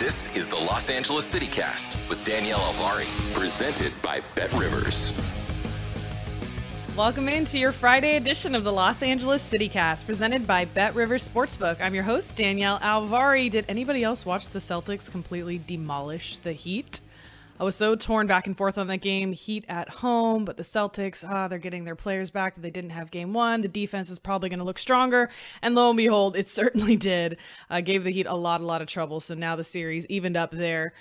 This 0.00 0.36
is 0.36 0.48
the 0.48 0.56
Los 0.56 0.90
Angeles 0.90 1.32
CityCast 1.32 2.08
with 2.08 2.24
Danielle 2.24 2.58
Alvari, 2.58 3.06
presented 3.32 3.92
by 4.02 4.22
Bet 4.34 4.52
Rivers. 4.54 5.12
Welcome 6.96 7.28
into 7.28 7.60
your 7.60 7.70
Friday 7.70 8.16
edition 8.16 8.56
of 8.56 8.64
the 8.64 8.72
Los 8.72 9.04
Angeles 9.04 9.48
CityCast, 9.48 10.04
presented 10.04 10.48
by 10.48 10.64
Bet 10.64 10.96
Rivers 10.96 11.28
Sportsbook. 11.28 11.80
I'm 11.80 11.94
your 11.94 12.02
host, 12.02 12.36
Danielle 12.36 12.80
Alvari. 12.80 13.48
Did 13.48 13.66
anybody 13.68 14.02
else 14.02 14.26
watch 14.26 14.48
the 14.48 14.58
Celtics 14.58 15.08
completely 15.08 15.58
demolish 15.58 16.38
the 16.38 16.52
Heat? 16.52 17.00
I 17.58 17.62
was 17.62 17.76
so 17.76 17.94
torn 17.94 18.26
back 18.26 18.48
and 18.48 18.56
forth 18.56 18.78
on 18.78 18.88
that 18.88 18.98
game. 18.98 19.32
Heat 19.32 19.64
at 19.68 19.88
home, 19.88 20.44
but 20.44 20.56
the 20.56 20.64
Celtics, 20.64 21.24
ah, 21.28 21.46
they're 21.46 21.58
getting 21.58 21.84
their 21.84 21.94
players 21.94 22.30
back 22.30 22.56
that 22.56 22.62
they 22.62 22.70
didn't 22.70 22.90
have 22.90 23.12
game 23.12 23.32
one. 23.32 23.60
The 23.60 23.68
defense 23.68 24.10
is 24.10 24.18
probably 24.18 24.48
going 24.48 24.58
to 24.58 24.64
look 24.64 24.78
stronger. 24.78 25.30
And 25.62 25.76
lo 25.76 25.90
and 25.90 25.96
behold, 25.96 26.36
it 26.36 26.48
certainly 26.48 26.96
did. 26.96 27.36
Uh, 27.70 27.80
gave 27.80 28.02
the 28.02 28.10
Heat 28.10 28.26
a 28.26 28.34
lot, 28.34 28.60
a 28.60 28.64
lot 28.64 28.82
of 28.82 28.88
trouble. 28.88 29.20
So 29.20 29.34
now 29.34 29.54
the 29.54 29.62
series 29.62 30.04
evened 30.06 30.36
up 30.36 30.50
there. 30.50 30.94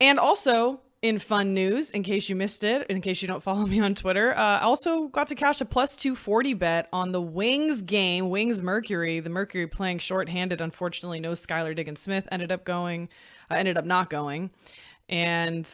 And 0.00 0.18
also, 0.18 0.80
in 1.02 1.18
fun 1.18 1.52
news, 1.52 1.90
in 1.90 2.02
case 2.02 2.30
you 2.30 2.36
missed 2.36 2.64
it, 2.64 2.86
in 2.88 3.02
case 3.02 3.20
you 3.20 3.28
don't 3.28 3.42
follow 3.42 3.66
me 3.66 3.80
on 3.80 3.94
Twitter, 3.94 4.34
uh, 4.34 4.58
I 4.58 4.62
also 4.62 5.08
got 5.08 5.28
to 5.28 5.34
cash 5.34 5.60
a 5.60 5.66
plus 5.66 5.96
240 5.96 6.54
bet 6.54 6.88
on 6.94 7.12
the 7.12 7.20
Wings 7.20 7.82
game, 7.82 8.30
Wings 8.30 8.62
Mercury. 8.62 9.20
The 9.20 9.28
Mercury 9.28 9.66
playing 9.66 9.98
shorthanded. 9.98 10.62
Unfortunately, 10.62 11.20
no 11.20 11.32
Skylar 11.32 11.74
Diggins 11.74 12.00
Smith 12.00 12.26
ended 12.32 12.50
up 12.50 12.64
going, 12.64 13.10
uh, 13.50 13.54
ended 13.56 13.76
up 13.76 13.84
not 13.84 14.08
going. 14.08 14.50
And 15.10 15.68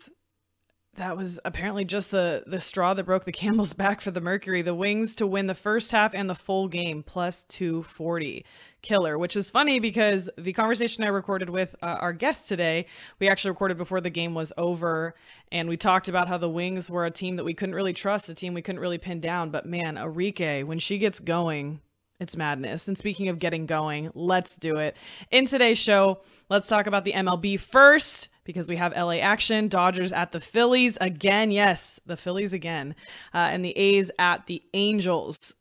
that 0.97 1.17
was 1.17 1.39
apparently 1.45 1.85
just 1.85 2.11
the 2.11 2.43
the 2.47 2.61
straw 2.61 2.95
that 2.95 3.05
broke 3.05 3.25
the 3.25 3.33
camel's 3.33 3.73
back 3.75 4.01
for 4.01 4.11
the 4.11 4.21
Mercury. 4.21 4.63
The 4.63 4.75
Wings 4.75 5.15
to 5.17 5.27
win 5.27 5.47
the 5.47 5.55
first 5.55 5.93
half 5.93 6.15
and 6.15 6.29
the 6.29 6.35
full 6.35 6.69
game 6.69 7.03
plus 7.03 7.45
240 7.45 8.45
killer, 8.83 9.19
which 9.19 9.37
is 9.37 9.51
funny 9.51 9.81
because 9.81 10.31
the 10.39 10.53
conversation 10.53 11.05
I 11.05 11.09
recorded 11.09 11.51
with 11.51 11.75
uh, 11.83 11.87
our 12.01 12.13
guest 12.13 12.49
today, 12.49 12.87
we 13.19 13.29
actually 13.29 13.51
recorded 13.51 13.79
before 13.79 14.01
the 14.01 14.11
game 14.11 14.35
was 14.35 14.53
over 14.57 15.15
and 15.51 15.69
we 15.69 15.77
talked 15.77 16.09
about 16.09 16.29
how 16.29 16.39
the 16.39 16.49
Wings 16.49 16.91
were 16.91 17.05
a 17.05 17.11
team 17.11 17.37
that 17.37 17.45
we 17.45 17.55
couldn't 17.55 17.75
really 17.75 17.93
trust, 17.93 18.29
a 18.29 18.35
team 18.35 18.55
we 18.55 18.63
couldn't 18.63 18.81
really 18.81 18.99
pin 18.99 19.21
down, 19.21 19.51
but 19.51 19.67
man, 19.67 19.97
Arike, 19.97 20.65
when 20.65 20.79
she 20.79 20.99
gets 20.99 21.19
going, 21.19 21.81
it's 22.21 22.37
madness. 22.37 22.89
And 22.89 22.97
speaking 22.97 23.29
of 23.29 23.39
getting 23.39 23.67
going, 23.67 24.11
let's 24.15 24.57
do 24.57 24.77
it. 24.77 24.97
In 25.31 25.47
today's 25.47 25.79
show, 25.79 26.21
let's 26.49 26.69
talk 26.69 26.87
about 26.87 27.05
the 27.05 27.13
MLB 27.13 27.61
first 27.61 28.29
because 28.45 28.69
we 28.69 28.77
have 28.77 28.97
LA 28.97 29.17
action, 29.17 29.69
Dodgers 29.69 30.13
at 30.13 30.33
the 30.33 30.41
Phillies 30.41 30.97
again. 31.01 31.51
Yes, 31.51 32.01
the 32.07 32.17
Phillies 32.17 32.53
again. 32.53 32.95
Uh, 33.35 33.39
and 33.39 33.65
the 33.65 33.77
A's 33.77 34.11
at 34.19 34.47
the 34.47 34.63
Angels. 34.73 35.55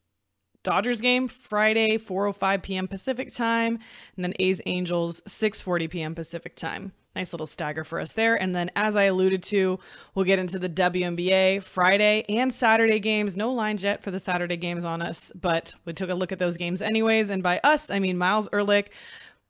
Dodgers 0.63 0.99
game 0.99 1.27
Friday 1.27 1.97
4:05 1.97 2.63
p.m. 2.63 2.87
Pacific 2.87 3.31
time, 3.31 3.77
and 4.15 4.23
then 4.23 4.33
A's 4.39 4.61
Angels 4.65 5.21
6:40 5.27 5.89
p.m. 5.89 6.15
Pacific 6.15 6.55
time. 6.55 6.91
Nice 7.15 7.31
little 7.33 7.47
stagger 7.47 7.83
for 7.83 7.99
us 7.99 8.13
there. 8.13 8.35
And 8.35 8.55
then, 8.55 8.71
as 8.75 8.95
I 8.95 9.03
alluded 9.03 9.41
to, 9.43 9.79
we'll 10.13 10.25
get 10.25 10.39
into 10.39 10.59
the 10.59 10.69
WNBA 10.69 11.63
Friday 11.63 12.25
and 12.27 12.53
Saturday 12.53 12.99
games. 12.99 13.37
No 13.37 13.53
lines 13.53 13.83
yet 13.83 14.03
for 14.03 14.11
the 14.11 14.19
Saturday 14.19 14.57
games 14.57 14.83
on 14.83 15.01
us, 15.01 15.31
but 15.33 15.73
we 15.85 15.93
took 15.93 16.09
a 16.09 16.15
look 16.15 16.31
at 16.31 16.39
those 16.39 16.57
games 16.57 16.81
anyways. 16.81 17.29
And 17.29 17.41
by 17.41 17.59
us, 17.63 17.89
I 17.89 17.99
mean 17.99 18.17
Miles 18.17 18.49
Ehrlich 18.51 18.91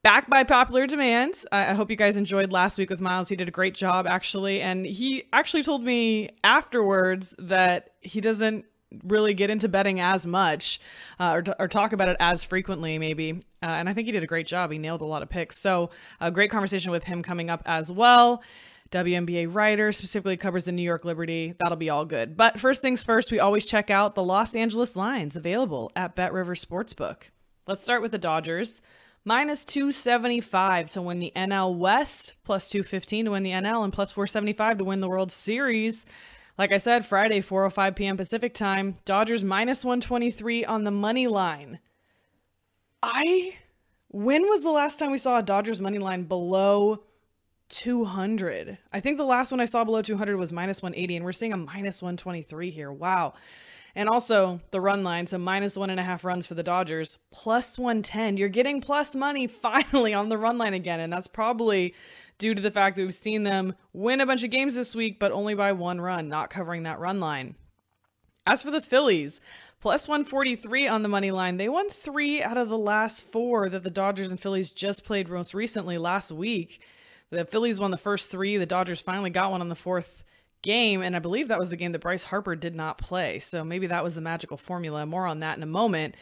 back 0.05 0.29
by 0.29 0.43
popular 0.43 0.85
demand. 0.85 1.33
I, 1.51 1.73
hope 1.73 1.89
you 1.89 1.95
guys 1.95 2.15
enjoyed 2.15 2.51
last 2.51 2.77
week 2.77 2.91
with 2.91 3.01
Miles. 3.01 3.27
He 3.27 3.35
did 3.35 3.47
a 3.47 3.51
great 3.51 3.73
job, 3.73 4.05
actually. 4.05 4.61
And 4.61 4.85
he 4.85 5.23
actually 5.33 5.63
told 5.63 5.83
me 5.83 6.29
afterwards 6.43 7.33
that 7.39 7.89
he 8.01 8.21
doesn't 8.21 8.65
really 9.03 9.33
get 9.33 9.49
into 9.49 9.67
betting 9.67 9.99
as 9.99 10.25
much 10.25 10.79
uh, 11.19 11.31
or, 11.31 11.41
t- 11.41 11.53
or, 11.59 11.67
talk 11.67 11.93
about 11.93 12.09
it 12.09 12.17
as 12.19 12.43
frequently, 12.43 12.97
maybe. 12.97 13.43
Uh, 13.61 13.65
and 13.65 13.89
I 13.89 13.93
think 13.93 14.05
he 14.05 14.11
did 14.11 14.23
a 14.23 14.27
great 14.27 14.47
job. 14.47 14.71
He 14.71 14.77
nailed 14.77 15.01
a 15.01 15.05
lot 15.05 15.23
of 15.23 15.29
picks. 15.29 15.57
So, 15.57 15.89
a 16.19 16.31
great 16.31 16.51
conversation 16.51 16.91
with 16.91 17.03
him 17.03 17.23
coming 17.23 17.49
up 17.49 17.63
as 17.65 17.91
well. 17.91 18.43
WNBA 18.91 19.53
writer 19.53 19.91
specifically 19.91 20.37
covers 20.37 20.65
the 20.65 20.71
New 20.71 20.83
York 20.83 21.05
Liberty. 21.05 21.55
That'll 21.57 21.75
be 21.75 21.89
all 21.89 22.05
good. 22.05 22.37
But 22.37 22.59
first 22.59 22.81
things 22.81 23.03
first, 23.03 23.31
we 23.31 23.39
always 23.39 23.65
check 23.65 23.89
out 23.89 24.15
the 24.15 24.23
Los 24.23 24.55
Angeles 24.55 24.95
lines 24.95 25.35
available 25.35 25.91
at 25.95 26.15
Bet 26.15 26.33
River 26.33 26.55
Sportsbook. 26.55 27.23
Let's 27.67 27.83
start 27.83 28.01
with 28.01 28.11
the 28.11 28.17
Dodgers 28.17 28.81
minus 29.25 29.65
275 29.65 30.91
to 30.91 31.01
win 31.01 31.19
the 31.19 31.33
NL 31.35 31.75
West, 31.75 32.35
plus 32.43 32.69
215 32.69 33.25
to 33.25 33.31
win 33.31 33.43
the 33.43 33.51
NL, 33.51 33.83
and 33.83 33.91
plus 33.91 34.11
475 34.11 34.77
to 34.77 34.83
win 34.83 35.01
the 35.01 35.09
World 35.09 35.31
Series. 35.31 36.05
Like 36.57 36.71
I 36.71 36.77
said, 36.77 37.05
Friday, 37.05 37.41
4:05 37.41 37.95
p.m. 37.95 38.17
Pacific 38.17 38.53
time. 38.53 38.97
Dodgers 39.05 39.43
minus 39.43 39.83
123 39.83 40.65
on 40.65 40.83
the 40.83 40.91
money 40.91 41.27
line. 41.27 41.79
I 43.03 43.57
when 44.09 44.43
was 44.43 44.63
the 44.63 44.71
last 44.71 44.97
time 44.97 45.11
we 45.11 45.17
saw 45.17 45.39
a 45.39 45.43
Dodgers 45.43 45.81
money 45.81 45.99
line 45.99 46.23
below 46.23 47.03
200? 47.69 48.77
I 48.93 48.99
think 49.01 49.17
the 49.17 49.25
last 49.25 49.51
one 49.51 49.59
I 49.59 49.65
saw 49.65 49.83
below 49.83 50.01
200 50.01 50.37
was 50.37 50.53
minus 50.53 50.81
180, 50.81 51.17
and 51.17 51.25
we're 51.25 51.33
seeing 51.33 51.51
a 51.51 51.57
minus 51.57 52.01
123 52.01 52.69
here. 52.69 52.91
Wow. 52.91 53.33
And 53.95 54.09
also 54.09 54.59
the 54.71 54.81
run 54.81 55.03
line, 55.03 55.25
so 55.25 55.37
minus 55.37 55.77
one 55.77 55.89
and 55.89 55.99
a 55.99 56.03
half 56.03 56.25
runs 56.25 56.45
for 56.45 56.53
the 56.53 56.63
Dodgers, 56.63 57.17
plus 57.31 57.77
110. 57.77 58.35
You're 58.35 58.49
getting 58.49 58.81
plus 58.81 59.15
money 59.15 59.47
finally 59.47 60.13
on 60.13 60.29
the 60.29 60.37
run 60.37 60.57
line 60.57 60.73
again. 60.73 60.99
And 60.99 61.11
that's 61.11 61.27
probably 61.27 61.93
due 62.37 62.53
to 62.53 62.61
the 62.61 62.71
fact 62.71 62.97
that 62.97 63.03
we've 63.03 63.13
seen 63.13 63.43
them 63.43 63.73
win 63.93 64.19
a 64.19 64.25
bunch 64.25 64.43
of 64.43 64.51
games 64.51 64.75
this 64.75 64.93
week, 64.93 65.17
but 65.17 65.31
only 65.31 65.55
by 65.55 65.71
one 65.71 66.01
run, 66.01 66.27
not 66.27 66.49
covering 66.49 66.83
that 66.83 66.99
run 66.99 67.21
line. 67.21 67.55
As 68.45 68.61
for 68.61 68.69
the 68.69 68.81
Phillies, 68.81 69.39
plus 69.79 70.07
143 70.07 70.87
on 70.87 71.03
the 71.03 71.07
money 71.07 71.31
line. 71.31 71.57
They 71.57 71.69
won 71.69 71.89
three 71.89 72.41
out 72.41 72.57
of 72.57 72.69
the 72.69 72.77
last 72.77 73.23
four 73.23 73.69
that 73.69 73.83
the 73.83 73.89
Dodgers 73.89 74.29
and 74.29 74.39
Phillies 74.39 74.71
just 74.71 75.03
played 75.03 75.29
most 75.29 75.53
recently 75.53 75.97
last 75.97 76.31
week. 76.31 76.81
The 77.29 77.45
Phillies 77.45 77.79
won 77.79 77.91
the 77.91 77.97
first 77.97 78.31
three. 78.31 78.57
The 78.57 78.65
Dodgers 78.65 79.01
finally 79.01 79.29
got 79.29 79.51
one 79.51 79.61
on 79.61 79.69
the 79.69 79.75
fourth 79.75 80.23
game, 80.65 81.01
and 81.01 81.15
I 81.15 81.19
believe 81.19 81.47
that 81.47 81.59
was 81.59 81.69
the 81.69 81.77
game 81.77 81.93
that 81.93 81.99
Bryce 81.99 82.23
Harper 82.23 82.55
did 82.55 82.75
not 82.75 82.97
play. 82.97 83.39
So 83.39 83.63
maybe 83.63 83.87
that 83.87 84.03
was 84.03 84.15
the 84.15 84.21
magical 84.21 84.57
formula. 84.57 85.05
More 85.05 85.25
on 85.25 85.39
that 85.39 85.55
in 85.55 85.63
a 85.63 85.67
moment. 85.67 86.15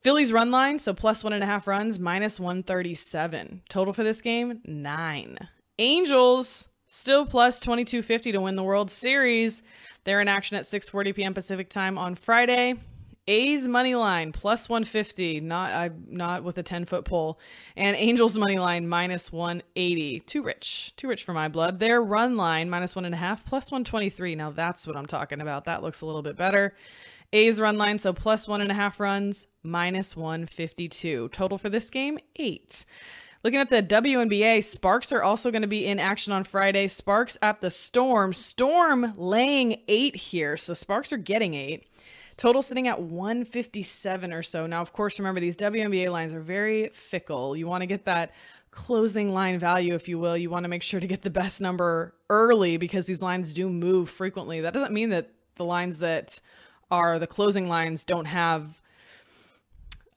Phillies 0.00 0.32
run 0.32 0.50
line, 0.50 0.78
so 0.78 0.94
plus 0.94 1.22
one 1.22 1.32
and 1.32 1.42
a 1.42 1.46
half 1.46 1.66
runs, 1.66 1.98
minus 1.98 2.40
137. 2.40 3.62
Total 3.68 3.92
for 3.92 4.02
this 4.04 4.20
game, 4.20 4.60
nine. 4.64 5.36
Angels 5.78 6.68
still 6.86 7.26
plus 7.26 7.58
2250 7.60 8.32
to 8.32 8.40
win 8.40 8.56
the 8.56 8.62
World 8.62 8.90
Series. 8.90 9.62
They're 10.04 10.20
in 10.20 10.28
action 10.28 10.56
at 10.56 10.64
6:40 10.64 11.14
p.m. 11.14 11.34
Pacific 11.34 11.68
time 11.68 11.98
on 11.98 12.14
Friday. 12.14 12.74
A's 13.26 13.66
money 13.66 13.94
line 13.94 14.32
plus 14.32 14.68
150, 14.68 15.40
not 15.40 15.72
I 15.72 15.90
not 16.08 16.44
with 16.44 16.58
a 16.58 16.62
10 16.62 16.84
foot 16.84 17.04
pole, 17.04 17.38
and 17.76 17.96
Angels 17.96 18.36
money 18.36 18.58
line 18.58 18.86
minus 18.86 19.32
180. 19.32 20.20
Too 20.20 20.42
rich, 20.42 20.92
too 20.96 21.08
rich 21.08 21.24
for 21.24 21.32
my 21.32 21.48
blood. 21.48 21.78
Their 21.78 22.02
run 22.02 22.36
line 22.36 22.68
minus 22.68 22.94
one 22.94 23.06
and 23.06 23.14
a 23.14 23.18
half, 23.18 23.44
plus 23.44 23.70
123. 23.70 24.34
Now 24.34 24.50
that's 24.50 24.86
what 24.86 24.96
I'm 24.96 25.06
talking 25.06 25.40
about. 25.40 25.64
That 25.64 25.82
looks 25.82 26.02
a 26.02 26.06
little 26.06 26.22
bit 26.22 26.36
better. 26.36 26.74
A's 27.32 27.60
run 27.60 27.78
line, 27.78 27.98
so 27.98 28.12
plus 28.12 28.46
one 28.46 28.60
and 28.60 28.70
a 28.70 28.74
half 28.74 29.00
runs, 29.00 29.46
minus 29.62 30.14
152. 30.16 31.30
Total 31.32 31.58
for 31.58 31.68
this 31.68 31.90
game, 31.90 32.18
eight. 32.36 32.84
Looking 33.42 33.60
at 33.60 33.68
the 33.68 33.82
WNBA, 33.82 34.64
Sparks 34.64 35.12
are 35.12 35.22
also 35.22 35.50
going 35.50 35.62
to 35.62 35.68
be 35.68 35.84
in 35.84 35.98
action 35.98 36.32
on 36.32 36.44
Friday. 36.44 36.88
Sparks 36.88 37.36
at 37.42 37.60
the 37.60 37.70
Storm. 37.70 38.32
Storm 38.32 39.12
laying 39.16 39.82
eight 39.86 40.16
here. 40.16 40.56
So 40.56 40.72
Sparks 40.72 41.12
are 41.12 41.18
getting 41.18 41.54
eight. 41.54 41.86
Total 42.36 42.62
sitting 42.62 42.88
at 42.88 43.00
157 43.00 44.32
or 44.32 44.42
so. 44.42 44.66
Now, 44.66 44.80
of 44.80 44.92
course, 44.92 45.18
remember 45.18 45.40
these 45.40 45.56
WNBA 45.56 46.10
lines 46.10 46.34
are 46.34 46.40
very 46.40 46.88
fickle. 46.88 47.56
You 47.56 47.66
want 47.66 47.82
to 47.82 47.86
get 47.86 48.04
that 48.06 48.32
closing 48.72 49.32
line 49.32 49.58
value, 49.58 49.94
if 49.94 50.08
you 50.08 50.18
will. 50.18 50.36
You 50.36 50.50
want 50.50 50.64
to 50.64 50.68
make 50.68 50.82
sure 50.82 50.98
to 50.98 51.06
get 51.06 51.22
the 51.22 51.30
best 51.30 51.60
number 51.60 52.14
early 52.28 52.76
because 52.76 53.06
these 53.06 53.22
lines 53.22 53.52
do 53.52 53.68
move 53.68 54.10
frequently. 54.10 54.60
That 54.60 54.74
doesn't 54.74 54.92
mean 54.92 55.10
that 55.10 55.30
the 55.56 55.64
lines 55.64 56.00
that 56.00 56.40
are 56.90 57.18
the 57.18 57.26
closing 57.26 57.68
lines 57.68 58.04
don't 58.04 58.26
have 58.26 58.80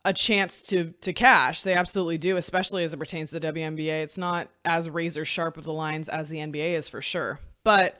a 0.03 0.13
chance 0.13 0.63
to 0.63 0.93
to 1.01 1.13
cash. 1.13 1.61
They 1.61 1.73
absolutely 1.73 2.17
do, 2.17 2.37
especially 2.37 2.83
as 2.83 2.93
it 2.93 2.97
pertains 2.97 3.29
to 3.31 3.39
the 3.39 3.51
WNBA. 3.51 4.03
It's 4.03 4.17
not 4.17 4.49
as 4.65 4.89
razor 4.89 5.25
sharp 5.25 5.57
of 5.57 5.65
the 5.65 5.73
lines 5.73 6.09
as 6.09 6.29
the 6.29 6.37
NBA 6.37 6.73
is 6.73 6.89
for 6.89 7.01
sure. 7.01 7.39
But 7.63 7.99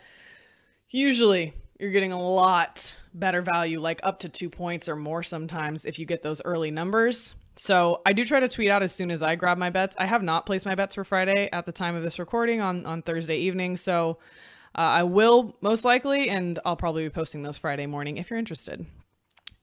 usually 0.90 1.54
you're 1.80 1.92
getting 1.92 2.12
a 2.12 2.22
lot 2.22 2.96
better 3.14 3.42
value, 3.42 3.80
like 3.80 4.00
up 4.04 4.20
to 4.20 4.30
two 4.30 4.50
points 4.50 4.88
or 4.90 4.96
more 4.96 5.24
sometimes 5.24 5.86
if 5.86 6.00
you 6.00 6.06
get 6.06 6.24
those 6.24 6.42
early 6.46 6.72
numbers. 6.72 7.36
So 7.56 8.02
I 8.06 8.14
do 8.14 8.24
try 8.24 8.40
to 8.40 8.48
tweet 8.48 8.70
out 8.70 8.84
as 8.84 8.94
soon 8.94 9.10
as 9.10 9.24
I 9.24 9.36
grab 9.36 9.58
my 9.58 9.70
bets. 9.70 9.96
I 9.98 10.06
have 10.06 10.22
not 10.22 10.46
placed 10.46 10.66
my 10.66 10.76
bets 10.76 10.96
for 10.96 11.04
Friday 11.04 11.50
at 11.52 11.66
the 11.66 11.72
time 11.72 11.96
of 11.96 12.04
this 12.04 12.20
recording 12.20 12.62
on, 12.62 12.86
on 12.86 13.02
Thursday 13.02 13.38
evening. 13.38 13.78
So 13.78 14.20
uh, 14.76 14.82
I 14.82 15.04
will 15.04 15.56
most 15.62 15.84
likely, 15.84 16.30
and 16.30 16.60
I'll 16.66 16.76
probably 16.76 17.04
be 17.04 17.10
posting 17.10 17.42
those 17.42 17.58
Friday 17.58 17.88
morning 17.88 18.18
if 18.18 18.30
you're 18.30 18.38
interested. 18.38 18.86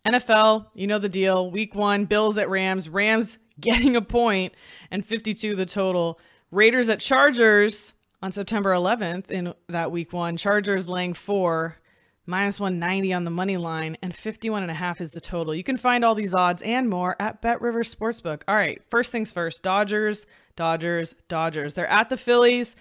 NFL, 0.05 0.66
you 0.75 0.87
know 0.87 0.99
the 0.99 1.08
deal. 1.08 1.50
Week 1.50 1.75
one, 1.75 2.05
Bills 2.05 2.37
at 2.37 2.50
Rams. 2.50 2.88
Rams 2.88 3.38
getting 3.61 3.94
a 3.96 4.02
point 4.02 4.55
and 4.90 5.06
52 5.06 5.55
the 5.55 5.66
total. 5.66 6.19
Raiders 6.50 6.88
at 6.88 7.00
Chargers 7.00 7.94
on 8.22 8.32
September 8.32 8.72
11th 8.72 9.31
in 9.31 9.55
that 9.69 9.93
week 9.93 10.12
one. 10.12 10.37
Chargers 10.37 10.88
laying 10.88 11.14
four, 11.14 11.76
minus 12.26 12.59
190 12.59 13.12
on 13.12 13.25
the 13.25 13.31
money 13.31 13.56
line, 13.56 13.97
and 14.03 14.15
51 14.15 14.62
and 14.62 14.71
a 14.71 14.75
half 14.75 15.00
is 15.00 15.11
the 15.11 15.21
total. 15.21 15.55
You 15.55 15.65
can 15.65 15.76
find 15.76 16.05
all 16.05 16.15
these 16.15 16.35
odds 16.35 16.62
and 16.62 16.88
more 16.88 17.17
at 17.21 17.43
Bet 17.43 17.61
River 17.61 17.82
Sportsbook. 17.82 18.43
All 18.49 18.56
right, 18.56 18.82
first 18.91 19.12
things 19.12 19.32
first 19.32 19.62
Dodgers, 19.62 20.26
Dodgers, 20.56 21.15
Dodgers. 21.29 21.75
They're 21.75 21.87
at 21.87 22.09
the 22.09 22.17
Phillies, 22.17 22.76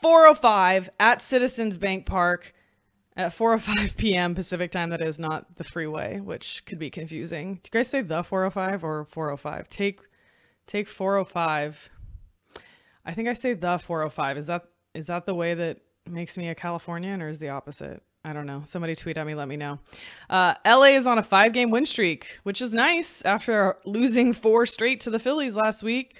405 0.00 0.90
at 1.00 1.22
Citizens 1.22 1.76
Bank 1.76 2.06
Park 2.06 2.52
at 3.16 3.32
4:05 3.32 3.96
p.m. 3.96 4.34
Pacific 4.34 4.70
time. 4.70 4.90
That 4.90 5.00
is 5.00 5.18
not 5.18 5.56
the 5.56 5.64
freeway, 5.64 6.20
which 6.20 6.64
could 6.66 6.78
be 6.78 6.90
confusing. 6.90 7.54
Do 7.54 7.60
you 7.64 7.80
guys 7.80 7.88
say 7.88 8.02
the 8.02 8.22
405 8.22 8.84
or 8.84 9.04
405? 9.06 9.68
Take 9.68 10.00
take 10.66 10.88
405. 10.88 11.90
I 13.04 13.14
think 13.14 13.28
I 13.28 13.34
say 13.34 13.54
the 13.54 13.78
405. 13.78 14.38
Is 14.38 14.46
that 14.46 14.64
is 14.94 15.06
that 15.06 15.26
the 15.26 15.34
way 15.34 15.54
that 15.54 15.78
makes 16.06 16.36
me 16.36 16.48
a 16.48 16.54
Californian, 16.54 17.22
or 17.22 17.28
is 17.28 17.38
the 17.38 17.48
opposite? 17.48 18.02
I 18.26 18.32
don't 18.32 18.46
know. 18.46 18.62
Somebody 18.64 18.96
tweet 18.96 19.16
at 19.18 19.24
me, 19.24 19.36
let 19.36 19.46
me 19.46 19.56
know. 19.56 19.78
Uh, 20.28 20.54
LA 20.66 20.96
is 20.96 21.06
on 21.06 21.16
a 21.16 21.22
five 21.22 21.52
game 21.52 21.70
win 21.70 21.86
streak, 21.86 22.40
which 22.42 22.60
is 22.60 22.72
nice 22.72 23.22
after 23.22 23.76
losing 23.84 24.32
four 24.32 24.66
straight 24.66 25.00
to 25.02 25.10
the 25.10 25.20
Phillies 25.20 25.54
last 25.54 25.84
week. 25.84 26.16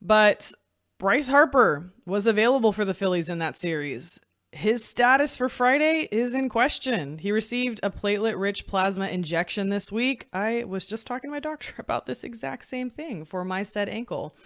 But 0.00 0.50
Bryce 0.98 1.28
Harper 1.28 1.92
was 2.06 2.26
available 2.26 2.72
for 2.72 2.86
the 2.86 2.94
Phillies 2.94 3.28
in 3.28 3.38
that 3.40 3.58
series 3.58 4.18
his 4.52 4.84
status 4.84 5.34
for 5.34 5.48
Friday 5.48 6.06
is 6.12 6.34
in 6.34 6.50
question. 6.50 7.16
He 7.16 7.32
received 7.32 7.80
a 7.82 7.90
platelet 7.90 8.38
rich 8.38 8.66
plasma 8.66 9.06
injection 9.06 9.70
this 9.70 9.90
week. 9.90 10.28
I 10.30 10.64
was 10.64 10.84
just 10.84 11.06
talking 11.06 11.30
to 11.30 11.32
my 11.32 11.40
doctor 11.40 11.72
about 11.78 12.04
this 12.04 12.22
exact 12.22 12.66
same 12.66 12.90
thing 12.90 13.24
for 13.24 13.44
my 13.46 13.62
said 13.62 13.88
ankle, 13.88 14.36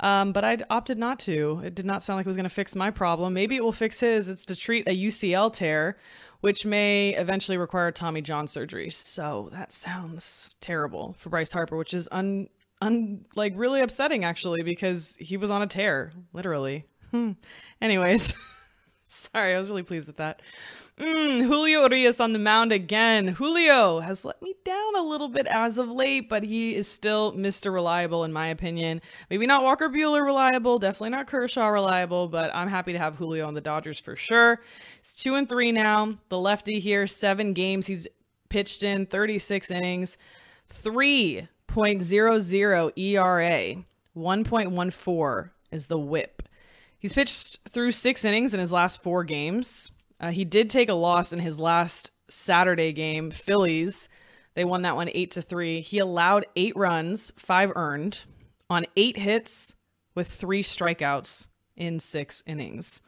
um, 0.00 0.32
but 0.32 0.44
I 0.44 0.58
opted 0.70 0.98
not 0.98 1.20
to. 1.20 1.60
It 1.62 1.74
did 1.74 1.84
not 1.84 2.02
sound 2.02 2.16
like 2.16 2.24
it 2.24 2.28
was 2.28 2.36
going 2.36 2.44
to 2.44 2.50
fix 2.50 2.74
my 2.74 2.90
problem. 2.90 3.34
Maybe 3.34 3.56
it 3.56 3.62
will 3.62 3.70
fix 3.70 4.00
his. 4.00 4.28
It's 4.28 4.46
to 4.46 4.56
treat 4.56 4.88
a 4.88 4.96
UCL 4.96 5.52
tear, 5.52 5.98
which 6.40 6.64
may 6.64 7.14
eventually 7.14 7.58
require 7.58 7.90
Tommy 7.92 8.22
John 8.22 8.48
surgery. 8.48 8.90
So 8.90 9.48
that 9.52 9.72
sounds 9.72 10.54
terrible 10.60 11.14
for 11.18 11.30
Bryce 11.30 11.52
Harper, 11.52 11.76
which 11.76 11.94
is 11.94 12.08
un, 12.12 12.48
un 12.80 13.24
like 13.34 13.52
really 13.56 13.80
upsetting 13.80 14.24
actually 14.24 14.62
because 14.62 15.16
he 15.18 15.36
was 15.36 15.50
on 15.50 15.62
a 15.62 15.66
tear, 15.66 16.12
literally. 16.32 16.86
Hmm. 17.10 17.32
Anyways. 17.80 18.34
Sorry, 19.04 19.56
I 19.56 19.58
was 19.58 19.68
really 19.68 19.82
pleased 19.82 20.06
with 20.06 20.18
that. 20.18 20.40
Mm, 21.00 21.46
Julio 21.46 21.84
Urias 21.84 22.20
on 22.20 22.34
the 22.34 22.38
mound 22.38 22.72
again. 22.72 23.28
Julio 23.28 24.00
has 24.00 24.22
let 24.22 24.42
me 24.42 24.54
down 24.64 24.96
a 24.96 25.02
little 25.02 25.30
bit 25.30 25.46
as 25.46 25.78
of 25.78 25.88
late, 25.88 26.28
but 26.28 26.42
he 26.42 26.76
is 26.76 26.86
still 26.86 27.32
Mr. 27.32 27.72
Reliable 27.72 28.24
in 28.24 28.34
my 28.34 28.48
opinion. 28.48 29.00
Maybe 29.30 29.46
not 29.46 29.62
Walker 29.62 29.88
Buehler 29.88 30.22
reliable, 30.22 30.78
definitely 30.78 31.08
not 31.08 31.26
Kershaw 31.26 31.68
reliable, 31.68 32.28
but 32.28 32.54
I'm 32.54 32.68
happy 32.68 32.92
to 32.92 32.98
have 32.98 33.14
Julio 33.14 33.46
on 33.46 33.54
the 33.54 33.62
Dodgers 33.62 33.98
for 33.98 34.14
sure. 34.14 34.60
It's 34.98 35.14
two 35.14 35.36
and 35.36 35.48
three 35.48 35.72
now. 35.72 36.16
The 36.28 36.38
lefty 36.38 36.80
here, 36.80 37.06
seven 37.06 37.54
games 37.54 37.86
he's 37.86 38.06
pitched 38.50 38.82
in, 38.82 39.06
36 39.06 39.70
innings, 39.70 40.18
3.00 40.82 42.92
ERA, 42.98 43.84
1.14 44.14 45.50
is 45.72 45.86
the 45.86 45.98
whip. 45.98 46.42
He's 46.98 47.14
pitched 47.14 47.60
through 47.70 47.92
six 47.92 48.22
innings 48.22 48.52
in 48.52 48.60
his 48.60 48.70
last 48.70 49.02
four 49.02 49.24
games. 49.24 49.92
Uh, 50.20 50.30
he 50.30 50.44
did 50.44 50.68
take 50.68 50.88
a 50.88 50.94
loss 50.94 51.32
in 51.32 51.38
his 51.38 51.58
last 51.58 52.10
Saturday 52.28 52.92
game, 52.92 53.30
Phillies. 53.30 54.08
They 54.54 54.64
won 54.64 54.82
that 54.82 54.96
one 54.96 55.08
eight 55.14 55.30
to 55.32 55.42
three. 55.42 55.80
He 55.80 55.98
allowed 55.98 56.46
eight 56.56 56.76
runs, 56.76 57.32
five 57.36 57.72
earned, 57.74 58.24
on 58.68 58.86
eight 58.96 59.16
hits 59.16 59.74
with 60.14 60.30
three 60.30 60.62
strikeouts 60.62 61.46
in 61.76 62.00
six 62.00 62.42
innings. 62.46 63.00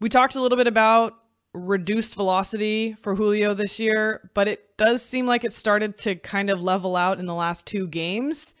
We 0.00 0.08
talked 0.08 0.34
a 0.34 0.40
little 0.40 0.58
bit 0.58 0.66
about 0.66 1.14
reduced 1.54 2.16
velocity 2.16 2.94
for 3.00 3.14
Julio 3.14 3.54
this 3.54 3.78
year, 3.78 4.28
but 4.34 4.48
it 4.48 4.76
does 4.76 5.02
seem 5.02 5.24
like 5.24 5.44
it 5.44 5.52
started 5.52 5.96
to 5.98 6.16
kind 6.16 6.50
of 6.50 6.62
level 6.62 6.96
out 6.96 7.20
in 7.20 7.26
the 7.26 7.34
last 7.34 7.64
two 7.64 7.86
games. 7.86 8.54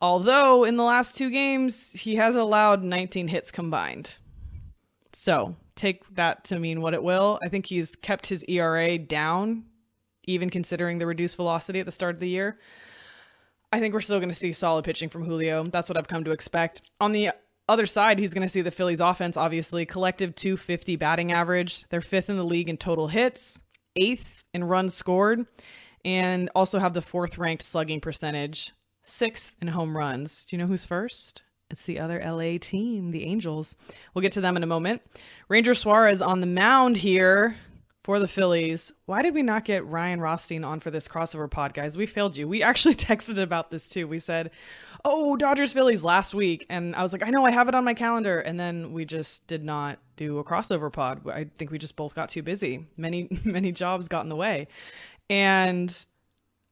Although 0.00 0.64
in 0.64 0.76
the 0.76 0.84
last 0.84 1.16
two 1.16 1.28
games, 1.28 1.90
he 1.90 2.14
has 2.16 2.36
allowed 2.36 2.84
19 2.84 3.28
hits 3.28 3.50
combined. 3.50 4.18
So 5.12 5.56
take 5.78 6.06
that 6.14 6.44
to 6.44 6.58
mean 6.58 6.80
what 6.80 6.94
it 6.94 7.02
will. 7.02 7.38
I 7.42 7.48
think 7.48 7.66
he's 7.66 7.96
kept 7.96 8.26
his 8.26 8.44
ERA 8.48 8.98
down, 8.98 9.64
even 10.24 10.50
considering 10.50 10.98
the 10.98 11.06
reduced 11.06 11.36
velocity 11.36 11.80
at 11.80 11.86
the 11.86 11.92
start 11.92 12.16
of 12.16 12.20
the 12.20 12.28
year. 12.28 12.58
I 13.72 13.80
think 13.80 13.94
we're 13.94 14.00
still 14.00 14.18
going 14.18 14.30
to 14.30 14.34
see 14.34 14.52
solid 14.52 14.84
pitching 14.84 15.08
from 15.08 15.24
Julio. 15.24 15.64
That's 15.64 15.88
what 15.88 15.96
I've 15.96 16.08
come 16.08 16.24
to 16.24 16.32
expect. 16.32 16.82
On 17.00 17.12
the 17.12 17.30
other 17.68 17.86
side, 17.86 18.18
he's 18.18 18.34
going 18.34 18.46
to 18.46 18.52
see 18.52 18.62
the 18.62 18.70
Phillies 18.70 19.00
offense, 19.00 19.36
obviously, 19.36 19.84
collective 19.84 20.34
250 20.34 20.96
batting 20.96 21.32
average. 21.32 21.84
They're 21.90 22.00
fifth 22.00 22.30
in 22.30 22.36
the 22.36 22.42
league 22.42 22.68
in 22.68 22.78
total 22.78 23.08
hits, 23.08 23.62
eighth 23.96 24.42
in 24.54 24.64
runs 24.64 24.94
scored, 24.94 25.46
and 26.04 26.50
also 26.54 26.78
have 26.78 26.94
the 26.94 27.02
fourth 27.02 27.36
ranked 27.36 27.62
slugging 27.62 28.00
percentage 28.00 28.72
sixth 29.02 29.54
in 29.60 29.68
home 29.68 29.96
runs. 29.96 30.44
Do 30.44 30.56
you 30.56 30.62
know 30.62 30.68
who's 30.68 30.84
first? 30.84 31.42
It's 31.70 31.82
the 31.82 32.00
other 32.00 32.20
LA 32.24 32.58
team, 32.58 33.10
the 33.10 33.24
Angels. 33.24 33.76
We'll 34.14 34.22
get 34.22 34.32
to 34.32 34.40
them 34.40 34.56
in 34.56 34.62
a 34.62 34.66
moment. 34.66 35.02
Ranger 35.48 35.74
Suarez 35.74 36.22
on 36.22 36.40
the 36.40 36.46
mound 36.46 36.96
here 36.96 37.56
for 38.04 38.18
the 38.18 38.26
Phillies. 38.26 38.90
Why 39.04 39.20
did 39.20 39.34
we 39.34 39.42
not 39.42 39.66
get 39.66 39.84
Ryan 39.84 40.18
Rothstein 40.18 40.64
on 40.64 40.80
for 40.80 40.90
this 40.90 41.06
crossover 41.06 41.50
pod, 41.50 41.74
guys? 41.74 41.94
We 41.94 42.06
failed 42.06 42.38
you. 42.38 42.48
We 42.48 42.62
actually 42.62 42.94
texted 42.96 43.38
about 43.38 43.70
this 43.70 43.86
too. 43.86 44.08
We 44.08 44.18
said, 44.18 44.50
"Oh, 45.04 45.36
Dodgers 45.36 45.74
Phillies 45.74 46.02
last 46.02 46.32
week," 46.32 46.64
and 46.70 46.96
I 46.96 47.02
was 47.02 47.12
like, 47.12 47.22
"I 47.22 47.28
know, 47.28 47.44
I 47.44 47.50
have 47.50 47.68
it 47.68 47.74
on 47.74 47.84
my 47.84 47.92
calendar," 47.92 48.40
and 48.40 48.58
then 48.58 48.94
we 48.94 49.04
just 49.04 49.46
did 49.46 49.62
not 49.62 49.98
do 50.16 50.38
a 50.38 50.44
crossover 50.44 50.90
pod. 50.90 51.28
I 51.28 51.48
think 51.58 51.70
we 51.70 51.76
just 51.76 51.96
both 51.96 52.14
got 52.14 52.30
too 52.30 52.42
busy. 52.42 52.86
Many 52.96 53.28
many 53.44 53.72
jobs 53.72 54.08
got 54.08 54.22
in 54.22 54.30
the 54.30 54.36
way, 54.36 54.68
and 55.28 55.94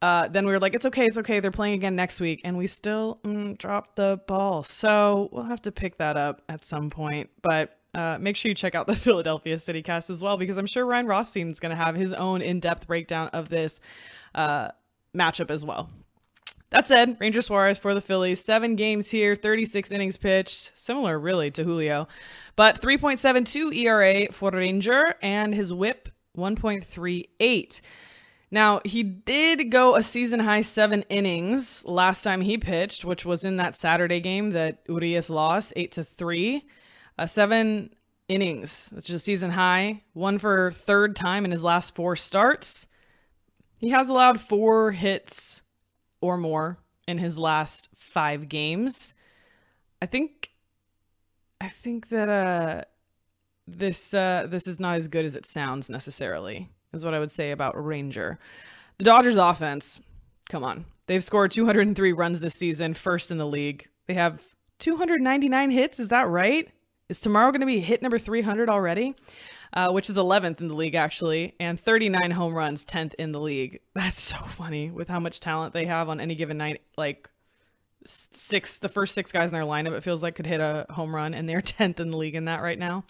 Uh, 0.02 0.28
then 0.28 0.44
we 0.44 0.52
were 0.52 0.58
like, 0.58 0.74
it's 0.74 0.86
okay, 0.86 1.06
it's 1.06 1.16
okay. 1.18 1.40
They're 1.40 1.50
playing 1.50 1.74
again 1.74 1.96
next 1.96 2.20
week, 2.20 2.42
and 2.44 2.56
we 2.56 2.66
still 2.66 3.18
mm, 3.24 3.56
dropped 3.56 3.96
the 3.96 4.20
ball. 4.26 4.62
So 4.62 5.30
we'll 5.32 5.44
have 5.44 5.62
to 5.62 5.72
pick 5.72 5.98
that 5.98 6.16
up 6.16 6.42
at 6.48 6.64
some 6.64 6.90
point. 6.90 7.30
But 7.42 7.78
uh, 7.94 8.18
make 8.20 8.36
sure 8.36 8.50
you 8.50 8.54
check 8.54 8.74
out 8.74 8.86
the 8.86 8.96
Philadelphia 8.96 9.58
City 9.58 9.82
Cast 9.82 10.10
as 10.10 10.22
well, 10.22 10.36
because 10.36 10.58
I'm 10.58 10.66
sure 10.66 10.84
Ryan 10.84 11.06
Rothstein 11.06 11.50
is 11.50 11.60
going 11.60 11.70
to 11.70 11.82
have 11.82 11.94
his 11.94 12.12
own 12.12 12.42
in-depth 12.42 12.86
breakdown 12.86 13.28
of 13.28 13.48
this 13.48 13.80
uh, 14.34 14.68
matchup 15.14 15.50
as 15.50 15.64
well. 15.64 15.88
That 16.70 16.86
said, 16.86 17.16
Ranger 17.20 17.42
Suarez 17.42 17.78
for 17.78 17.94
the 17.94 18.00
Phillies, 18.00 18.44
seven 18.44 18.74
games 18.74 19.08
here, 19.08 19.34
36 19.34 19.92
innings 19.92 20.16
pitched, 20.16 20.72
similar 20.74 21.18
really 21.18 21.50
to 21.52 21.64
Julio, 21.64 22.08
but 22.56 22.82
3.72 22.82 23.74
ERA 23.74 24.32
for 24.32 24.50
Ranger, 24.50 25.14
and 25.22 25.54
his 25.54 25.72
whip 25.72 26.08
1.38. 26.36 27.80
Now, 28.56 28.80
he 28.86 29.02
did 29.02 29.70
go 29.70 29.96
a 29.96 30.02
season 30.02 30.40
high 30.40 30.62
seven 30.62 31.02
innings 31.10 31.84
last 31.84 32.22
time 32.22 32.40
he 32.40 32.56
pitched, 32.56 33.04
which 33.04 33.22
was 33.22 33.44
in 33.44 33.58
that 33.58 33.76
Saturday 33.76 34.18
game 34.18 34.52
that 34.52 34.78
Urias 34.88 35.28
lost, 35.28 35.74
eight 35.76 35.92
to 35.92 36.02
three. 36.02 36.66
Uh, 37.18 37.26
seven 37.26 37.94
innings, 38.30 38.88
which 38.94 39.10
is 39.10 39.16
a 39.16 39.18
season 39.18 39.50
high, 39.50 40.04
one 40.14 40.38
for 40.38 40.70
third 40.70 41.14
time 41.14 41.44
in 41.44 41.50
his 41.50 41.62
last 41.62 41.94
four 41.94 42.16
starts. 42.16 42.86
He 43.76 43.90
has 43.90 44.08
allowed 44.08 44.40
four 44.40 44.92
hits 44.92 45.60
or 46.22 46.38
more 46.38 46.78
in 47.06 47.18
his 47.18 47.38
last 47.38 47.90
five 47.94 48.48
games. 48.48 49.12
I 50.00 50.06
think 50.06 50.52
I 51.60 51.68
think 51.68 52.08
that 52.08 52.30
uh 52.30 52.84
this 53.66 54.14
uh 54.14 54.46
this 54.48 54.66
is 54.66 54.80
not 54.80 54.96
as 54.96 55.08
good 55.08 55.26
as 55.26 55.36
it 55.36 55.44
sounds 55.44 55.90
necessarily 55.90 56.70
is 56.96 57.04
what 57.04 57.14
I 57.14 57.18
would 57.18 57.30
say 57.30 57.50
about 57.50 57.82
Ranger. 57.82 58.38
The 58.98 59.04
Dodgers 59.04 59.36
offense, 59.36 60.00
come 60.48 60.64
on. 60.64 60.86
They've 61.06 61.22
scored 61.22 61.52
203 61.52 62.12
runs 62.12 62.40
this 62.40 62.54
season, 62.54 62.94
first 62.94 63.30
in 63.30 63.38
the 63.38 63.46
league. 63.46 63.86
They 64.06 64.14
have 64.14 64.42
299 64.78 65.70
hits, 65.70 66.00
is 66.00 66.08
that 66.08 66.28
right? 66.28 66.68
Is 67.08 67.20
tomorrow 67.20 67.52
going 67.52 67.60
to 67.60 67.66
be 67.66 67.80
hit 67.80 68.02
number 68.02 68.18
300 68.18 68.68
already? 68.68 69.14
Uh, 69.72 69.90
which 69.90 70.08
is 70.08 70.16
11th 70.16 70.60
in 70.60 70.68
the 70.68 70.76
league, 70.76 70.94
actually, 70.94 71.54
and 71.60 71.78
39 71.78 72.30
home 72.30 72.54
runs, 72.54 72.84
10th 72.86 73.14
in 73.14 73.32
the 73.32 73.40
league. 73.40 73.80
That's 73.94 74.20
so 74.20 74.36
funny 74.36 74.90
with 74.90 75.08
how 75.08 75.20
much 75.20 75.40
talent 75.40 75.74
they 75.74 75.84
have 75.86 76.08
on 76.08 76.20
any 76.20 76.34
given 76.34 76.56
night. 76.56 76.80
Like, 76.96 77.28
six, 78.06 78.78
the 78.78 78.88
first 78.88 79.12
six 79.12 79.32
guys 79.32 79.48
in 79.48 79.52
their 79.52 79.64
lineup, 79.64 79.92
it 79.92 80.02
feels 80.02 80.22
like 80.22 80.36
could 80.36 80.46
hit 80.46 80.60
a 80.60 80.86
home 80.90 81.14
run, 81.14 81.34
and 81.34 81.48
they're 81.48 81.60
10th 81.62 82.00
in 82.00 82.10
the 82.10 82.16
league 82.16 82.36
in 82.36 82.46
that 82.46 82.62
right 82.62 82.78
now. 82.78 83.04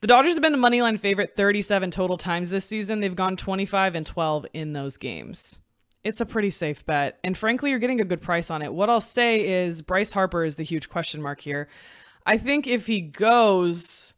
The 0.00 0.06
Dodgers 0.06 0.32
have 0.32 0.42
been 0.42 0.52
the 0.52 0.58
money 0.58 0.80
line 0.80 0.96
favorite 0.96 1.36
37 1.36 1.90
total 1.90 2.16
times 2.16 2.48
this 2.48 2.64
season. 2.64 3.00
They've 3.00 3.14
gone 3.14 3.36
25 3.36 3.94
and 3.94 4.06
12 4.06 4.46
in 4.54 4.72
those 4.72 4.96
games. 4.96 5.60
It's 6.04 6.22
a 6.22 6.26
pretty 6.26 6.50
safe 6.50 6.86
bet. 6.86 7.18
And 7.22 7.36
frankly, 7.36 7.68
you're 7.68 7.78
getting 7.78 8.00
a 8.00 8.06
good 8.06 8.22
price 8.22 8.50
on 8.50 8.62
it. 8.62 8.72
What 8.72 8.88
I'll 8.88 9.02
say 9.02 9.64
is 9.64 9.82
Bryce 9.82 10.10
Harper 10.10 10.42
is 10.42 10.56
the 10.56 10.62
huge 10.62 10.88
question 10.88 11.20
mark 11.20 11.40
here. 11.42 11.68
I 12.24 12.38
think 12.38 12.66
if 12.66 12.86
he 12.86 13.02
goes, 13.02 14.14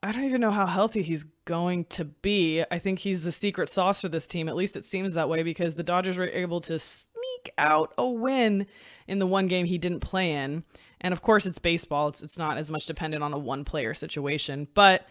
I 0.00 0.12
don't 0.12 0.24
even 0.24 0.40
know 0.40 0.52
how 0.52 0.66
healthy 0.66 1.02
he's 1.02 1.24
going 1.44 1.86
to 1.86 2.04
be. 2.04 2.62
I 2.70 2.78
think 2.78 3.00
he's 3.00 3.22
the 3.22 3.32
secret 3.32 3.68
sauce 3.68 4.02
for 4.02 4.08
this 4.08 4.28
team. 4.28 4.48
At 4.48 4.54
least 4.54 4.76
it 4.76 4.86
seems 4.86 5.14
that 5.14 5.28
way 5.28 5.42
because 5.42 5.74
the 5.74 5.82
Dodgers 5.82 6.16
were 6.16 6.28
able 6.28 6.60
to 6.60 6.78
sneak 6.78 7.50
out 7.58 7.92
a 7.98 8.06
win 8.06 8.68
in 9.08 9.18
the 9.18 9.26
one 9.26 9.48
game 9.48 9.66
he 9.66 9.78
didn't 9.78 10.00
play 10.00 10.30
in. 10.30 10.62
And 11.00 11.12
of 11.12 11.22
course, 11.22 11.46
it's 11.46 11.58
baseball. 11.58 12.08
It's 12.08 12.22
it's 12.22 12.38
not 12.38 12.58
as 12.58 12.70
much 12.70 12.86
dependent 12.86 13.22
on 13.22 13.32
a 13.32 13.38
one 13.38 13.64
player 13.64 13.94
situation, 13.94 14.68
but 14.74 15.06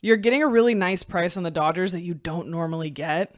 you're 0.00 0.16
getting 0.16 0.42
a 0.42 0.48
really 0.48 0.74
nice 0.74 1.02
price 1.02 1.36
on 1.36 1.44
the 1.44 1.50
Dodgers 1.50 1.92
that 1.92 2.02
you 2.02 2.14
don't 2.14 2.48
normally 2.48 2.90
get. 2.90 3.34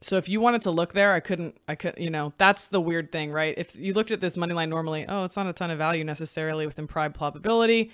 So 0.00 0.16
if 0.16 0.28
you 0.28 0.40
wanted 0.40 0.62
to 0.62 0.70
look 0.70 0.92
there, 0.92 1.12
I 1.12 1.20
couldn't. 1.20 1.56
I 1.66 1.74
could, 1.74 1.94
you 1.98 2.10
know, 2.10 2.32
that's 2.38 2.66
the 2.66 2.80
weird 2.80 3.10
thing, 3.10 3.32
right? 3.32 3.54
If 3.56 3.74
you 3.74 3.94
looked 3.94 4.12
at 4.12 4.20
this 4.20 4.36
money 4.36 4.54
line 4.54 4.70
normally, 4.70 5.06
oh, 5.08 5.24
it's 5.24 5.36
not 5.36 5.48
a 5.48 5.52
ton 5.52 5.70
of 5.70 5.78
value 5.78 6.04
necessarily 6.04 6.66
with 6.66 6.78
implied 6.78 7.14
probability. 7.14 7.90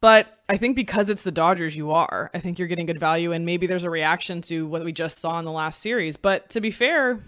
But 0.00 0.38
I 0.48 0.58
think 0.58 0.76
because 0.76 1.08
it's 1.08 1.22
the 1.22 1.32
Dodgers, 1.32 1.74
you 1.74 1.90
are. 1.92 2.30
I 2.34 2.38
think 2.38 2.58
you're 2.58 2.68
getting 2.68 2.86
good 2.86 3.00
value, 3.00 3.32
and 3.32 3.46
maybe 3.46 3.66
there's 3.66 3.84
a 3.84 3.90
reaction 3.90 4.42
to 4.42 4.66
what 4.66 4.84
we 4.84 4.92
just 4.92 5.18
saw 5.18 5.38
in 5.38 5.44
the 5.44 5.50
last 5.50 5.80
series. 5.80 6.16
But 6.16 6.50
to 6.50 6.60
be 6.60 6.70
fair, 6.70 7.20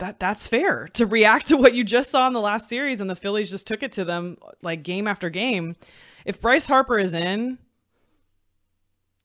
that 0.00 0.18
that's 0.18 0.48
fair 0.48 0.88
to 0.94 1.06
react 1.06 1.48
to 1.48 1.56
what 1.56 1.74
you 1.74 1.84
just 1.84 2.10
saw 2.10 2.26
in 2.26 2.32
the 2.32 2.40
last 2.40 2.68
series 2.68 3.00
and 3.00 3.08
the 3.08 3.16
Phillies 3.16 3.50
just 3.50 3.66
took 3.66 3.82
it 3.82 3.92
to 3.92 4.04
them 4.04 4.36
like 4.62 4.82
game 4.82 5.06
after 5.06 5.30
game. 5.30 5.76
If 6.24 6.40
Bryce 6.40 6.66
Harper 6.66 6.98
is 6.98 7.14
in, 7.14 7.58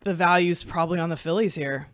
the 0.01 0.13
value's 0.13 0.63
probably 0.63 0.99
on 0.99 1.09
the 1.09 1.17
Phillies 1.17 1.55
here. 1.55 1.87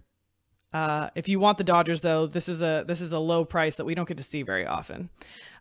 Uh, 0.74 1.10
if 1.16 1.28
you 1.28 1.40
want 1.40 1.58
the 1.58 1.64
Dodgers, 1.64 2.02
though, 2.02 2.28
this 2.28 2.48
is 2.48 2.62
a 2.62 2.84
this 2.88 3.02
is 3.02 3.12
a 3.12 3.20
low 3.20 3.44
price 3.44 3.76
that 3.76 3.86
we 3.86 3.94
don't 3.94 4.08
get 4.08 4.18
to 4.18 4.24
see 4.24 4.42
very 4.42 4.66
often. 4.66 5.10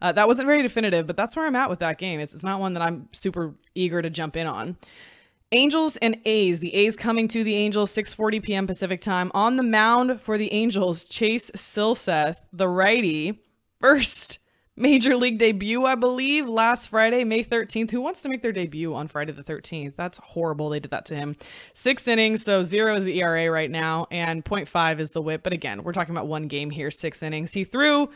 Uh, 0.00 0.12
that 0.12 0.28
wasn't 0.28 0.46
very 0.46 0.62
definitive, 0.62 1.06
but 1.06 1.16
that's 1.16 1.34
where 1.34 1.46
I'm 1.46 1.56
at 1.56 1.68
with 1.68 1.80
that 1.80 1.98
game. 1.98 2.20
It's, 2.20 2.32
it's 2.32 2.44
not 2.44 2.60
one 2.60 2.74
that 2.74 2.82
I'm 2.82 3.08
super 3.12 3.54
eager 3.74 4.00
to 4.02 4.10
jump 4.10 4.36
in 4.36 4.46
on. 4.46 4.76
Angels 5.52 5.96
and 5.96 6.16
A's. 6.24 6.60
The 6.60 6.72
A's 6.74 6.96
coming 6.96 7.26
to 7.28 7.42
the 7.42 7.56
Angels 7.56 7.90
6:40 7.90 8.42
p.m. 8.42 8.66
Pacific 8.68 9.00
time 9.00 9.32
on 9.34 9.56
the 9.56 9.64
mound 9.64 10.20
for 10.20 10.38
the 10.38 10.52
Angels. 10.52 11.04
Chase 11.04 11.50
Silseth, 11.56 12.40
the 12.52 12.68
righty, 12.68 13.42
first 13.80 14.38
major 14.76 15.16
league 15.16 15.38
debut, 15.38 15.84
I 15.84 15.96
believe, 15.96 16.48
last 16.48 16.88
Friday, 16.88 17.24
May 17.24 17.42
13th. 17.42 17.90
Who 17.90 18.00
wants 18.00 18.22
to 18.22 18.28
make 18.28 18.42
their 18.42 18.52
debut 18.52 18.94
on 18.94 19.08
Friday 19.08 19.32
the 19.32 19.42
13th? 19.42 19.94
That's 19.96 20.18
horrible. 20.18 20.68
They 20.68 20.78
did 20.78 20.92
that 20.92 21.06
to 21.06 21.16
him. 21.16 21.34
Six 21.74 22.06
innings, 22.06 22.44
so 22.44 22.62
zero 22.62 22.94
is 22.94 23.02
the 23.02 23.20
ERA 23.20 23.50
right 23.50 23.70
now, 23.70 24.06
and 24.12 24.44
0.5 24.44 25.00
is 25.00 25.10
the 25.10 25.20
whip. 25.20 25.42
But 25.42 25.52
again, 25.52 25.82
we're 25.82 25.92
talking 25.92 26.14
about 26.14 26.28
one 26.28 26.46
game 26.46 26.70
here, 26.70 26.92
six 26.92 27.24
innings. 27.24 27.52
He 27.52 27.64
threw 27.64 28.10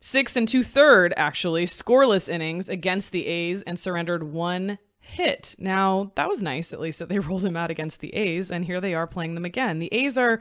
six 0.00 0.36
and 0.36 0.46
two 0.46 0.62
third, 0.62 1.12
actually, 1.16 1.66
scoreless 1.66 2.28
innings 2.28 2.68
against 2.68 3.10
the 3.10 3.26
A's 3.26 3.62
and 3.62 3.78
surrendered 3.78 4.22
one 4.22 4.78
hit. 5.08 5.54
Now, 5.58 6.12
that 6.14 6.28
was 6.28 6.42
nice, 6.42 6.72
at 6.72 6.80
least, 6.80 6.98
that 6.98 7.08
they 7.08 7.18
rolled 7.18 7.44
him 7.44 7.56
out 7.56 7.70
against 7.70 8.00
the 8.00 8.14
A's, 8.14 8.50
and 8.50 8.64
here 8.64 8.80
they 8.80 8.94
are 8.94 9.06
playing 9.06 9.34
them 9.34 9.44
again. 9.44 9.78
The 9.78 9.92
A's 9.92 10.16
are 10.16 10.40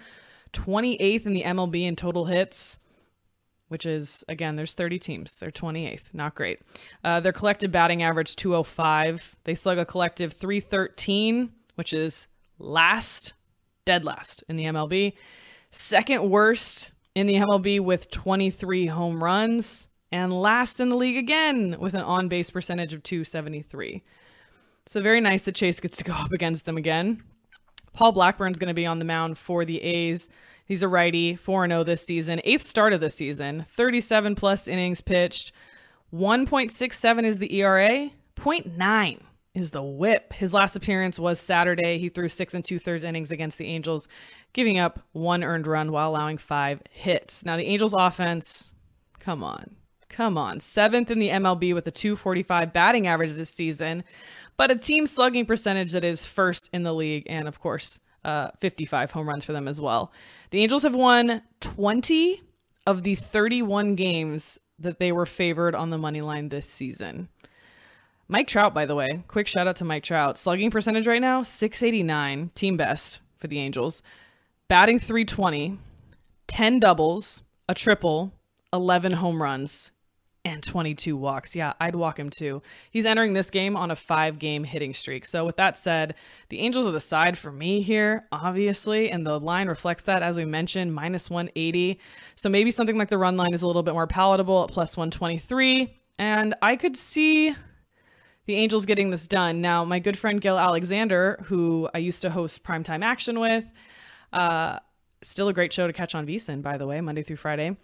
28th 0.54 1.26
in 1.26 1.34
the 1.34 1.44
MLB 1.44 1.84
in 1.84 1.96
total 1.96 2.26
hits, 2.26 2.80
which 3.68 3.86
is, 3.86 4.24
again, 4.30 4.56
there's 4.56 4.74
30 4.74 5.00
teams. 5.00 5.36
They're 5.36 5.52
28th. 5.52 6.14
Not 6.14 6.36
great. 6.36 6.60
Uh, 7.04 7.20
their 7.20 7.34
collective 7.34 7.72
batting 7.72 8.04
average 8.04 8.36
205. 8.36 9.36
They 9.44 9.56
slug 9.56 9.78
a 9.78 9.86
collective 9.86 10.34
313, 10.34 11.52
which 11.76 11.94
is 11.94 12.28
last, 12.60 13.34
dead 13.86 14.06
last 14.06 14.44
in 14.48 14.56
the 14.56 14.66
MLB. 14.66 15.14
Second 15.72 16.30
worst 16.30 16.92
in 17.14 17.28
the 17.28 17.36
MLB 17.36 17.80
with 17.80 18.10
23 18.10 18.88
home 18.88 19.22
runs. 19.22 19.88
And 20.12 20.32
last 20.32 20.80
in 20.80 20.90
the 20.90 20.96
league 20.96 21.18
again 21.18 21.76
with 21.80 21.94
an 21.94 22.02
on 22.02 22.30
base 22.30 22.50
percentage 22.50 22.94
of 22.94 23.04
273. 23.04 24.04
So 24.88 25.02
very 25.02 25.20
nice 25.20 25.42
that 25.44 25.56
Chase 25.56 25.80
gets 25.80 25.98
to 25.98 26.04
go 26.04 26.14
up 26.18 26.32
against 26.32 26.66
them 26.66 26.78
again. 26.78 27.24
Paul 27.94 28.14
Blackburn's 28.14 28.58
going 28.58 28.70
to 28.70 28.74
be 28.74 28.86
on 28.86 29.00
the 29.00 29.06
mound 29.06 29.38
for 29.38 29.66
the 29.66 29.82
A's. 29.82 30.30
He's 30.66 30.84
a 30.84 30.88
righty, 30.88 31.36
4 31.36 31.68
0 31.68 31.84
this 31.84 32.06
season, 32.06 32.42
eighth 32.44 32.66
start 32.66 32.94
of 32.94 33.02
the 33.02 33.10
season, 33.10 33.66
37 33.70 34.36
plus 34.36 34.68
innings 34.68 35.02
pitched. 35.02 35.52
1.67 36.14 37.26
is 37.26 37.40
the 37.40 37.54
ERA, 37.56 38.12
0.9 38.36 39.20
is 39.54 39.72
the 39.72 39.84
whip. 39.84 40.34
His 40.34 40.54
last 40.54 40.76
appearance 40.76 41.18
was 41.18 41.40
Saturday. 41.40 41.98
He 41.98 42.10
threw 42.10 42.30
six 42.30 42.54
and 42.54 42.64
two 42.64 42.80
thirds 42.80 43.04
innings 43.04 43.32
against 43.32 43.58
the 43.58 43.66
Angels, 43.66 44.08
giving 44.54 44.78
up 44.78 45.00
one 45.14 45.44
earned 45.44 45.68
run 45.68 45.92
while 45.92 46.12
allowing 46.12 46.38
five 46.38 46.82
hits. 46.92 47.44
Now, 47.44 47.58
the 47.58 47.66
Angels 47.66 47.96
offense, 47.98 48.72
come 49.20 49.44
on. 49.44 49.76
Come 50.10 50.38
on. 50.38 50.60
Seventh 50.60 51.12
in 51.12 51.20
the 51.20 51.30
MLB 51.30 51.74
with 51.74 51.88
a 51.88 51.92
245 51.92 52.74
batting 52.74 53.08
average 53.08 53.34
this 53.34 53.50
season 53.50 54.04
but 54.58 54.72
a 54.72 54.76
team 54.76 55.06
slugging 55.06 55.46
percentage 55.46 55.92
that 55.92 56.04
is 56.04 56.26
first 56.26 56.70
in 56.74 56.84
the 56.84 56.94
league, 56.94 57.24
and 57.28 57.48
of 57.48 57.60
course, 57.60 58.00
uh, 58.26 58.50
55 58.60 59.12
home 59.12 59.30
runs 59.30 59.46
for 59.46 59.54
them 59.54 59.68
as 59.68 59.80
well. 59.80 60.12
The 60.50 60.62
Angels 60.62 60.84
have 60.84 60.96
won 60.96 61.44
20 61.62 62.42
of 62.86 63.04
the 63.04 63.16
31 63.16 63.96
games 63.96 64.60
that 64.80 65.00
they 65.00 65.12
were 65.12 65.26
favored 65.26 65.76
on 65.76 65.90
the 65.90 65.98
money 65.98 66.22
line 66.22 66.50
this 66.50 66.70
season. 66.70 67.30
Mike 68.28 68.48
Trout, 68.48 68.74
by 68.74 68.86
the 68.86 68.96
way, 68.96 69.24
quick 69.28 69.48
shout 69.48 69.68
out 69.68 69.78
to 69.78 69.86
Mike 69.86 70.04
Trout. 70.04 70.38
Slugging 70.38 70.70
percentage 70.70 71.08
right 71.08 71.22
now, 71.22 71.44
689, 71.44 72.52
team 72.56 72.76
best 72.76 73.22
for 73.38 73.48
the 73.48 73.60
Angels. 73.60 74.02
Batting 74.68 75.00
320, 75.00 75.80
10 76.48 76.80
doubles, 76.80 77.44
a 77.70 77.74
triple, 77.74 78.34
11 78.74 79.14
home 79.14 79.42
runs 79.42 79.92
and 80.48 80.64
22 80.64 81.18
walks. 81.18 81.56
Yeah, 81.56 81.74
I'd 81.80 81.96
walk 81.96 82.18
him 82.18 82.30
too. 82.30 82.62
He's 82.90 83.06
entering 83.06 83.34
this 83.34 83.50
game 83.50 83.76
on 83.76 83.92
a 83.92 83.96
five 83.96 84.40
game 84.40 84.64
hitting 84.64 84.94
streak. 84.94 85.26
So, 85.26 85.46
with 85.46 85.58
that 85.58 85.78
said, 85.78 86.16
the 86.50 86.60
Angels 86.60 86.88
are 86.88 86.92
the 86.92 87.02
side 87.02 87.38
for 87.38 87.52
me 87.52 87.82
here, 87.82 88.26
obviously, 88.32 89.12
and 89.12 89.26
the 89.26 89.40
line 89.40 89.68
reflects 89.68 90.04
that, 90.04 90.24
as 90.24 90.38
we 90.38 90.46
mentioned, 90.46 90.94
minus 90.94 91.30
180. 91.30 92.00
So, 92.36 92.48
maybe 92.48 92.72
something 92.72 92.98
like 92.98 93.10
the 93.10 93.18
run 93.18 93.36
line 93.36 93.54
is 93.54 93.62
a 93.62 93.68
little 93.68 93.84
bit 93.84 93.94
more 93.94 94.08
palatable 94.08 94.64
at 94.64 94.70
plus 94.70 94.96
123. 94.96 95.94
And 96.18 96.56
I 96.62 96.78
could 96.78 96.96
see 96.96 97.54
the 98.46 98.56
Angels 98.56 98.86
getting 98.86 99.10
this 99.10 99.28
done. 99.28 99.60
Now, 99.60 99.84
my 99.84 100.00
good 100.00 100.18
friend 100.18 100.40
Gill 100.40 100.58
Alexander, 100.58 101.44
who 101.48 101.90
I 101.94 101.98
used 101.98 102.22
to 102.22 102.30
host 102.30 102.64
Primetime 102.64 103.04
Action 103.04 103.42
with, 103.42 103.66
uh, 104.32 104.80
still 105.22 105.50
a 105.50 105.54
great 105.54 105.74
show 105.74 105.88
to 105.88 105.94
catch 105.94 106.16
on 106.16 106.26
VSiN, 106.26 106.62
by 106.62 106.78
the 106.78 106.88
way, 106.88 107.02
Monday 107.02 107.24
through 107.24 107.36
Friday 107.36 107.76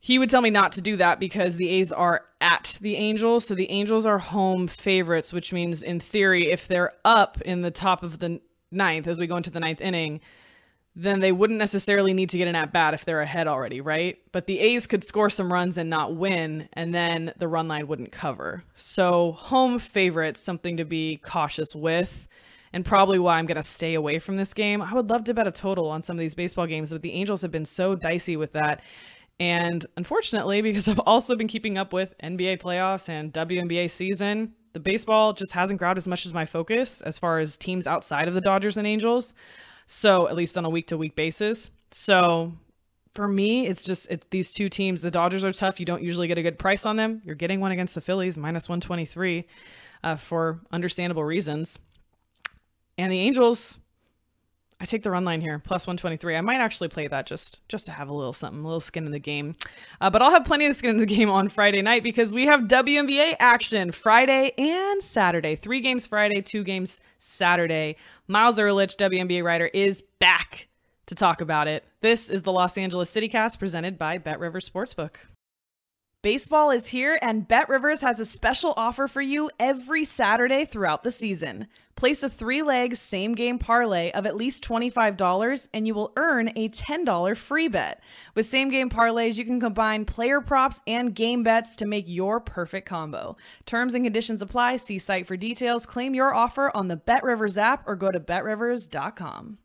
he 0.00 0.18
would 0.18 0.30
tell 0.30 0.40
me 0.40 0.50
not 0.50 0.72
to 0.72 0.80
do 0.80 0.96
that 0.96 1.20
because 1.20 1.56
the 1.56 1.68
A's 1.68 1.92
are 1.92 2.24
at 2.40 2.78
the 2.80 2.96
Angels. 2.96 3.46
So 3.46 3.54
the 3.54 3.70
Angels 3.70 4.06
are 4.06 4.18
home 4.18 4.66
favorites, 4.66 5.32
which 5.32 5.52
means, 5.52 5.82
in 5.82 6.00
theory, 6.00 6.50
if 6.50 6.66
they're 6.66 6.94
up 7.04 7.40
in 7.42 7.60
the 7.60 7.70
top 7.70 8.02
of 8.02 8.18
the 8.18 8.40
ninth 8.70 9.06
as 9.06 9.18
we 9.18 9.26
go 9.26 9.36
into 9.36 9.50
the 9.50 9.60
ninth 9.60 9.80
inning, 9.80 10.20
then 10.96 11.20
they 11.20 11.32
wouldn't 11.32 11.58
necessarily 11.58 12.12
need 12.12 12.30
to 12.30 12.38
get 12.38 12.48
an 12.48 12.56
at 12.56 12.72
bat 12.72 12.94
if 12.94 13.04
they're 13.04 13.20
ahead 13.20 13.46
already, 13.46 13.80
right? 13.80 14.18
But 14.32 14.46
the 14.46 14.58
A's 14.58 14.86
could 14.86 15.04
score 15.04 15.30
some 15.30 15.52
runs 15.52 15.76
and 15.76 15.88
not 15.88 16.16
win, 16.16 16.68
and 16.72 16.94
then 16.94 17.32
the 17.38 17.46
run 17.46 17.68
line 17.68 17.86
wouldn't 17.86 18.10
cover. 18.10 18.64
So, 18.74 19.32
home 19.32 19.78
favorites, 19.78 20.40
something 20.40 20.78
to 20.78 20.84
be 20.84 21.18
cautious 21.18 21.76
with, 21.76 22.26
and 22.72 22.84
probably 22.84 23.18
why 23.18 23.38
I'm 23.38 23.46
going 23.46 23.56
to 23.56 23.62
stay 23.62 23.94
away 23.94 24.18
from 24.18 24.36
this 24.36 24.52
game. 24.52 24.82
I 24.82 24.94
would 24.94 25.10
love 25.10 25.24
to 25.24 25.34
bet 25.34 25.46
a 25.46 25.52
total 25.52 25.88
on 25.88 26.02
some 26.02 26.16
of 26.16 26.20
these 26.20 26.34
baseball 26.34 26.66
games, 26.66 26.90
but 26.90 27.02
the 27.02 27.12
Angels 27.12 27.42
have 27.42 27.52
been 27.52 27.64
so 27.64 27.94
dicey 27.94 28.36
with 28.36 28.52
that. 28.52 28.82
And 29.40 29.86
unfortunately, 29.96 30.60
because 30.60 30.86
I've 30.86 31.00
also 31.00 31.34
been 31.34 31.48
keeping 31.48 31.78
up 31.78 31.94
with 31.94 32.14
NBA 32.22 32.60
playoffs 32.60 33.08
and 33.08 33.32
WNBA 33.32 33.90
season, 33.90 34.52
the 34.74 34.80
baseball 34.80 35.32
just 35.32 35.52
hasn't 35.52 35.78
grabbed 35.78 35.98
as 35.98 36.06
much 36.06 36.26
as 36.26 36.34
my 36.34 36.44
focus 36.44 37.00
as 37.00 37.18
far 37.18 37.38
as 37.38 37.56
teams 37.56 37.86
outside 37.86 38.28
of 38.28 38.34
the 38.34 38.42
Dodgers 38.42 38.76
and 38.76 38.86
Angels. 38.86 39.34
So, 39.86 40.28
at 40.28 40.36
least 40.36 40.56
on 40.56 40.64
a 40.64 40.70
week 40.70 40.86
to 40.88 40.98
week 40.98 41.16
basis. 41.16 41.70
So, 41.90 42.52
for 43.14 43.26
me, 43.26 43.66
it's 43.66 43.82
just 43.82 44.08
it's 44.10 44.26
these 44.30 44.52
two 44.52 44.68
teams. 44.68 45.02
The 45.02 45.10
Dodgers 45.10 45.42
are 45.42 45.52
tough. 45.52 45.80
You 45.80 45.86
don't 45.86 46.02
usually 46.02 46.28
get 46.28 46.38
a 46.38 46.42
good 46.42 46.58
price 46.58 46.84
on 46.84 46.96
them. 46.96 47.22
You're 47.24 47.34
getting 47.34 47.60
one 47.60 47.72
against 47.72 47.94
the 47.94 48.00
Phillies, 48.00 48.36
minus 48.36 48.68
123, 48.68 49.48
uh, 50.04 50.16
for 50.16 50.60
understandable 50.70 51.24
reasons. 51.24 51.78
And 52.98 53.10
the 53.10 53.18
Angels, 53.18 53.78
I 54.82 54.86
take 54.86 55.02
the 55.02 55.10
run 55.10 55.26
line 55.26 55.42
here, 55.42 55.58
plus 55.58 55.86
123. 55.86 56.36
I 56.36 56.40
might 56.40 56.60
actually 56.60 56.88
play 56.88 57.06
that 57.06 57.26
just 57.26 57.60
just 57.68 57.84
to 57.86 57.92
have 57.92 58.08
a 58.08 58.14
little 58.14 58.32
something, 58.32 58.60
a 58.60 58.66
little 58.66 58.80
skin 58.80 59.04
in 59.04 59.12
the 59.12 59.18
game. 59.18 59.54
Uh, 60.00 60.08
but 60.08 60.22
I'll 60.22 60.30
have 60.30 60.46
plenty 60.46 60.66
of 60.66 60.74
skin 60.74 60.90
in 60.92 60.98
the 60.98 61.06
game 61.18 61.28
on 61.28 61.50
Friday 61.50 61.82
night 61.82 62.02
because 62.02 62.32
we 62.32 62.46
have 62.46 62.62
WNBA 62.62 63.36
action 63.38 63.92
Friday 63.92 64.52
and 64.56 65.02
Saturday. 65.02 65.54
Three 65.54 65.82
games 65.82 66.06
Friday, 66.06 66.40
two 66.40 66.64
games 66.64 67.00
Saturday. 67.18 67.96
Miles 68.26 68.58
Ehrlich, 68.58 68.96
WNBA 68.96 69.44
writer, 69.44 69.66
is 69.66 70.02
back 70.18 70.68
to 71.06 71.14
talk 71.14 71.42
about 71.42 71.68
it. 71.68 71.84
This 72.00 72.30
is 72.30 72.42
the 72.42 72.52
Los 72.52 72.78
Angeles 72.78 73.14
CityCast 73.14 73.58
presented 73.58 73.98
by 73.98 74.16
Bet 74.16 74.40
Rivers 74.40 74.66
Sportsbook. 74.66 75.16
Baseball 76.22 76.70
is 76.70 76.88
here, 76.88 77.18
and 77.22 77.48
Bet 77.48 77.68
Rivers 77.70 78.02
has 78.02 78.20
a 78.20 78.26
special 78.26 78.74
offer 78.76 79.08
for 79.08 79.22
you 79.22 79.50
every 79.58 80.04
Saturday 80.04 80.66
throughout 80.66 81.02
the 81.02 81.10
season. 81.10 81.66
Place 82.00 82.22
a 82.22 82.30
three 82.30 82.62
leg 82.62 82.96
same 82.96 83.34
game 83.34 83.58
parlay 83.58 84.10
of 84.12 84.24
at 84.24 84.34
least 84.34 84.64
$25, 84.64 85.68
and 85.74 85.86
you 85.86 85.92
will 85.92 86.14
earn 86.16 86.48
a 86.56 86.70
$10 86.70 87.36
free 87.36 87.68
bet. 87.68 88.02
With 88.34 88.46
same 88.46 88.70
game 88.70 88.88
parlays, 88.88 89.34
you 89.34 89.44
can 89.44 89.60
combine 89.60 90.06
player 90.06 90.40
props 90.40 90.80
and 90.86 91.14
game 91.14 91.42
bets 91.42 91.76
to 91.76 91.84
make 91.84 92.06
your 92.08 92.40
perfect 92.40 92.88
combo. 92.88 93.36
Terms 93.66 93.92
and 93.92 94.02
conditions 94.02 94.40
apply. 94.40 94.78
See 94.78 94.98
site 94.98 95.26
for 95.26 95.36
details. 95.36 95.84
Claim 95.84 96.14
your 96.14 96.32
offer 96.32 96.74
on 96.74 96.88
the 96.88 96.96
BetRivers 96.96 97.58
app 97.58 97.86
or 97.86 97.96
go 97.96 98.10
to 98.10 98.18
betrivers.com. 98.18 99.58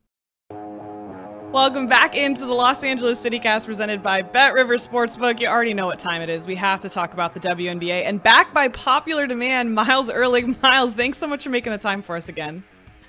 Welcome 1.56 1.88
back 1.88 2.18
into 2.18 2.46
the 2.46 2.52
Los 2.52 2.84
Angeles 2.84 3.24
CityCast 3.24 3.66
presented 3.66 4.04
by 4.04 4.22
Bet 4.22 4.54
River 4.54 4.76
Sportsbook. 4.76 5.40
You 5.40 5.48
already 5.48 5.74
know 5.74 5.86
what 5.86 6.00
time 6.00 6.22
it 6.22 6.30
is. 6.30 6.46
We 6.46 6.56
have 6.58 6.82
to 6.82 6.90
talk 6.90 7.14
about 7.14 7.34
the 7.34 7.40
WNBA. 7.40 8.06
And 8.06 8.22
back 8.22 8.54
by 8.54 8.68
popular 8.68 9.26
demand, 9.26 9.74
Miles 9.74 10.10
Ehrlich. 10.10 10.46
Miles, 10.62 10.92
thanks 10.96 11.18
so 11.18 11.28
much 11.28 11.46
for 11.46 11.50
making 11.52 11.72
the 11.72 11.78
time 11.78 12.02
for 12.02 12.18
us 12.18 12.28
again. 12.28 12.62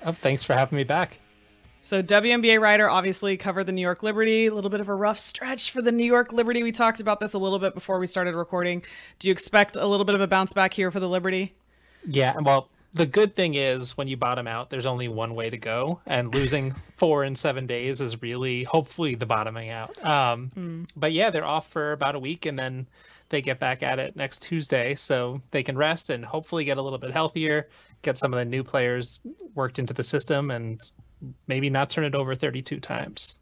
Oh, 0.05 0.13
thanks 0.13 0.45
for 0.45 0.53
having 0.53 0.77
me 0.77 0.85
back. 0.85 1.19
So, 1.81 2.01
WNBA 2.01 2.61
writer 2.61 2.89
obviously 2.89 3.35
covered 3.35 3.65
the 3.65 3.73
New 3.73 3.81
York 3.81 4.01
Liberty. 4.01 4.45
A 4.45 4.55
little 4.55 4.69
bit 4.69 4.79
of 4.79 4.87
a 4.87 4.95
rough 4.95 5.19
stretch 5.19 5.71
for 5.71 5.81
the 5.81 5.91
New 5.91 6.05
York 6.05 6.31
Liberty. 6.31 6.63
We 6.63 6.71
talked 6.71 7.01
about 7.01 7.19
this 7.19 7.33
a 7.33 7.37
little 7.37 7.59
bit 7.59 7.73
before 7.73 7.99
we 7.99 8.07
started 8.07 8.33
recording. 8.33 8.81
Do 9.19 9.27
you 9.27 9.33
expect 9.33 9.75
a 9.75 9.85
little 9.85 10.05
bit 10.05 10.15
of 10.15 10.21
a 10.21 10.27
bounce 10.27 10.53
back 10.53 10.73
here 10.73 10.89
for 10.89 11.01
the 11.01 11.09
Liberty? 11.09 11.53
Yeah, 12.05 12.33
well, 12.39 12.69
the 12.93 13.05
good 13.05 13.35
thing 13.35 13.53
is 13.53 13.97
when 13.97 14.07
you 14.07 14.17
bottom 14.17 14.47
out, 14.47 14.69
there's 14.69 14.85
only 14.85 15.07
one 15.07 15.35
way 15.35 15.49
to 15.49 15.57
go, 15.57 15.99
and 16.05 16.33
losing 16.35 16.71
four 16.71 17.23
in 17.23 17.35
seven 17.35 17.67
days 17.67 18.01
is 18.01 18.21
really 18.21 18.63
hopefully 18.63 19.15
the 19.15 19.25
bottoming 19.25 19.69
out. 19.69 20.03
Um, 20.03 20.51
mm. 20.57 20.89
But 20.95 21.13
yeah, 21.13 21.29
they're 21.29 21.45
off 21.45 21.67
for 21.69 21.91
about 21.91 22.15
a 22.15 22.19
week, 22.19 22.45
and 22.45 22.57
then 22.57 22.87
they 23.29 23.41
get 23.41 23.59
back 23.59 23.83
at 23.83 23.99
it 23.99 24.15
next 24.15 24.41
Tuesday, 24.41 24.95
so 24.95 25.41
they 25.51 25.63
can 25.63 25.77
rest 25.77 26.09
and 26.09 26.23
hopefully 26.23 26.65
get 26.65 26.77
a 26.77 26.81
little 26.81 26.99
bit 26.99 27.11
healthier, 27.11 27.67
get 28.01 28.17
some 28.17 28.33
of 28.33 28.39
the 28.39 28.45
new 28.45 28.63
players 28.63 29.19
worked 29.53 29.79
into 29.79 29.93
the 29.93 30.03
system, 30.03 30.51
and 30.51 30.89
maybe 31.47 31.69
not 31.69 31.89
turn 31.89 32.05
it 32.05 32.15
over 32.15 32.35
32 32.35 32.79
times. 32.79 33.37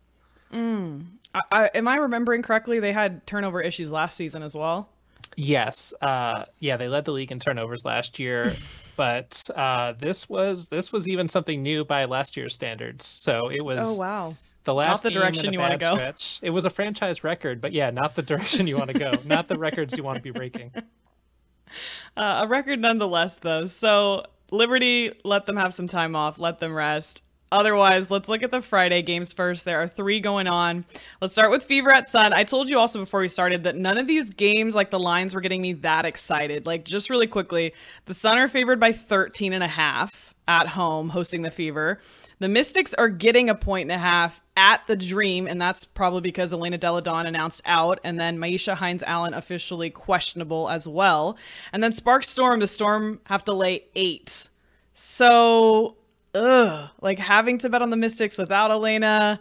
Mm. 0.53 1.05
I, 1.33 1.41
I, 1.51 1.65
am 1.75 1.87
I 1.87 1.97
remembering 1.97 2.41
correctly? 2.41 2.79
They 2.79 2.93
had 2.93 3.25
turnover 3.27 3.61
issues 3.61 3.91
last 3.91 4.15
season 4.15 4.43
as 4.43 4.55
well. 4.55 4.89
Yes. 5.35 5.93
Uh, 6.01 6.45
yeah, 6.59 6.77
they 6.77 6.87
led 6.87 7.05
the 7.05 7.11
league 7.11 7.31
in 7.31 7.39
turnovers 7.39 7.83
last 7.83 8.19
year. 8.19 8.53
but 8.95 9.49
uh, 9.55 9.93
this 9.93 10.29
was 10.29 10.69
this 10.69 10.91
was 10.91 11.07
even 11.07 11.27
something 11.27 11.61
new 11.61 11.85
by 11.85 12.05
last 12.05 12.35
year's 12.37 12.53
standards. 12.53 13.05
So 13.05 13.49
it 13.49 13.61
was. 13.61 13.99
Oh 13.99 14.01
wow. 14.01 14.35
The 14.63 14.73
last 14.73 15.03
not 15.03 15.13
the 15.13 15.19
direction 15.19 15.53
you 15.53 15.59
want 15.59 15.73
to 15.73 15.77
go. 15.77 15.93
Stretch. 15.93 16.39
It 16.41 16.49
was 16.49 16.65
a 16.65 16.71
franchise 16.71 17.23
record, 17.23 17.61
but 17.61 17.71
yeah, 17.71 17.91
not 17.91 18.15
the 18.15 18.23
direction 18.23 18.65
you 18.65 18.75
want 18.75 18.89
to 18.89 18.97
go. 18.97 19.13
not 19.23 19.47
the 19.47 19.57
records 19.57 19.95
you 19.95 20.03
want 20.03 20.17
to 20.17 20.23
be 20.23 20.31
breaking. 20.31 20.71
Uh, 22.15 22.43
a 22.45 22.47
record 22.47 22.79
nonetheless, 22.79 23.35
though. 23.37 23.65
So 23.65 24.23
Liberty 24.49 25.11
let 25.25 25.45
them 25.45 25.57
have 25.57 25.73
some 25.73 25.89
time 25.89 26.15
off, 26.15 26.39
let 26.39 26.59
them 26.59 26.73
rest. 26.73 27.21
Otherwise, 27.51 28.09
let's 28.09 28.27
look 28.27 28.43
at 28.43 28.51
the 28.51 28.61
Friday 28.61 29.01
games 29.01 29.31
first. 29.31 29.65
There 29.65 29.81
are 29.81 29.87
three 29.87 30.19
going 30.19 30.47
on. 30.47 30.85
Let's 31.21 31.33
start 31.33 31.51
with 31.51 31.63
Fever 31.63 31.91
at 31.91 32.09
Sun. 32.09 32.33
I 32.33 32.43
told 32.43 32.69
you 32.69 32.79
also 32.79 32.99
before 32.99 33.19
we 33.19 33.27
started 33.27 33.63
that 33.63 33.75
none 33.75 33.97
of 33.97 34.07
these 34.07 34.29
games, 34.31 34.75
like 34.75 34.89
the 34.89 34.99
lines, 34.99 35.33
were 35.35 35.41
getting 35.41 35.61
me 35.61 35.73
that 35.73 36.05
excited. 36.05 36.65
Like, 36.65 36.85
just 36.85 37.09
really 37.09 37.27
quickly, 37.27 37.73
the 38.05 38.13
Sun 38.13 38.37
are 38.37 38.47
favored 38.47 38.79
by 38.79 38.91
13 38.91 39.53
and 39.53 39.63
a 39.63 39.67
half 39.67 40.33
at 40.47 40.67
home, 40.67 41.09
hosting 41.09 41.43
the 41.43 41.51
Fever. 41.51 41.99
The 42.39 42.49
Mystics 42.49 42.93
are 42.95 43.07
getting 43.07 43.49
a 43.49 43.55
point 43.55 43.89
and 43.89 43.97
a 43.99 44.03
half 44.03 44.41
at 44.57 44.85
the 44.87 44.95
Dream, 44.95 45.47
and 45.47 45.61
that's 45.61 45.85
probably 45.85 46.21
because 46.21 46.51
Elena 46.51 46.77
Delle 46.77 47.01
Donne 47.01 47.27
announced 47.27 47.61
out, 47.65 47.99
and 48.03 48.19
then 48.19 48.37
Myisha 48.37 48.75
Hines 48.75 49.03
Allen 49.03 49.33
officially 49.33 49.89
questionable 49.89 50.69
as 50.69 50.87
well. 50.87 51.37
And 51.71 51.81
then 51.81 51.93
Sparks 51.93 52.29
Storm, 52.29 52.59
the 52.59 52.67
Storm 52.67 53.21
have 53.27 53.45
to 53.45 53.53
lay 53.53 53.85
eight. 53.95 54.49
So 54.93 55.95
ugh, 56.35 56.89
like 57.01 57.17
having 57.17 57.57
to 57.59 57.69
bet 57.69 57.81
on 57.81 57.89
the 57.89 57.97
Mystics 57.97 58.37
without 58.37 58.69
Elena, 58.69 59.39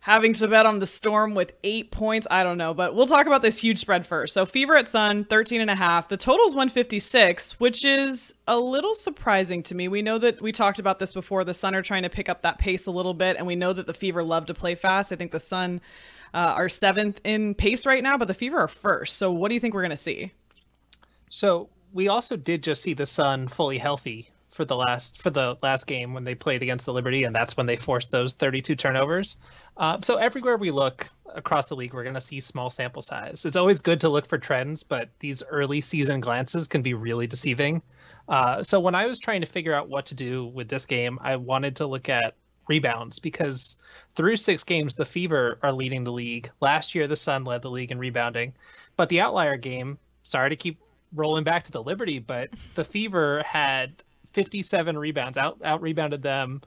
having 0.00 0.32
to 0.32 0.48
bet 0.48 0.66
on 0.66 0.78
the 0.78 0.86
Storm 0.86 1.34
with 1.34 1.52
eight 1.62 1.90
points. 1.90 2.26
I 2.30 2.42
don't 2.42 2.58
know, 2.58 2.74
but 2.74 2.94
we'll 2.94 3.06
talk 3.06 3.26
about 3.26 3.42
this 3.42 3.58
huge 3.58 3.78
spread 3.78 4.06
first. 4.06 4.34
So 4.34 4.44
Fever 4.44 4.76
at 4.76 4.88
Sun, 4.88 5.24
13 5.26 5.60
and 5.60 5.70
a 5.70 5.74
half. 5.74 6.08
The 6.08 6.16
total 6.16 6.46
is 6.46 6.54
156, 6.54 7.60
which 7.60 7.84
is 7.84 8.34
a 8.48 8.58
little 8.58 8.94
surprising 8.94 9.62
to 9.64 9.74
me. 9.74 9.88
We 9.88 10.02
know 10.02 10.18
that 10.18 10.40
we 10.40 10.52
talked 10.52 10.78
about 10.78 10.98
this 10.98 11.12
before. 11.12 11.44
The 11.44 11.54
Sun 11.54 11.74
are 11.74 11.82
trying 11.82 12.02
to 12.02 12.10
pick 12.10 12.28
up 12.28 12.42
that 12.42 12.58
pace 12.58 12.86
a 12.86 12.90
little 12.90 13.14
bit, 13.14 13.36
and 13.36 13.46
we 13.46 13.56
know 13.56 13.72
that 13.72 13.86
the 13.86 13.94
Fever 13.94 14.24
love 14.24 14.46
to 14.46 14.54
play 14.54 14.74
fast. 14.74 15.12
I 15.12 15.16
think 15.16 15.32
the 15.32 15.40
Sun 15.40 15.80
uh, 16.34 16.38
are 16.38 16.68
seventh 16.68 17.20
in 17.24 17.54
pace 17.54 17.86
right 17.86 18.02
now, 18.02 18.18
but 18.18 18.28
the 18.28 18.34
Fever 18.34 18.58
are 18.58 18.68
first. 18.68 19.16
So 19.16 19.30
what 19.30 19.48
do 19.48 19.54
you 19.54 19.60
think 19.60 19.74
we're 19.74 19.82
going 19.82 19.90
to 19.90 19.96
see? 19.96 20.32
So 21.28 21.68
we 21.92 22.08
also 22.08 22.36
did 22.36 22.62
just 22.62 22.82
see 22.82 22.94
the 22.94 23.06
Sun 23.06 23.48
fully 23.48 23.78
healthy 23.78 24.30
for 24.60 24.66
the 24.66 24.76
last 24.76 25.22
for 25.22 25.30
the 25.30 25.56
last 25.62 25.86
game 25.86 26.12
when 26.12 26.22
they 26.22 26.34
played 26.34 26.62
against 26.62 26.84
the 26.84 26.92
Liberty, 26.92 27.24
and 27.24 27.34
that's 27.34 27.56
when 27.56 27.64
they 27.64 27.76
forced 27.76 28.10
those 28.10 28.34
32 28.34 28.76
turnovers. 28.76 29.38
Uh, 29.78 29.98
so 30.02 30.16
everywhere 30.16 30.58
we 30.58 30.70
look 30.70 31.08
across 31.34 31.70
the 31.70 31.74
league, 31.74 31.94
we're 31.94 32.02
going 32.02 32.14
to 32.14 32.20
see 32.20 32.40
small 32.40 32.68
sample 32.68 33.00
size. 33.00 33.46
It's 33.46 33.56
always 33.56 33.80
good 33.80 34.02
to 34.02 34.10
look 34.10 34.26
for 34.26 34.36
trends, 34.36 34.82
but 34.82 35.08
these 35.20 35.42
early 35.48 35.80
season 35.80 36.20
glances 36.20 36.68
can 36.68 36.82
be 36.82 36.92
really 36.92 37.26
deceiving. 37.26 37.80
Uh, 38.28 38.62
so 38.62 38.78
when 38.78 38.94
I 38.94 39.06
was 39.06 39.18
trying 39.18 39.40
to 39.40 39.46
figure 39.46 39.72
out 39.72 39.88
what 39.88 40.04
to 40.06 40.14
do 40.14 40.48
with 40.48 40.68
this 40.68 40.84
game, 40.84 41.18
I 41.22 41.36
wanted 41.36 41.74
to 41.76 41.86
look 41.86 42.10
at 42.10 42.34
rebounds 42.68 43.18
because 43.18 43.78
through 44.10 44.36
six 44.36 44.62
games, 44.62 44.94
the 44.94 45.06
Fever 45.06 45.58
are 45.62 45.72
leading 45.72 46.04
the 46.04 46.12
league. 46.12 46.50
Last 46.60 46.94
year, 46.94 47.08
the 47.08 47.16
Sun 47.16 47.44
led 47.44 47.62
the 47.62 47.70
league 47.70 47.92
in 47.92 47.98
rebounding, 47.98 48.52
but 48.98 49.08
the 49.08 49.22
outlier 49.22 49.56
game. 49.56 49.96
Sorry 50.22 50.50
to 50.50 50.56
keep 50.56 50.78
rolling 51.14 51.44
back 51.44 51.62
to 51.64 51.72
the 51.72 51.82
Liberty, 51.82 52.18
but 52.18 52.50
the 52.74 52.84
Fever 52.84 53.42
had 53.46 54.02
57 54.32 54.98
rebounds, 54.98 55.38
out 55.38 55.58
out 55.64 55.80
rebounded 55.82 56.22
them 56.22 56.60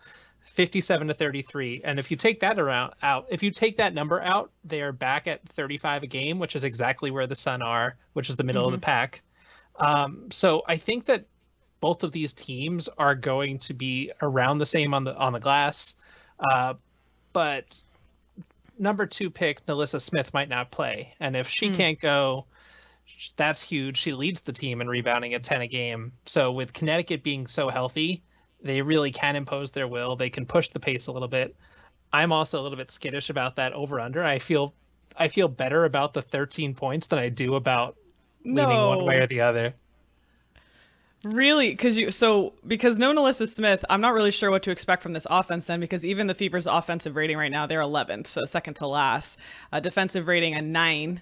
57 0.44 1.08
to 1.08 1.14
33. 1.14 1.82
And 1.84 2.00
if 2.00 2.12
you 2.12 2.18
take 2.18 2.40
that 2.42 2.60
around 2.60 2.94
out, 3.02 3.26
if 3.30 3.42
you 3.42 3.50
take 3.50 3.78
that 3.78 3.94
number 3.94 4.22
out, 4.22 4.52
they 4.64 4.82
are 4.82 4.92
back 4.92 5.28
at 5.28 5.48
35 5.48 6.04
a 6.04 6.08
game, 6.08 6.38
which 6.38 6.56
is 6.56 6.64
exactly 6.64 7.12
where 7.12 7.28
the 7.28 7.36
Sun 7.36 7.62
are, 7.62 7.96
which 8.14 8.30
is 8.30 8.36
the 8.36 8.44
middle 8.44 8.68
mm-hmm. 8.68 8.76
of 8.76 8.82
the 8.82 8.86
mm-hmm. 8.86 8.92
pack. 8.92 9.22
Um, 9.78 10.30
so 10.30 10.64
I 10.68 10.78
think 10.78 11.06
that 11.06 11.26
both 11.80 12.04
of 12.04 12.12
these 12.12 12.34
teams 12.34 12.88
are 12.98 13.16
going 13.16 13.58
to 13.60 13.74
be 13.74 14.12
around 14.22 14.60
the 14.60 14.66
same 14.66 14.94
on 14.94 15.04
the 15.04 15.16
on 15.18 15.34
the 15.34 15.40
glass, 15.40 15.96
uh, 16.40 16.76
but 17.34 17.84
number 18.78 19.06
two 19.06 19.30
pick 19.30 19.66
NaLyssa 19.66 20.00
Smith 20.00 20.34
might 20.34 20.50
not 20.50 20.72
play, 20.72 21.14
and 21.20 21.36
if 21.36 21.50
she 21.50 21.70
mm. 21.70 21.76
can't 21.76 22.00
go, 22.00 22.46
that's 23.36 23.62
huge. 23.62 23.98
She 23.98 24.14
leads 24.14 24.42
the 24.42 24.52
team 24.52 24.82
in 24.82 24.88
rebounding 24.88 25.34
at 25.34 25.44
10 25.44 25.62
a 25.62 25.68
game. 25.68 26.12
So 26.26 26.52
with 26.52 26.74
Connecticut 26.74 27.24
being 27.24 27.48
so 27.48 27.70
healthy, 27.70 28.24
they 28.62 28.82
really 28.82 29.12
can 29.12 29.36
impose 29.36 29.72
their 29.72 29.88
will. 29.88 30.16
They 30.16 30.30
can 30.30 30.46
push 30.46 30.70
the 30.70 30.80
pace 30.80 31.08
a 31.08 31.12
little 31.12 31.28
bit. 31.28 31.56
I'm 32.12 32.32
also 32.32 32.60
a 32.60 32.64
little 32.64 32.78
bit 32.78 32.92
skittish 32.92 33.30
about 33.30 33.56
that 33.56 33.74
over 33.74 34.00
under. 34.00 34.24
I 34.24 34.40
feel 34.40 34.74
I 35.18 35.28
feel 35.28 35.48
better 35.48 35.86
about 35.86 36.14
the 36.14 36.22
13 36.22 36.74
points 36.74 37.08
than 37.08 37.20
I 37.20 37.30
do 37.30 37.56
about 37.56 37.98
leaning 38.46 38.78
one 38.78 39.06
way 39.06 39.18
or 39.18 39.28
the 39.28 39.42
other. 39.42 39.74
Really? 41.24 41.70
Because 41.70 41.98
you 41.98 42.12
so 42.12 42.54
because 42.68 42.98
no 42.98 43.14
NaLyssa 43.14 43.48
Smith, 43.48 43.86
I'm 43.90 44.02
not 44.02 44.14
really 44.14 44.32
sure 44.32 44.52
what 44.52 44.64
to 44.64 44.72
expect 44.72 45.02
from 45.02 45.14
this 45.14 45.26
offense 45.30 45.66
then. 45.66 45.80
Because 45.80 46.04
even 46.04 46.28
the 46.28 46.36
Fever's 46.36 46.68
offensive 46.68 47.16
rating 47.16 47.38
right 47.38 47.52
now, 47.52 47.66
they're 47.66 47.82
11th, 47.82 48.28
so 48.28 48.44
second 48.44 48.74
to 48.76 48.88
last. 48.88 49.38
Uh, 49.72 49.80
defensive 49.80 50.28
rating 50.28 50.54
a 50.54 50.62
nine, 50.62 51.22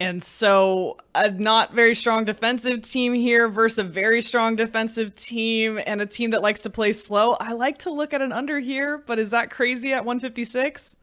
and 0.00 0.22
so 0.22 0.96
a 1.14 1.30
not 1.30 1.72
very 1.72 1.94
strong 1.94 2.24
defensive 2.24 2.82
team 2.82 3.14
here 3.14 3.48
versus 3.48 3.78
a 3.78 3.84
very 3.84 4.20
strong 4.22 4.56
defensive 4.56 5.14
team 5.14 5.80
and 5.86 6.00
a 6.00 6.06
team 6.06 6.30
that 6.30 6.42
likes 6.42 6.62
to 6.62 6.70
play 6.70 6.92
slow. 6.92 7.32
I 7.34 7.52
like 7.52 7.78
to 7.78 7.90
look 7.90 8.12
at 8.12 8.20
an 8.20 8.32
under 8.32 8.58
here, 8.58 8.98
but 8.98 9.18
is 9.18 9.30
that 9.30 9.50
crazy 9.50 9.92
at 9.92 10.04
156? 10.04 10.96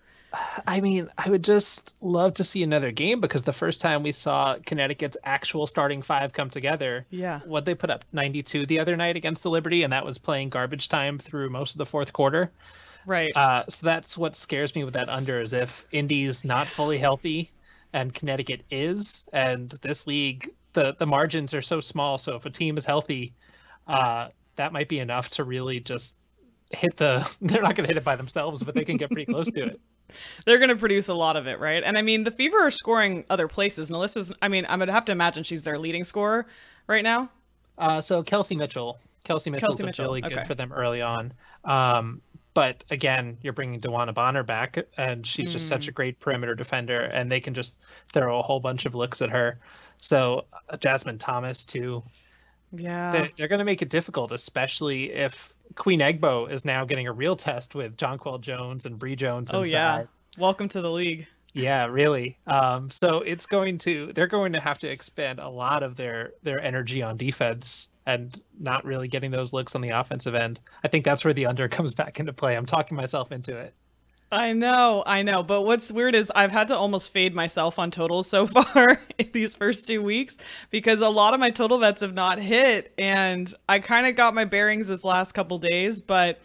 I 0.65 0.79
mean, 0.79 1.07
I 1.17 1.29
would 1.29 1.43
just 1.43 1.95
love 2.01 2.35
to 2.35 2.43
see 2.43 2.63
another 2.63 2.91
game 2.91 3.19
because 3.19 3.43
the 3.43 3.51
first 3.51 3.81
time 3.81 4.01
we 4.01 4.13
saw 4.13 4.55
Connecticut's 4.65 5.17
actual 5.25 5.67
starting 5.67 6.01
five 6.01 6.31
come 6.31 6.49
together, 6.49 7.05
yeah, 7.09 7.41
what 7.45 7.65
they 7.65 7.75
put 7.75 7.89
up 7.89 8.05
92 8.13 8.65
the 8.65 8.79
other 8.79 8.95
night 8.95 9.17
against 9.17 9.43
the 9.43 9.49
Liberty, 9.49 9.83
and 9.83 9.91
that 9.91 10.05
was 10.05 10.17
playing 10.17 10.49
garbage 10.49 10.87
time 10.87 11.17
through 11.17 11.49
most 11.49 11.73
of 11.73 11.79
the 11.79 11.85
fourth 11.85 12.13
quarter. 12.13 12.49
Right. 13.05 13.31
Uh, 13.35 13.65
so 13.67 13.85
that's 13.85 14.17
what 14.17 14.35
scares 14.35 14.73
me 14.73 14.83
with 14.83 14.93
that 14.93 15.09
under 15.09 15.41
is 15.41 15.53
if 15.53 15.85
Indy's 15.91 16.45
not 16.45 16.69
fully 16.69 16.97
healthy 16.97 17.51
and 17.93 18.13
Connecticut 18.13 18.63
is, 18.69 19.27
and 19.33 19.69
this 19.81 20.07
league 20.07 20.49
the 20.73 20.95
the 20.97 21.07
margins 21.07 21.53
are 21.53 21.61
so 21.61 21.79
small. 21.79 22.17
So 22.17 22.35
if 22.35 22.45
a 22.45 22.49
team 22.49 22.77
is 22.77 22.85
healthy, 22.85 23.33
uh, 23.87 24.29
that 24.55 24.73
might 24.73 24.87
be 24.87 24.99
enough 24.99 25.29
to 25.31 25.43
really 25.43 25.79
just 25.79 26.17
hit 26.71 26.97
the. 26.97 27.29
They're 27.41 27.61
not 27.61 27.75
going 27.75 27.85
to 27.85 27.93
hit 27.93 27.97
it 27.97 28.03
by 28.03 28.15
themselves, 28.15 28.63
but 28.63 28.75
they 28.75 28.85
can 28.85 28.97
get 28.97 29.09
pretty 29.09 29.31
close 29.31 29.49
to 29.51 29.63
it 29.65 29.81
they're 30.45 30.57
going 30.57 30.69
to 30.69 30.75
produce 30.75 31.07
a 31.09 31.13
lot 31.13 31.35
of 31.35 31.47
it, 31.47 31.59
right? 31.59 31.83
And 31.83 31.97
I 31.97 32.01
mean, 32.01 32.23
the 32.23 32.31
Fever 32.31 32.59
are 32.59 32.71
scoring 32.71 33.25
other 33.29 33.47
places. 33.47 33.89
NaLyssa's, 33.89 34.31
I 34.41 34.47
mean, 34.47 34.65
I'm 34.69 34.79
going 34.79 34.87
to 34.87 34.93
have 34.93 35.05
to 35.05 35.11
imagine 35.11 35.43
she's 35.43 35.63
their 35.63 35.77
leading 35.77 36.03
scorer 36.03 36.47
right 36.87 37.03
now. 37.03 37.29
Uh, 37.77 38.01
so 38.01 38.21
Kelsey 38.23 38.55
Mitchell, 38.55 38.99
Kelsey 39.23 39.49
Mitchell's 39.49 39.77
Kelsey 39.77 39.83
Mitchell. 39.83 40.05
really 40.05 40.21
good 40.21 40.33
okay. 40.33 40.45
for 40.45 40.55
them 40.55 40.71
early 40.71 41.01
on. 41.01 41.33
Um, 41.63 42.21
but 42.53 42.83
again, 42.89 43.37
you're 43.41 43.53
bringing 43.53 43.79
DeWanna 43.79 44.13
Bonner 44.13 44.43
back, 44.43 44.77
and 44.97 45.25
she's 45.25 45.49
mm. 45.49 45.53
just 45.53 45.67
such 45.67 45.87
a 45.87 45.91
mm. 45.91 45.95
great 45.95 46.19
perimeter 46.19 46.55
defender, 46.55 47.01
and 47.01 47.31
they 47.31 47.39
can 47.39 47.53
just 47.53 47.81
throw 48.11 48.39
a 48.39 48.41
whole 48.41 48.59
bunch 48.59 48.85
of 48.85 48.95
looks 48.95 49.21
at 49.21 49.29
her. 49.29 49.59
So 49.97 50.45
uh, 50.69 50.77
Jasmine 50.77 51.17
Thomas 51.17 51.63
too. 51.63 52.03
Yeah, 52.73 53.11
they're, 53.11 53.29
they're 53.35 53.47
going 53.47 53.59
to 53.59 53.65
make 53.65 53.81
it 53.81 53.89
difficult, 53.89 54.31
especially 54.31 55.11
if 55.11 55.53
Queen 55.75 55.99
Egbo 55.99 56.49
is 56.49 56.65
now 56.65 56.85
getting 56.85 57.07
a 57.07 57.11
real 57.11 57.35
test 57.35 57.75
with 57.75 57.97
Jonquel 57.97 58.41
Jones 58.41 58.85
and 58.85 58.97
Bree 58.97 59.15
Jones. 59.15 59.51
Oh 59.53 59.63
yeah, 59.65 60.03
welcome 60.37 60.69
to 60.69 60.81
the 60.81 60.91
league. 60.91 61.27
Yeah, 61.53 61.87
really. 61.87 62.37
Um, 62.47 62.89
so 62.89 63.19
it's 63.19 63.45
going 63.45 63.77
to 63.79 64.13
they're 64.13 64.27
going 64.27 64.53
to 64.53 64.59
have 64.59 64.79
to 64.79 64.89
expend 64.89 65.39
a 65.39 65.49
lot 65.49 65.83
of 65.83 65.97
their 65.97 66.33
their 66.43 66.61
energy 66.61 67.01
on 67.01 67.17
defense 67.17 67.89
and 68.05 68.41
not 68.59 68.85
really 68.85 69.07
getting 69.07 69.31
those 69.31 69.53
looks 69.53 69.75
on 69.75 69.81
the 69.81 69.89
offensive 69.89 70.35
end. 70.35 70.59
I 70.83 70.87
think 70.87 71.05
that's 71.05 71.23
where 71.23 71.33
the 71.33 71.45
under 71.45 71.67
comes 71.69 71.93
back 71.93 72.19
into 72.19 72.33
play. 72.33 72.55
I'm 72.55 72.65
talking 72.65 72.97
myself 72.97 73.31
into 73.31 73.57
it. 73.57 73.73
I 74.33 74.53
know, 74.53 75.03
I 75.05 75.23
know. 75.23 75.43
But 75.43 75.63
what's 75.63 75.91
weird 75.91 76.15
is 76.15 76.31
I've 76.33 76.51
had 76.51 76.69
to 76.69 76.77
almost 76.77 77.11
fade 77.11 77.35
myself 77.35 77.77
on 77.77 77.91
totals 77.91 78.27
so 78.27 78.47
far 78.47 79.01
in 79.17 79.29
these 79.33 79.55
first 79.55 79.87
two 79.87 80.01
weeks 80.01 80.37
because 80.69 81.01
a 81.01 81.09
lot 81.09 81.33
of 81.33 81.39
my 81.39 81.49
total 81.49 81.79
bets 81.79 81.99
have 81.99 82.13
not 82.13 82.39
hit. 82.39 82.93
And 82.97 83.53
I 83.67 83.79
kind 83.79 84.07
of 84.07 84.15
got 84.15 84.33
my 84.33 84.45
bearings 84.45 84.87
this 84.87 85.03
last 85.03 85.33
couple 85.33 85.57
days, 85.57 86.01
but 86.01 86.39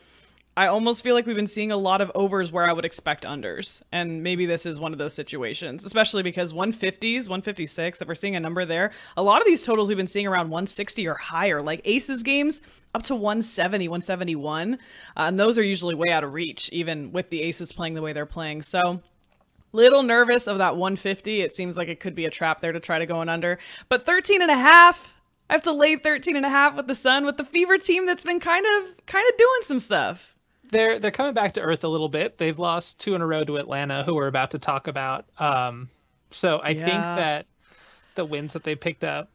I 0.59 0.69
almost 0.69 1.05
feel 1.05 1.14
like 1.14 1.27
we've 1.27 1.37
been 1.37 1.47
seeing 1.47 1.71
a 1.71 1.77
lot 1.77 2.01
of 2.01 2.11
overs 2.14 2.51
where 2.51 2.66
I 2.66 2.73
would 2.73 2.87
expect 2.87 3.25
unders. 3.25 3.83
And 3.92 4.23
maybe 4.23 4.47
this 4.47 4.64
is 4.64 4.81
one 4.81 4.92
of 4.92 4.99
those 4.99 5.12
situations, 5.12 5.85
especially 5.85 6.23
because 6.23 6.55
150s, 6.55 7.29
156, 7.29 8.01
if 8.01 8.09
we're 8.09 8.14
seeing 8.14 8.37
a 8.37 8.40
number 8.40 8.64
there, 8.64 8.92
a 9.19 9.23
lot 9.23 9.42
of 9.42 9.47
these 9.47 9.62
totals 9.66 9.88
we've 9.88 9.99
been 9.99 10.07
seeing 10.07 10.27
around 10.27 10.49
160 10.49 11.07
or 11.07 11.14
higher, 11.14 11.61
like 11.61 11.83
Aces 11.85 12.23
games 12.23 12.62
up 12.95 13.03
to 13.03 13.14
170, 13.14 13.87
171. 13.87 14.75
Uh, 14.75 14.77
and 15.16 15.38
those 15.38 15.59
are 15.59 15.62
usually 15.62 15.95
way 15.95 16.11
out 16.11 16.25
of 16.25 16.33
reach, 16.33 16.71
even 16.73 17.12
with 17.12 17.29
the 17.29 17.42
Aces 17.42 17.71
playing 17.75 17.92
the 17.92 18.01
way 18.01 18.14
they're 18.14 18.25
playing. 18.25 18.62
So 18.62 19.03
little 19.73 20.03
nervous 20.03 20.47
of 20.47 20.57
that 20.57 20.77
150. 20.79 21.42
It 21.42 21.55
seems 21.55 21.77
like 21.77 21.88
it 21.88 22.01
could 22.01 22.14
be 22.14 22.25
a 22.25 22.31
trap 22.31 22.62
there 22.62 22.73
to 22.73 22.81
try 22.81 22.99
to 22.99 23.05
go 23.05 23.21
in 23.21 23.29
under. 23.29 23.59
But 23.90 24.07
13 24.07 24.40
and 24.40 24.51
a 24.51 24.57
half, 24.57 25.21
I 25.51 25.53
have 25.53 25.62
to 25.64 25.73
lay 25.73 25.97
13 25.97 26.35
and 26.35 26.47
a 26.47 26.51
half 26.51 26.77
with 26.77 26.87
the 26.87 26.95
Sun 26.95 27.27
with 27.27 27.37
the 27.37 27.45
Fever 27.45 27.77
team 27.77 28.07
that's 28.07 28.25
been 28.25 28.40
kind 28.40 28.64
of 28.64 29.05
kind 29.05 29.29
of 29.29 29.37
doing 29.37 29.61
some 29.61 29.81
stuff 29.81 30.33
they're 30.70 30.98
they're 30.98 31.11
coming 31.11 31.35
back 31.35 31.55
to 31.55 31.61
earth 31.61 31.85
a 31.85 31.88
little 31.88 32.09
bit. 32.09 32.38
They've 32.38 32.59
lost 32.59 33.00
two 33.00 33.14
in 33.14 33.22
a 33.22 33.26
row 33.26 33.44
to 33.44 33.57
Atlanta, 33.57 34.02
who 34.02 34.14
we're 34.14 34.26
about 34.26 34.52
to 34.52 34.59
talk 34.59 34.88
about. 34.88 35.26
Um, 35.38 35.88
so 36.31 36.59
I 36.59 36.70
yeah. 36.70 36.85
think 36.85 37.02
that 37.02 37.46
the 38.14 38.24
wins 38.24 38.52
that 38.55 38.64
they 38.64 38.74
picked 38.74 39.05
up 39.05 39.31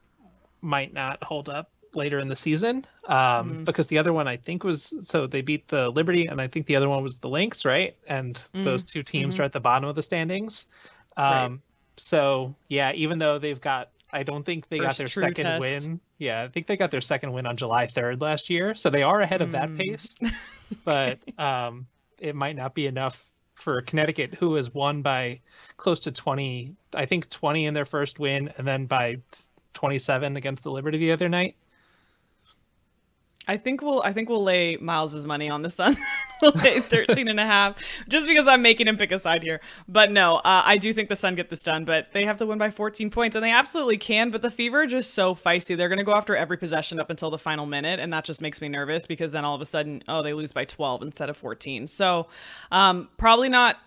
might 0.62 0.94
not 0.94 1.24
hold 1.24 1.50
up 1.50 1.70
later 1.94 2.20
in 2.20 2.28
the 2.28 2.36
season 2.36 2.86
um, 3.08 3.16
mm. 3.16 3.66
because 3.66 3.88
the 3.88 3.98
other 3.98 4.14
one 4.14 4.28
I 4.28 4.38
think 4.38 4.64
was 4.64 4.94
so 5.00 5.28
they 5.28 5.42
beat 5.42 5.68
the 5.68 5.90
Liberty 5.90 6.28
and 6.28 6.40
I 6.40 6.48
think 6.48 6.66
the 6.66 6.76
other 6.76 6.90
one 6.90 7.04
was 7.04 7.18
the 7.18 7.30
Lynx, 7.30 7.66
right? 7.66 7.96
And 8.08 8.36
mm. 8.54 8.64
those 8.64 8.84
two 8.84 9.04
teams 9.04 9.36
mm-hmm. 9.36 9.42
are 9.42 9.46
at 9.46 9.52
the 9.52 9.60
bottom 9.60 9.90
of 9.90 9.96
the 9.96 10.02
standings. 10.02 10.66
Um, 11.18 11.26
right. 11.26 11.60
So 11.98 12.56
yeah, 12.68 12.94
even 12.94 13.20
though 13.20 13.40
they've 13.40 13.60
got, 13.60 13.90
I 14.12 14.24
don't 14.24 14.44
think 14.44 14.70
they 14.70 14.78
First 14.78 14.88
got 14.88 14.98
their 14.98 15.08
second 15.08 15.46
test. 15.46 15.62
win. 15.62 16.00
Yeah, 16.22 16.44
I 16.44 16.50
think 16.50 16.68
they 16.68 16.78
got 16.78 16.92
their 16.92 17.02
second 17.02 17.34
win 17.34 17.48
on 17.48 17.58
July 17.58 17.88
3rd 17.88 18.22
last 18.22 18.52
year, 18.52 18.76
so 18.76 18.92
they 18.92 19.02
are 19.02 19.22
ahead 19.22 19.42
of 19.42 19.54
that 19.54 19.70
mm. 19.70 19.78
pace. 19.78 20.16
but 20.86 21.18
um, 21.40 21.88
it 22.20 22.36
might 22.36 22.56
not 22.56 22.76
be 22.76 22.86
enough 22.86 23.32
for 23.54 23.82
Connecticut, 23.82 24.36
who 24.36 24.54
has 24.54 24.72
won 24.72 25.02
by 25.02 25.40
close 25.78 26.00
to 26.02 26.12
20, 26.12 26.76
I 26.94 27.06
think 27.06 27.28
20 27.32 27.66
in 27.66 27.74
their 27.74 27.86
first 27.86 28.20
win, 28.20 28.54
and 28.56 28.68
then 28.68 28.86
by 28.86 29.18
27 29.74 30.38
against 30.38 30.64
the 30.64 30.72
Liberty 30.72 31.00
the 31.00 31.12
other 31.12 31.28
night. 31.28 31.56
I 33.48 33.58
think 33.58 33.82
we'll 33.82 34.02
I 34.04 34.14
think 34.14 34.30
we'll 34.30 34.44
lay 34.44 34.78
Miles's 34.78 35.26
money 35.26 35.50
on 35.50 35.62
the 35.62 35.70
Sun. 35.70 35.98
we'll 36.42 36.52
lay 36.52 36.80
13 36.80 37.28
and 37.28 37.40
a 37.40 37.46
half 37.46 37.76
just 38.08 38.28
because 38.28 38.48
I'm 38.48 38.62
making 38.62 38.88
him 38.88 38.98
pick 38.98 39.12
a 39.12 39.20
side 39.20 39.44
here. 39.44 39.62
But 39.88 40.12
no, 40.12 40.36
uh, 40.38 40.62
I 40.64 40.78
do 40.78 40.94
think 40.94 41.10
the 41.10 41.16
Sun 41.16 41.36
get 41.36 41.50
this 41.50 41.64
done, 41.64 41.84
but 41.84 42.14
they 42.14 42.26
have 42.26 42.38
to 42.38 42.46
win 42.46 42.60
by 42.60 42.70
14 42.70 43.10
points 43.10 43.36
and 43.36 43.44
they 43.44 43.52
absolutely 43.52 43.98
can, 43.98 44.30
but 44.30 44.42
the 44.42 44.52
Fever 44.52 44.82
are 44.82 44.88
just 44.88 45.14
so 45.14 45.34
feisty. 45.34 45.76
They're 45.76 45.90
going 45.90 45.98
to 45.98 46.06
go 46.06 46.14
after 46.14 46.36
every 46.36 46.58
possession 46.58 47.00
up 47.00 47.10
until 47.10 47.32
the 47.32 47.38
final 47.38 47.66
minute 47.66 48.00
and 48.00 48.14
that 48.14 48.26
just 48.26 48.42
makes 48.42 48.62
me 48.62 48.70
nervous 48.70 49.08
because 49.08 49.32
then 49.32 49.44
all 49.44 49.56
of 49.56 49.62
a 49.62 49.66
sudden, 49.66 50.04
oh, 50.08 50.22
they 50.22 50.34
lose 50.34 50.52
by 50.52 50.66
12 50.66 51.02
instead 51.02 51.30
of 51.30 51.38
14. 51.38 51.88
So, 51.88 52.28
um, 52.72 53.10
probably 53.18 53.50
not 53.50 53.78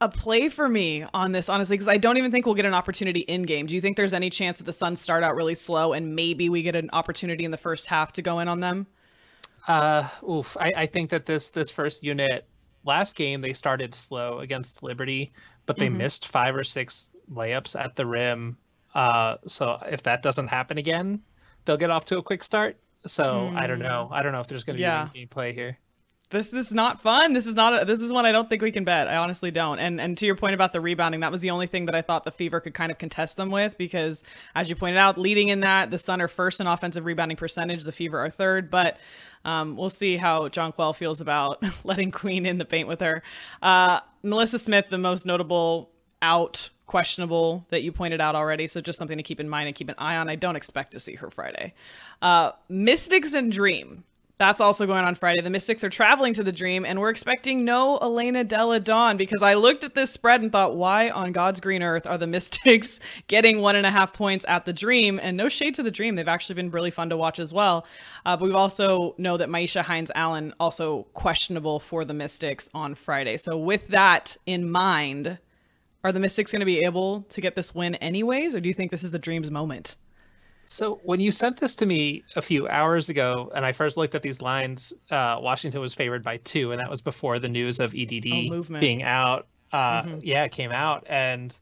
a 0.00 0.08
play 0.08 0.48
for 0.48 0.68
me 0.68 1.04
on 1.14 1.32
this, 1.32 1.48
honestly, 1.48 1.74
because 1.74 1.88
I 1.88 1.96
don't 1.96 2.16
even 2.16 2.30
think 2.30 2.46
we'll 2.46 2.54
get 2.54 2.66
an 2.66 2.74
opportunity 2.74 3.20
in 3.20 3.42
game. 3.42 3.66
Do 3.66 3.74
you 3.74 3.80
think 3.80 3.96
there's 3.96 4.12
any 4.12 4.30
chance 4.30 4.58
that 4.58 4.64
the 4.64 4.72
Suns 4.72 5.00
start 5.00 5.22
out 5.22 5.34
really 5.34 5.54
slow 5.54 5.92
and 5.92 6.14
maybe 6.14 6.48
we 6.48 6.62
get 6.62 6.76
an 6.76 6.90
opportunity 6.92 7.44
in 7.44 7.50
the 7.50 7.56
first 7.56 7.86
half 7.86 8.12
to 8.12 8.22
go 8.22 8.40
in 8.40 8.48
on 8.48 8.60
them? 8.60 8.86
Uh, 9.66 10.06
oof. 10.28 10.56
I, 10.60 10.72
I 10.76 10.86
think 10.86 11.10
that 11.10 11.26
this 11.26 11.48
this 11.48 11.70
first 11.70 12.04
unit 12.04 12.46
last 12.84 13.16
game 13.16 13.40
they 13.40 13.52
started 13.52 13.94
slow 13.94 14.40
against 14.40 14.82
Liberty, 14.82 15.32
but 15.64 15.76
they 15.76 15.88
mm-hmm. 15.88 15.98
missed 15.98 16.28
five 16.28 16.54
or 16.54 16.64
six 16.64 17.10
layups 17.32 17.78
at 17.78 17.96
the 17.96 18.06
rim. 18.06 18.58
Uh, 18.94 19.36
so 19.46 19.82
if 19.90 20.02
that 20.04 20.22
doesn't 20.22 20.48
happen 20.48 20.78
again, 20.78 21.20
they'll 21.64 21.76
get 21.76 21.90
off 21.90 22.04
to 22.06 22.18
a 22.18 22.22
quick 22.22 22.44
start. 22.44 22.78
So 23.06 23.24
mm. 23.24 23.56
I 23.56 23.66
don't 23.66 23.78
know. 23.78 24.08
I 24.10 24.22
don't 24.22 24.32
know 24.32 24.40
if 24.40 24.46
there's 24.46 24.64
going 24.64 24.76
to 24.76 24.82
yeah. 24.82 25.08
be 25.12 25.20
any 25.20 25.26
gameplay 25.26 25.54
here 25.54 25.78
this 26.30 26.52
is 26.52 26.72
not 26.72 27.00
fun. 27.00 27.32
This 27.32 27.46
is 27.46 27.54
not 27.54 27.82
a, 27.82 27.84
this 27.84 28.02
is 28.02 28.12
one 28.12 28.26
I 28.26 28.32
don't 28.32 28.48
think 28.48 28.60
we 28.60 28.72
can 28.72 28.84
bet. 28.84 29.06
I 29.06 29.16
honestly 29.16 29.50
don't. 29.50 29.78
And 29.78 30.00
and 30.00 30.18
to 30.18 30.26
your 30.26 30.34
point 30.34 30.54
about 30.54 30.72
the 30.72 30.80
rebounding, 30.80 31.20
that 31.20 31.30
was 31.30 31.40
the 31.40 31.50
only 31.50 31.66
thing 31.66 31.86
that 31.86 31.94
I 31.94 32.02
thought 32.02 32.24
the 32.24 32.32
Fever 32.32 32.60
could 32.60 32.74
kind 32.74 32.90
of 32.90 32.98
contest 32.98 33.36
them 33.36 33.50
with 33.50 33.78
because 33.78 34.24
as 34.54 34.68
you 34.68 34.74
pointed 34.74 34.98
out, 34.98 35.18
leading 35.18 35.48
in 35.48 35.60
that, 35.60 35.90
the 35.90 35.98
Sun 35.98 36.20
are 36.20 36.28
first 36.28 36.60
in 36.60 36.66
offensive 36.66 37.04
rebounding 37.04 37.36
percentage, 37.36 37.84
the 37.84 37.92
Fever 37.92 38.18
are 38.18 38.30
third, 38.30 38.70
but 38.70 38.98
um, 39.44 39.76
we'll 39.76 39.90
see 39.90 40.16
how 40.16 40.48
Jonquel 40.48 40.96
feels 40.96 41.20
about 41.20 41.62
letting 41.84 42.10
Queen 42.10 42.44
in 42.44 42.58
the 42.58 42.64
paint 42.64 42.88
with 42.88 43.00
her. 43.00 43.22
Uh, 43.62 44.00
NaLyssa 44.24 44.58
Smith, 44.58 44.86
the 44.90 44.98
most 44.98 45.26
notable 45.26 45.90
out 46.22 46.70
questionable 46.86 47.66
that 47.70 47.82
you 47.82 47.92
pointed 47.92 48.20
out 48.20 48.34
already. 48.34 48.66
So 48.68 48.80
just 48.80 48.98
something 48.98 49.16
to 49.18 49.22
keep 49.22 49.40
in 49.40 49.48
mind 49.48 49.68
and 49.68 49.76
keep 49.76 49.88
an 49.88 49.96
eye 49.98 50.16
on. 50.16 50.28
I 50.28 50.36
don't 50.36 50.56
expect 50.56 50.92
to 50.92 51.00
see 51.00 51.14
her 51.14 51.30
Friday. 51.30 51.74
Uh, 52.22 52.52
Mystics 52.68 53.34
and 53.34 53.52
Dream. 53.52 54.04
That's 54.38 54.60
also 54.60 54.86
going 54.86 55.06
on 55.06 55.14
Friday. 55.14 55.40
The 55.40 55.48
Mystics 55.48 55.82
are 55.82 55.88
traveling 55.88 56.34
to 56.34 56.44
the 56.44 56.52
Dream, 56.52 56.84
and 56.84 57.00
we're 57.00 57.08
expecting 57.08 57.64
no 57.64 57.96
Elena 57.96 58.44
Delle 58.44 58.78
Donne 58.80 59.16
because 59.16 59.40
I 59.40 59.54
looked 59.54 59.82
at 59.82 59.94
this 59.94 60.10
spread 60.10 60.42
and 60.42 60.52
thought, 60.52 60.76
why 60.76 61.08
on 61.08 61.32
God's 61.32 61.58
green 61.58 61.82
earth 61.82 62.06
are 62.06 62.18
the 62.18 62.26
Mystics 62.26 63.00
getting 63.28 63.62
one 63.62 63.76
and 63.76 63.86
a 63.86 63.90
half 63.90 64.12
points 64.12 64.44
at 64.46 64.66
the 64.66 64.74
Dream? 64.74 65.18
And 65.22 65.38
no 65.38 65.48
shade 65.48 65.74
to 65.76 65.82
the 65.82 65.90
Dream; 65.90 66.16
they've 66.16 66.28
actually 66.28 66.56
been 66.56 66.70
really 66.70 66.90
fun 66.90 67.08
to 67.08 67.16
watch 67.16 67.38
as 67.38 67.50
well. 67.50 67.86
Uh, 68.26 68.36
but 68.36 68.44
we 68.44 68.52
also 68.52 69.14
know 69.16 69.38
that 69.38 69.48
Myisha 69.48 69.82
Hines 69.82 70.10
Allen 70.14 70.52
also 70.60 71.04
questionable 71.14 71.80
for 71.80 72.04
the 72.04 72.14
Mystics 72.14 72.68
on 72.74 72.94
Friday. 72.94 73.38
So 73.38 73.56
with 73.56 73.88
that 73.88 74.36
in 74.44 74.70
mind, 74.70 75.38
are 76.04 76.12
the 76.12 76.20
Mystics 76.20 76.52
going 76.52 76.60
to 76.60 76.66
be 76.66 76.80
able 76.80 77.22
to 77.22 77.40
get 77.40 77.54
this 77.54 77.74
win 77.74 77.94
anyways, 77.96 78.54
or 78.54 78.60
do 78.60 78.68
you 78.68 78.74
think 78.74 78.90
this 78.90 79.02
is 79.02 79.12
the 79.12 79.18
Dream's 79.18 79.50
moment? 79.50 79.96
So 80.66 81.00
when 81.04 81.20
you 81.20 81.30
sent 81.30 81.58
this 81.58 81.76
to 81.76 81.86
me 81.86 82.24
a 82.34 82.42
few 82.42 82.66
hours 82.68 83.08
ago, 83.08 83.50
and 83.54 83.64
I 83.64 83.72
first 83.72 83.96
looked 83.96 84.16
at 84.16 84.22
these 84.22 84.42
lines, 84.42 84.92
uh, 85.10 85.38
Washington 85.40 85.80
was 85.80 85.94
favored 85.94 86.24
by 86.24 86.38
two, 86.38 86.72
and 86.72 86.80
that 86.80 86.90
was 86.90 87.00
before 87.00 87.38
the 87.38 87.48
news 87.48 87.78
of 87.78 87.94
EDD 87.94 88.50
oh, 88.52 88.62
being 88.80 89.04
out. 89.04 89.46
Uh, 89.72 90.02
mm-hmm. 90.02 90.18
Yeah, 90.22 90.44
it 90.44 90.50
came 90.50 90.72
out, 90.72 91.04
and 91.08 91.56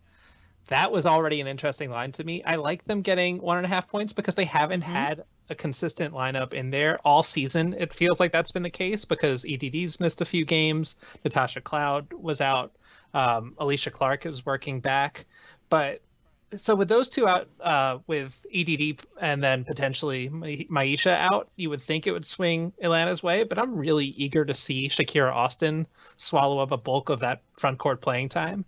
that 0.69 0.91
was 0.91 1.05
already 1.05 1.43
an 1.43 1.47
interesting 1.47 1.91
line 1.91 2.13
to 2.13 2.25
me. 2.25 2.43
I 2.45 2.57
like 2.57 2.85
them 2.87 3.03
getting 3.03 3.43
one 3.43 3.59
and 3.59 3.67
a 3.67 3.69
half 3.69 3.89
points 3.89 4.15
because 4.15 4.35
they 4.35 4.47
haven't 4.47 4.83
mm-hmm. 4.83 4.93
had 4.93 5.25
a 5.51 5.55
consistent 5.55 6.15
lineup 6.15 6.55
in 6.55 6.71
there 6.71 6.99
all 7.05 7.23
season. 7.23 7.75
It 7.79 7.93
feels 7.93 8.21
like 8.21 8.33
that's 8.33 8.53
been 8.53 8.63
the 8.63 8.71
case 8.71 9.05
because 9.05 9.45
EDD's 9.45 10.01
missed 10.01 10.23
a 10.23 10.25
few 10.25 10.47
games. 10.47 10.97
Natasha 11.25 11.61
Cloud 11.61 12.11
was 12.15 12.41
out. 12.41 12.73
Um, 13.13 13.55
Alysha 13.61 13.93
Clark 13.93 14.25
is 14.25 14.47
working 14.47 14.81
back. 14.81 15.27
But 15.69 16.01
so 16.57 16.75
with 16.75 16.89
those 16.89 17.09
two 17.09 17.27
out, 17.27 17.49
uh, 17.61 17.99
with 18.07 18.47
EDD 18.53 19.01
and 19.21 19.43
then 19.43 19.65
potentially 19.65 20.29
Myisha 20.29 21.17
out, 21.17 21.49
you 21.57 21.71
would 21.71 21.81
think 21.81 22.07
it 22.07 22.13
would 22.13 22.25
swing 22.25 22.73
Atlanta's 22.83 23.23
way. 23.23 23.45
But 23.45 23.59
I'm 23.59 23.77
really 23.77 24.07
eager 24.07 24.45
to 24.45 24.55
see 24.55 24.89
Shakira 24.89 25.33
Austin 25.33 25.87
swallow 26.17 26.59
up 26.59 26.71
a 26.71 26.77
bulk 26.77 27.09
of 27.09 27.21
that 27.21 27.43
front 27.55 27.79
court 27.79 28.01
playing 28.01 28.29
time. 28.29 28.65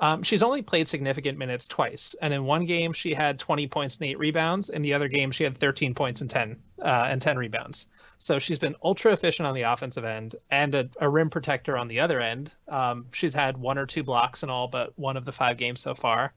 Um, 0.00 0.22
she's 0.22 0.42
only 0.42 0.62
played 0.62 0.88
significant 0.88 1.36
minutes 1.36 1.68
twice, 1.68 2.14
and 2.22 2.32
in 2.32 2.44
one 2.44 2.64
game 2.64 2.92
she 2.94 3.12
had 3.12 3.38
20 3.38 3.66
points 3.66 3.98
and 3.98 4.08
eight 4.08 4.18
rebounds. 4.18 4.70
In 4.70 4.80
the 4.80 4.94
other 4.94 5.08
game, 5.08 5.30
she 5.30 5.44
had 5.44 5.54
13 5.54 5.94
points 5.94 6.22
and 6.22 6.30
10 6.30 6.56
uh, 6.80 7.06
and 7.10 7.20
10 7.20 7.36
rebounds. 7.36 7.86
So 8.16 8.38
she's 8.38 8.58
been 8.58 8.76
ultra 8.82 9.12
efficient 9.12 9.46
on 9.46 9.54
the 9.54 9.62
offensive 9.62 10.04
end 10.04 10.36
and 10.50 10.74
a, 10.74 10.88
a 11.00 11.08
rim 11.08 11.28
protector 11.28 11.76
on 11.76 11.88
the 11.88 12.00
other 12.00 12.18
end. 12.18 12.50
Um, 12.68 13.06
she's 13.12 13.34
had 13.34 13.58
one 13.58 13.76
or 13.76 13.84
two 13.84 14.02
blocks 14.02 14.42
in 14.42 14.48
all 14.48 14.68
but 14.68 14.98
one 14.98 15.18
of 15.18 15.26
the 15.26 15.32
five 15.32 15.58
games 15.58 15.80
so 15.80 15.94
far. 15.94 16.32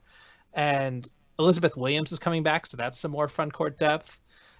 And 0.53 1.09
Elizabeth 1.39 1.75
Williams 1.75 2.11
is 2.11 2.19
coming 2.19 2.43
back, 2.43 2.65
so 2.65 2.77
that's 2.77 2.99
some 2.99 3.11
more 3.11 3.27
front 3.27 3.53
court 3.53 3.77
depth. 3.77 4.19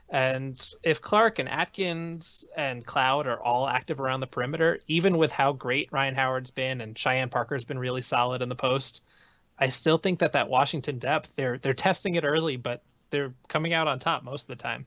And 0.10 0.64
if 0.84 1.02
Clark 1.02 1.40
and 1.40 1.50
Atkins 1.50 2.48
and 2.56 2.86
Cloud 2.86 3.26
are 3.26 3.42
all 3.42 3.68
active 3.68 4.00
around 4.00 4.20
the 4.20 4.28
perimeter, 4.28 4.80
even 4.88 5.18
with 5.18 5.32
how 5.32 5.54
great 5.54 5.92
Rhyne 5.92 6.16
Howard's 6.16 6.52
been 6.52 6.82
and 6.82 6.98
Cheyenne 6.98 7.30
Parker's 7.30 7.66
been 7.66 7.80
really 7.80 8.02
solid 8.02 8.42
in 8.42 8.50
the 8.50 8.56
post, 8.56 9.04
I 9.58 9.70
still 9.70 9.98
think 9.98 10.20
that 10.20 10.34
that 10.34 10.50
Washington 10.50 11.00
depth 11.00 11.36
they're 11.36 11.58
they're 11.58 11.74
testing 11.74 12.16
it 12.16 12.26
early, 12.26 12.58
but 12.58 12.84
they're 13.10 13.34
coming 13.48 13.74
out 13.74 13.88
on 13.88 14.00
top 14.00 14.24
most 14.24 14.44
of 14.44 14.58
the 14.58 14.62
time. 14.62 14.86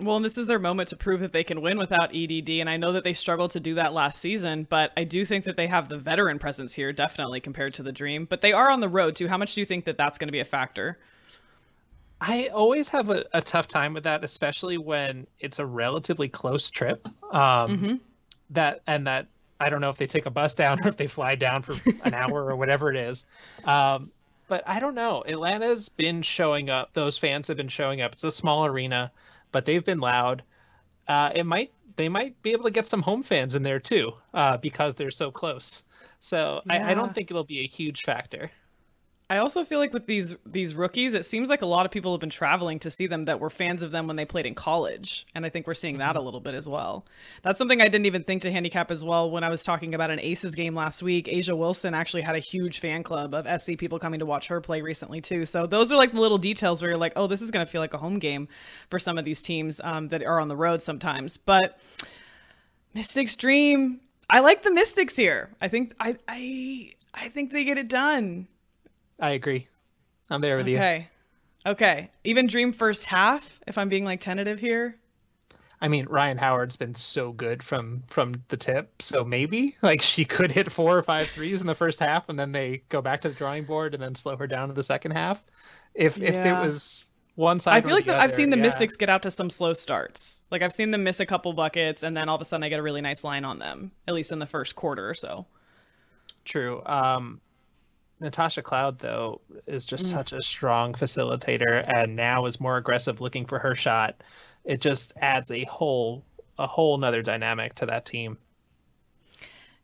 Well, 0.00 0.16
and 0.16 0.24
this 0.24 0.38
is 0.38 0.46
their 0.46 0.58
moment 0.58 0.90
to 0.90 0.96
prove 0.96 1.20
that 1.20 1.32
they 1.32 1.44
can 1.44 1.60
win 1.60 1.78
without 1.78 2.14
EDD, 2.14 2.50
and 2.60 2.70
I 2.70 2.76
know 2.76 2.92
that 2.92 3.04
they 3.04 3.12
struggled 3.12 3.50
to 3.52 3.60
do 3.60 3.74
that 3.74 3.92
last 3.92 4.20
season, 4.20 4.66
but 4.68 4.92
I 4.96 5.04
do 5.04 5.24
think 5.24 5.44
that 5.44 5.56
they 5.56 5.66
have 5.66 5.88
the 5.88 5.98
veteran 5.98 6.38
presence 6.38 6.74
here, 6.74 6.92
definitely 6.92 7.40
compared 7.40 7.74
to 7.74 7.82
the 7.82 7.92
Dream. 7.92 8.24
But 8.24 8.40
they 8.40 8.52
are 8.52 8.70
on 8.70 8.80
the 8.80 8.88
road 8.88 9.16
too. 9.16 9.28
How 9.28 9.36
much 9.36 9.54
do 9.54 9.60
you 9.60 9.64
think 9.64 9.84
that 9.86 9.96
that's 9.96 10.18
going 10.18 10.28
to 10.28 10.32
be 10.32 10.40
a 10.40 10.44
factor? 10.44 10.98
I 12.20 12.48
always 12.48 12.88
have 12.88 13.10
a, 13.10 13.24
a, 13.32 13.40
tough 13.40 13.68
time 13.68 13.94
with 13.94 14.02
that, 14.04 14.24
especially 14.24 14.76
when 14.76 15.26
it's 15.38 15.60
a 15.60 15.66
relatively 15.66 16.28
close 16.28 16.70
trip. 16.70 17.06
Um, 17.32 17.78
mm-hmm. 17.78 17.94
That 18.50 18.80
and 18.86 19.06
that 19.06 19.28
I 19.60 19.70
don't 19.70 19.80
know 19.80 19.90
if 19.90 19.98
they 19.98 20.06
take 20.06 20.26
a 20.26 20.30
bus 20.30 20.54
down 20.54 20.78
or 20.84 20.88
if 20.88 20.96
they 20.96 21.06
fly 21.06 21.34
down 21.34 21.62
for 21.62 21.76
an 22.02 22.14
hour 22.14 22.46
or 22.46 22.56
whatever 22.56 22.90
it 22.90 22.96
is. 22.96 23.26
Um, 23.64 24.10
but 24.48 24.64
I 24.66 24.80
don't 24.80 24.94
know. 24.94 25.22
Atlanta's 25.26 25.88
been 25.88 26.22
showing 26.22 26.70
up. 26.70 26.94
Those 26.94 27.18
fans 27.18 27.48
have 27.48 27.56
been 27.56 27.68
showing 27.68 28.00
up. 28.00 28.14
It's 28.14 28.24
a 28.24 28.30
small 28.30 28.64
arena, 28.64 29.12
but 29.52 29.64
they've 29.64 29.84
been 29.84 30.00
loud. 30.00 30.42
Uh, 31.06 31.30
it 31.34 31.44
might 31.44 31.72
they 31.96 32.08
might 32.08 32.40
be 32.42 32.52
able 32.52 32.64
to 32.64 32.70
get 32.70 32.86
some 32.86 33.02
home 33.02 33.22
fans 33.22 33.54
in 33.54 33.62
there 33.62 33.80
too 33.80 34.12
uh, 34.32 34.56
because 34.56 34.94
they're 34.94 35.10
so 35.10 35.30
close. 35.30 35.82
So 36.20 36.62
yeah. 36.66 36.86
I, 36.86 36.90
I 36.90 36.94
don't 36.94 37.14
think 37.14 37.30
it'll 37.30 37.44
be 37.44 37.60
a 37.60 37.66
huge 37.66 38.02
factor. 38.02 38.50
I 39.30 39.38
also 39.38 39.62
feel 39.62 39.78
like 39.78 39.92
with 39.92 40.06
these 40.06 40.34
these 40.46 40.74
rookies, 40.74 41.12
it 41.12 41.26
seems 41.26 41.50
like 41.50 41.60
a 41.60 41.66
lot 41.66 41.84
of 41.84 41.92
people 41.92 42.12
have 42.12 42.20
been 42.20 42.30
traveling 42.30 42.78
to 42.78 42.90
see 42.90 43.06
them 43.06 43.24
that 43.24 43.40
were 43.40 43.50
fans 43.50 43.82
of 43.82 43.90
them 43.90 44.06
when 44.06 44.16
they 44.16 44.24
played 44.24 44.46
in 44.46 44.54
college, 44.54 45.26
and 45.34 45.44
I 45.44 45.50
think 45.50 45.66
we're 45.66 45.74
seeing 45.74 45.98
that 45.98 46.10
mm-hmm. 46.10 46.18
a 46.18 46.22
little 46.22 46.40
bit 46.40 46.54
as 46.54 46.66
well. 46.66 47.04
That's 47.42 47.58
something 47.58 47.82
I 47.82 47.88
didn't 47.88 48.06
even 48.06 48.24
think 48.24 48.40
to 48.42 48.50
handicap 48.50 48.90
as 48.90 49.04
well 49.04 49.30
when 49.30 49.44
I 49.44 49.50
was 49.50 49.62
talking 49.62 49.94
about 49.94 50.10
an 50.10 50.18
Aces 50.18 50.54
game 50.54 50.74
last 50.74 51.02
week. 51.02 51.26
A'ja 51.26 51.54
Wilson 51.54 51.92
actually 51.92 52.22
had 52.22 52.36
a 52.36 52.40
huge 52.40 52.80
fan 52.80 53.02
club 53.02 53.34
of 53.34 53.60
SC 53.60 53.76
people 53.76 53.98
coming 53.98 54.20
to 54.20 54.26
watch 54.26 54.46
her 54.48 54.62
play 54.62 54.80
recently 54.80 55.20
too. 55.20 55.44
So 55.44 55.66
those 55.66 55.92
are 55.92 55.96
like 55.96 56.12
the 56.12 56.20
little 56.20 56.38
details 56.38 56.80
where 56.80 56.92
you're 56.92 56.98
like, 56.98 57.12
oh, 57.16 57.26
this 57.26 57.42
is 57.42 57.50
going 57.50 57.66
to 57.66 57.70
feel 57.70 57.82
like 57.82 57.92
a 57.92 57.98
home 57.98 58.18
game 58.18 58.48
for 58.88 58.98
some 58.98 59.18
of 59.18 59.26
these 59.26 59.42
teams 59.42 59.78
um, 59.84 60.08
that 60.08 60.22
are 60.22 60.40
on 60.40 60.48
the 60.48 60.56
road 60.56 60.80
sometimes. 60.80 61.36
But 61.36 61.78
Mystics 62.94 63.36
Dream, 63.36 64.00
I 64.30 64.40
like 64.40 64.62
the 64.62 64.72
Mystics 64.72 65.16
here. 65.16 65.50
I 65.60 65.68
think 65.68 65.92
I 66.00 66.16
I 66.26 66.92
I 67.12 67.28
think 67.28 67.52
they 67.52 67.64
get 67.64 67.76
it 67.76 67.88
done. 67.88 68.48
I 69.18 69.30
agree. 69.30 69.66
I'm 70.30 70.40
there 70.40 70.56
with 70.56 70.66
okay. 70.66 70.72
you. 70.72 70.78
Okay. 70.78 71.08
Okay. 71.66 72.10
Even 72.24 72.46
Dream 72.46 72.72
first 72.72 73.04
half, 73.04 73.60
if 73.66 73.78
I'm 73.78 73.88
being 73.88 74.04
like 74.04 74.20
tentative 74.20 74.60
here. 74.60 74.96
I 75.80 75.88
mean, 75.88 76.06
Rhyne 76.08 76.38
Howard's 76.38 76.76
been 76.76 76.94
so 76.94 77.32
good 77.32 77.62
from 77.62 78.02
from 78.08 78.34
the 78.48 78.56
tip, 78.56 79.00
so 79.00 79.24
maybe 79.24 79.76
like 79.82 80.02
she 80.02 80.24
could 80.24 80.50
hit 80.50 80.70
four 80.72 80.96
or 80.96 81.02
five 81.02 81.28
threes 81.28 81.60
in 81.60 81.66
the 81.66 81.74
first 81.74 82.00
half, 82.00 82.28
and 82.28 82.38
then 82.38 82.52
they 82.52 82.82
go 82.88 83.00
back 83.00 83.20
to 83.22 83.28
the 83.28 83.34
drawing 83.34 83.64
board 83.64 83.94
and 83.94 84.02
then 84.02 84.14
slow 84.14 84.36
her 84.36 84.46
down 84.46 84.70
in 84.70 84.74
the 84.74 84.82
second 84.82 85.12
half. 85.12 85.44
If 85.94 86.18
yeah. 86.18 86.28
if 86.28 86.34
there 86.42 86.60
was 86.60 87.12
one 87.36 87.60
side, 87.60 87.84
I 87.84 87.86
feel 87.86 87.94
like 87.94 88.06
the, 88.06 88.20
I've 88.20 88.32
seen 88.32 88.50
the 88.50 88.56
yeah. 88.56 88.64
Mystics 88.64 88.96
get 88.96 89.08
out 89.08 89.22
to 89.22 89.30
some 89.30 89.50
slow 89.50 89.72
starts. 89.72 90.42
Like 90.50 90.62
I've 90.62 90.72
seen 90.72 90.90
them 90.90 91.04
miss 91.04 91.20
a 91.20 91.26
couple 91.26 91.52
buckets, 91.52 92.02
and 92.02 92.16
then 92.16 92.28
all 92.28 92.34
of 92.34 92.42
a 92.42 92.44
sudden 92.44 92.64
I 92.64 92.68
get 92.68 92.80
a 92.80 92.82
really 92.82 93.00
nice 93.00 93.22
line 93.22 93.44
on 93.44 93.60
them, 93.60 93.92
at 94.08 94.14
least 94.14 94.32
in 94.32 94.40
the 94.40 94.46
first 94.46 94.74
quarter 94.74 95.08
or 95.08 95.14
so. 95.14 95.46
True. 96.44 96.82
Um, 96.86 97.40
Natasha 98.20 98.62
Cloud, 98.62 98.98
though, 98.98 99.40
is 99.66 99.86
just 99.86 100.06
mm. 100.06 100.16
such 100.16 100.32
a 100.32 100.42
strong 100.42 100.92
facilitator, 100.92 101.84
and 101.86 102.16
now 102.16 102.46
is 102.46 102.60
more 102.60 102.76
aggressive, 102.76 103.20
looking 103.20 103.44
for 103.44 103.58
her 103.58 103.74
shot. 103.74 104.22
It 104.64 104.80
just 104.80 105.12
adds 105.20 105.50
a 105.50 105.64
whole 105.64 106.24
a 106.58 106.66
whole 106.66 106.98
nother 106.98 107.22
dynamic 107.22 107.74
to 107.76 107.86
that 107.86 108.04
team. 108.04 108.36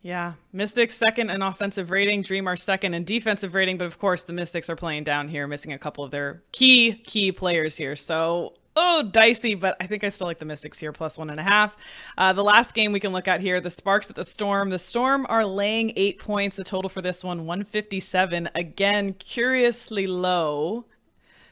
Yeah, 0.02 0.34
Mystics 0.52 0.94
second 0.94 1.30
in 1.30 1.40
offensive 1.40 1.90
rating, 1.90 2.22
Dream 2.22 2.46
are 2.46 2.56
second 2.56 2.92
in 2.92 3.04
defensive 3.04 3.54
rating, 3.54 3.78
but 3.78 3.86
of 3.86 3.98
course 3.98 4.24
the 4.24 4.34
Mystics 4.34 4.68
are 4.68 4.76
playing 4.76 5.04
down 5.04 5.28
here, 5.28 5.46
missing 5.46 5.72
a 5.72 5.78
couple 5.78 6.04
of 6.04 6.10
their 6.10 6.42
key 6.52 6.92
key 7.06 7.32
players 7.32 7.76
here. 7.76 7.96
So 7.96 8.54
oh, 8.76 9.02
dicey, 9.02 9.54
but 9.54 9.76
I 9.80 9.86
think 9.86 10.04
I 10.04 10.08
still 10.08 10.26
like 10.26 10.38
the 10.38 10.44
Mystics 10.44 10.78
here, 10.78 10.92
plus 10.92 11.16
one 11.18 11.30
and 11.30 11.40
a 11.40 11.42
half. 11.42 11.76
Uh, 12.18 12.32
the 12.32 12.44
last 12.44 12.74
game 12.74 12.92
we 12.92 13.00
can 13.00 13.12
look 13.12 13.28
at 13.28 13.40
here, 13.40 13.60
the 13.60 13.70
Sparks 13.70 14.10
at 14.10 14.16
the 14.16 14.24
Storm. 14.24 14.70
The 14.70 14.78
Storm 14.78 15.26
are 15.28 15.44
laying 15.44 15.92
eight 15.96 16.18
points. 16.18 16.56
The 16.56 16.64
total 16.64 16.88
for 16.88 17.02
this 17.02 17.22
one, 17.22 17.46
157. 17.46 18.50
Again, 18.54 19.14
curiously 19.14 20.06
low. 20.06 20.86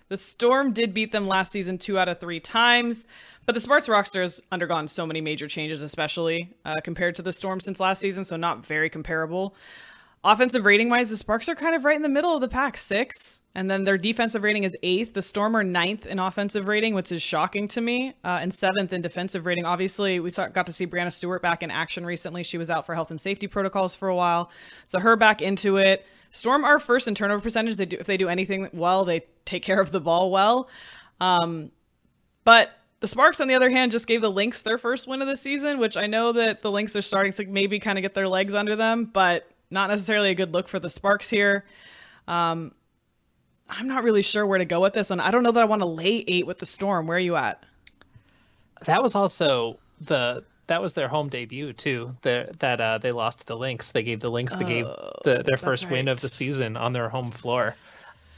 The 0.08 0.18
Storm 0.18 0.72
did 0.72 0.92
beat 0.92 1.12
them 1.12 1.26
last 1.26 1.52
season 1.52 1.78
two 1.78 1.98
out 1.98 2.08
of 2.08 2.20
three 2.20 2.40
times, 2.40 3.06
but 3.46 3.54
the 3.54 3.60
Sparks 3.62 3.88
roster 3.88 4.20
has 4.20 4.42
undergone 4.52 4.86
so 4.86 5.06
many 5.06 5.22
major 5.22 5.48
changes, 5.48 5.80
especially 5.80 6.54
uh, 6.66 6.80
compared 6.84 7.16
to 7.16 7.22
the 7.22 7.32
Storm 7.32 7.60
since 7.60 7.80
last 7.80 8.00
season, 8.00 8.22
so 8.22 8.36
not 8.36 8.66
very 8.66 8.90
comparable. 8.90 9.54
Offensive 10.24 10.66
rating 10.66 10.90
wise, 10.90 11.08
the 11.08 11.16
Sparks 11.16 11.48
are 11.48 11.54
kind 11.54 11.74
of 11.74 11.84
right 11.84 11.96
in 11.96 12.02
the 12.02 12.08
middle 12.08 12.34
of 12.34 12.40
the 12.40 12.48
pack, 12.48 12.76
six. 12.76 13.41
And 13.54 13.70
then 13.70 13.84
their 13.84 13.98
defensive 13.98 14.42
rating 14.42 14.64
is 14.64 14.74
eighth. 14.82 15.12
The 15.12 15.20
Storm 15.20 15.54
are 15.54 15.62
ninth 15.62 16.06
in 16.06 16.18
offensive 16.18 16.68
rating, 16.68 16.94
which 16.94 17.12
is 17.12 17.22
shocking 17.22 17.68
to 17.68 17.80
me, 17.82 18.14
uh, 18.24 18.38
and 18.40 18.52
seventh 18.52 18.92
in 18.94 19.02
defensive 19.02 19.44
rating. 19.44 19.66
Obviously, 19.66 20.20
we 20.20 20.30
saw, 20.30 20.48
got 20.48 20.64
to 20.66 20.72
see 20.72 20.86
Breanna 20.86 21.12
Stewart 21.12 21.42
back 21.42 21.62
in 21.62 21.70
action 21.70 22.06
recently. 22.06 22.42
She 22.42 22.56
was 22.56 22.70
out 22.70 22.86
for 22.86 22.94
health 22.94 23.10
and 23.10 23.20
safety 23.20 23.46
protocols 23.46 23.94
for 23.94 24.08
a 24.08 24.16
while. 24.16 24.50
So 24.86 24.98
her 25.00 25.16
back 25.16 25.42
into 25.42 25.76
it. 25.76 26.06
Storm 26.30 26.64
are 26.64 26.78
first 26.78 27.08
in 27.08 27.14
turnover 27.14 27.42
percentage. 27.42 27.76
They 27.76 27.84
do, 27.84 27.98
if 28.00 28.06
they 28.06 28.16
do 28.16 28.30
anything 28.30 28.70
well, 28.72 29.04
they 29.04 29.26
take 29.44 29.62
care 29.62 29.80
of 29.80 29.90
the 29.90 30.00
ball 30.00 30.30
well. 30.30 30.70
Um, 31.20 31.70
but 32.44 32.72
the 33.00 33.08
Sparks, 33.08 33.38
on 33.42 33.48
the 33.48 33.54
other 33.54 33.68
hand, 33.68 33.92
just 33.92 34.06
gave 34.06 34.22
the 34.22 34.30
Lynx 34.30 34.62
their 34.62 34.78
first 34.78 35.06
win 35.06 35.20
of 35.20 35.28
the 35.28 35.36
season, 35.36 35.78
which 35.78 35.98
I 35.98 36.06
know 36.06 36.32
that 36.32 36.62
the 36.62 36.70
Lynx 36.70 36.96
are 36.96 37.02
starting 37.02 37.32
to 37.34 37.44
maybe 37.44 37.78
kind 37.78 37.98
of 37.98 38.02
get 38.02 38.14
their 38.14 38.28
legs 38.28 38.54
under 38.54 38.76
them, 38.76 39.04
but 39.04 39.50
not 39.70 39.90
necessarily 39.90 40.30
a 40.30 40.34
good 40.34 40.54
look 40.54 40.68
for 40.68 40.78
the 40.78 40.88
Sparks 40.88 41.28
here. 41.28 41.66
Um, 42.26 42.72
I'm 43.78 43.88
not 43.88 44.04
really 44.04 44.22
sure 44.22 44.46
where 44.46 44.58
to 44.58 44.64
go 44.64 44.80
with 44.80 44.92
this, 44.92 45.10
and 45.10 45.20
I 45.20 45.30
don't 45.30 45.42
know 45.42 45.52
that 45.52 45.60
I 45.60 45.64
want 45.64 45.80
to 45.80 45.86
lay 45.86 46.24
eight 46.28 46.46
with 46.46 46.58
the 46.58 46.66
Storm. 46.66 47.06
Where 47.06 47.16
are 47.16 47.20
you 47.20 47.36
at? 47.36 47.62
That 48.84 49.02
was 49.02 49.14
also 49.14 49.78
the 50.00 50.44
that 50.66 50.82
was 50.82 50.92
their 50.92 51.08
home 51.08 51.28
debut 51.28 51.72
too. 51.72 52.14
That 52.22 52.80
uh, 52.80 52.98
they 52.98 53.12
lost 53.12 53.40
to 53.40 53.46
the 53.46 53.56
Lynx. 53.56 53.92
They 53.92 54.02
gave 54.02 54.20
the 54.20 54.30
Lynx 54.30 54.54
the 54.54 54.64
game 54.64 54.86
oh, 54.86 55.12
the, 55.24 55.42
their 55.42 55.56
first 55.56 55.84
right. 55.84 55.92
win 55.92 56.08
of 56.08 56.20
the 56.20 56.28
season 56.28 56.76
on 56.76 56.92
their 56.92 57.08
home 57.08 57.30
floor. 57.30 57.74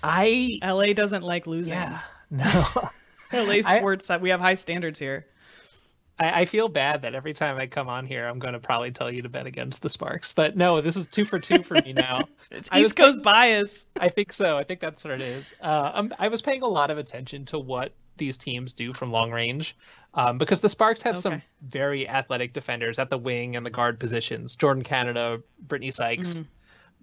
I 0.03 0.59
LA 0.63 0.93
doesn't 0.93 1.23
like 1.23 1.47
losing. 1.47 1.75
Yeah, 1.75 2.01
no. 2.31 2.65
LA 3.33 3.63
sports. 3.63 4.11
I, 4.11 4.19
we 4.19 4.31
have 4.31 4.41
high 4.41 4.55
standards 4.55 4.99
here. 4.99 5.27
I, 6.19 6.43
I, 6.43 6.45
feel 6.45 6.69
bad 6.69 7.03
that 7.03 7.15
every 7.15 7.33
time 7.33 7.57
I 7.57 7.67
come 7.67 7.89
on 7.89 8.07
here, 8.07 8.27
I'm 8.27 8.39
going 8.39 8.55
to 8.55 8.61
probably 8.61 8.93
tell 8.93 9.11
you 9.11 9.23
to 9.23 9.29
bet 9.29 9.47
against 9.47 9.83
the 9.83 9.89
Sparks. 9.89 10.33
But 10.33 10.57
no, 10.57 10.81
this 10.81 10.97
is 10.97 11.07
two 11.07 11.25
for 11.25 11.39
two 11.39 11.63
for 11.63 11.75
me 11.75 11.93
now. 11.93 12.29
it's 12.51 12.69
I 12.71 12.81
East 12.81 12.97
Coast 12.97 13.17
paying, 13.17 13.23
bias. 13.23 13.87
I 13.99 14.09
think 14.09 14.33
so. 14.33 14.57
I 14.57 14.65
think 14.65 14.81
that's 14.81 15.05
what 15.05 15.15
it 15.15 15.21
is. 15.21 15.55
Uh, 15.61 16.09
I 16.19 16.29
was 16.29 16.43
paying 16.43 16.63
a 16.63 16.69
lot 16.69 16.91
of 16.91 16.99
attention 16.99 17.45
to 17.47 17.59
what 17.59 17.93
these 18.17 18.39
teams 18.39 18.73
do 18.73 18.93
from 18.93 19.11
long 19.11 19.33
range 19.33 19.77
um, 20.15 20.39
because 20.39 20.61
the 20.61 20.69
Sparks 20.69 21.03
have 21.03 21.15
okay. 21.15 21.21
some 21.21 21.43
very 21.63 22.09
athletic 22.09 22.53
defenders 22.53 22.99
at 22.99 23.09
the 23.09 23.19
wing 23.19 23.57
and 23.57 23.67
the 23.67 23.71
guard 23.71 23.99
positions 23.99 24.57
Jordan 24.57 24.85
Canada, 24.85 25.41
Brittney 25.67 25.93
Sykes. 25.93 26.41
Mm. 26.41 26.47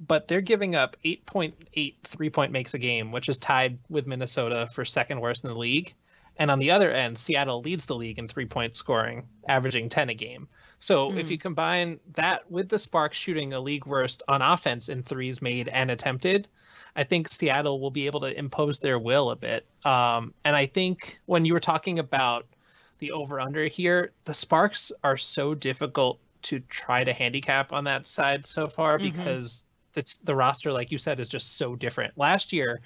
But 0.07 0.27
they're 0.27 0.41
giving 0.41 0.73
up 0.73 0.97
8.8 1.05 1.95
three 2.03 2.29
point 2.29 2.51
makes 2.51 2.73
a 2.73 2.79
game, 2.79 3.11
which 3.11 3.29
is 3.29 3.37
tied 3.37 3.77
with 3.89 4.07
Minnesota 4.07 4.67
for 4.71 4.83
second 4.83 5.19
worst 5.19 5.43
in 5.43 5.51
the 5.51 5.57
league. 5.57 5.93
And 6.41 6.49
on 6.49 6.57
the 6.57 6.71
other 6.71 6.91
end, 6.91 7.19
Seattle 7.19 7.61
leads 7.61 7.85
the 7.85 7.93
league 7.93 8.17
in 8.17 8.27
three 8.27 8.47
point 8.47 8.75
scoring, 8.75 9.27
averaging 9.47 9.89
10 9.89 10.09
a 10.09 10.15
game. 10.15 10.47
So 10.79 11.11
mm. 11.11 11.19
if 11.19 11.29
you 11.29 11.37
combine 11.37 11.99
that 12.13 12.49
with 12.49 12.67
the 12.67 12.79
Sparks 12.79 13.15
shooting 13.15 13.53
a 13.53 13.59
league 13.59 13.85
worst 13.85 14.23
on 14.27 14.41
offense 14.41 14.89
in 14.89 15.03
threes 15.03 15.39
made 15.39 15.67
and 15.67 15.91
attempted, 15.91 16.47
I 16.95 17.03
think 17.03 17.27
Seattle 17.27 17.79
will 17.79 17.91
be 17.91 18.07
able 18.07 18.21
to 18.21 18.35
impose 18.35 18.79
their 18.79 18.97
will 18.97 19.29
a 19.29 19.35
bit. 19.35 19.67
Um, 19.85 20.33
and 20.43 20.55
I 20.55 20.65
think 20.65 21.19
when 21.27 21.45
you 21.45 21.53
were 21.53 21.59
talking 21.59 21.99
about 21.99 22.47
the 22.97 23.11
over 23.11 23.39
under 23.39 23.65
here, 23.65 24.11
the 24.23 24.33
Sparks 24.33 24.91
are 25.03 25.17
so 25.17 25.53
difficult 25.53 26.19
to 26.41 26.59
try 26.61 27.03
to 27.03 27.13
handicap 27.13 27.71
on 27.71 27.83
that 27.83 28.07
side 28.07 28.47
so 28.47 28.67
far 28.67 28.97
Mhm. 28.97 29.13
because 29.13 29.67
it's 29.93 30.17
the 30.17 30.33
roster, 30.33 30.73
like 30.73 30.91
you 30.91 30.97
said, 30.97 31.19
is 31.19 31.29
just 31.29 31.57
so 31.57 31.75
different. 31.75 32.17
Last 32.17 32.51
year, 32.51 32.81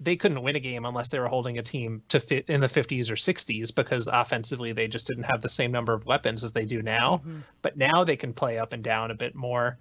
they 0.00 0.16
couldn't 0.16 0.42
win 0.42 0.54
a 0.56 0.60
game 0.60 0.84
unless 0.84 1.10
they 1.10 1.18
were 1.18 1.26
holding 1.28 1.58
a 1.58 1.62
team 1.62 2.02
to 2.08 2.20
fit 2.20 2.48
in 2.48 2.60
the 2.60 2.68
50s 2.68 3.10
or 3.10 3.14
60s 3.14 3.74
because 3.74 4.08
offensively 4.12 4.72
they 4.72 4.86
just 4.86 5.06
didn't 5.08 5.24
have 5.24 5.42
the 5.42 5.48
same 5.48 5.72
number 5.72 5.92
of 5.92 6.06
weapons 6.06 6.44
as 6.44 6.52
they 6.52 6.64
do 6.64 6.82
now. 6.82 7.20
Mhm. 7.26 7.42
But 7.62 7.76
now 7.76 8.04
they 8.04 8.16
can 8.16 8.32
play 8.32 8.58
up 8.58 8.72
and 8.72 8.82
down 8.84 9.10
a 9.10 9.14
bit 9.14 9.34
more. 9.34 9.76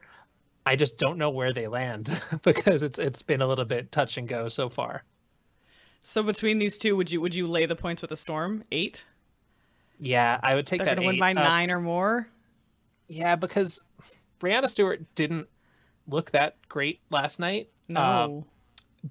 I 0.65 0.75
just 0.75 0.97
don't 0.97 1.17
know 1.17 1.29
where 1.29 1.53
they 1.53 1.67
land 1.67 2.09
because 2.43 2.83
it's 2.83 2.97
it's 2.99 3.21
been 3.21 3.41
a 3.41 3.47
little 3.47 3.63
bit 3.65 3.91
touch 3.91 4.17
and 4.17 4.27
go 4.27 4.49
so 4.49 4.69
far. 4.69 5.03
So 6.03 6.23
between 6.23 6.57
these 6.57 6.77
two, 6.77 6.95
would 6.95 7.11
you 7.11 7.21
would 7.21 7.35
you 7.35 7.47
lay 7.47 7.65
the 7.67 7.75
points 7.75 8.01
with 8.01 8.09
the 8.09 8.17
Storm? 8.17 8.63
Eight. 8.71 9.03
Yeah, 9.99 10.39
I 10.43 10.55
would 10.55 10.65
take 10.65 10.79
They're 10.79 10.95
that. 10.95 10.95
going 11.01 11.07
to 11.07 11.13
win 11.13 11.19
by 11.19 11.33
nine 11.33 11.71
or 11.71 11.79
more. 11.79 12.27
Yeah, 13.07 13.35
because 13.35 13.83
Breanna 14.39 14.69
Stewart 14.69 15.03
didn't 15.15 15.47
look 16.07 16.31
that 16.31 16.55
great 16.69 16.99
last 17.09 17.39
night. 17.39 17.69
No. 17.89 18.01
Um, 18.01 18.45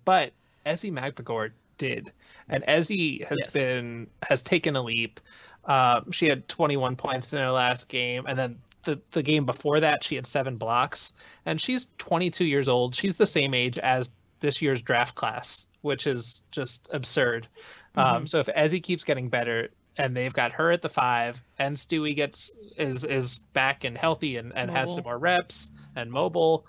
but 0.05 0.33
Ezi 0.67 0.91
Magbegor 0.93 1.53
did, 1.79 2.13
and 2.49 2.65
Ezi 2.65 3.25
has 3.27 3.39
Yes. 3.45 3.53
been 3.53 4.07
has 4.23 4.43
taken 4.43 4.77
a 4.77 4.83
leap. 4.83 5.21
Um, 5.65 6.11
she 6.13 6.27
had 6.27 6.49
21 6.49 6.97
points 6.97 7.33
in 7.33 7.39
her 7.41 7.51
last 7.51 7.89
game, 7.89 8.25
and 8.27 8.39
then 8.39 8.59
the 8.83 9.01
the 9.13 9.23
game 9.23 9.47
before 9.47 9.81
that 9.81 10.05
she 10.05 10.15
had 10.17 10.27
seven 10.27 10.57
blocks, 10.57 11.13
and 11.45 11.61
she's 11.61 11.89
22 11.99 12.45
years 12.45 12.69
old. 12.69 12.95
She's 12.95 13.17
the 13.17 13.27
same 13.27 13.55
age 13.55 13.79
as 13.79 14.11
this 14.41 14.61
year's 14.61 14.83
draft 14.83 15.15
class, 15.15 15.67
which 15.81 16.07
is 16.07 16.45
just 16.51 16.89
absurd. 16.93 17.49
Um, 17.95 18.27
so 18.27 18.41
if 18.41 18.47
Ezi 18.49 18.83
keeps 18.83 19.03
getting 19.05 19.29
better, 19.31 19.71
and 19.97 20.15
they've 20.15 20.35
got 20.35 20.53
her 20.53 20.71
at 20.71 20.83
the 20.83 20.89
five, 20.89 21.43
and 21.59 21.77
Stewie 21.77 22.15
gets 22.15 22.55
is 22.77 23.05
is 23.05 23.39
back 23.55 23.85
and 23.85 23.97
healthy 23.97 24.37
and, 24.37 24.55
and 24.57 24.71
has 24.71 24.95
some 24.95 25.05
more 25.05 25.19
reps 25.19 25.71
and 25.95 26.11
mobile. 26.13 26.67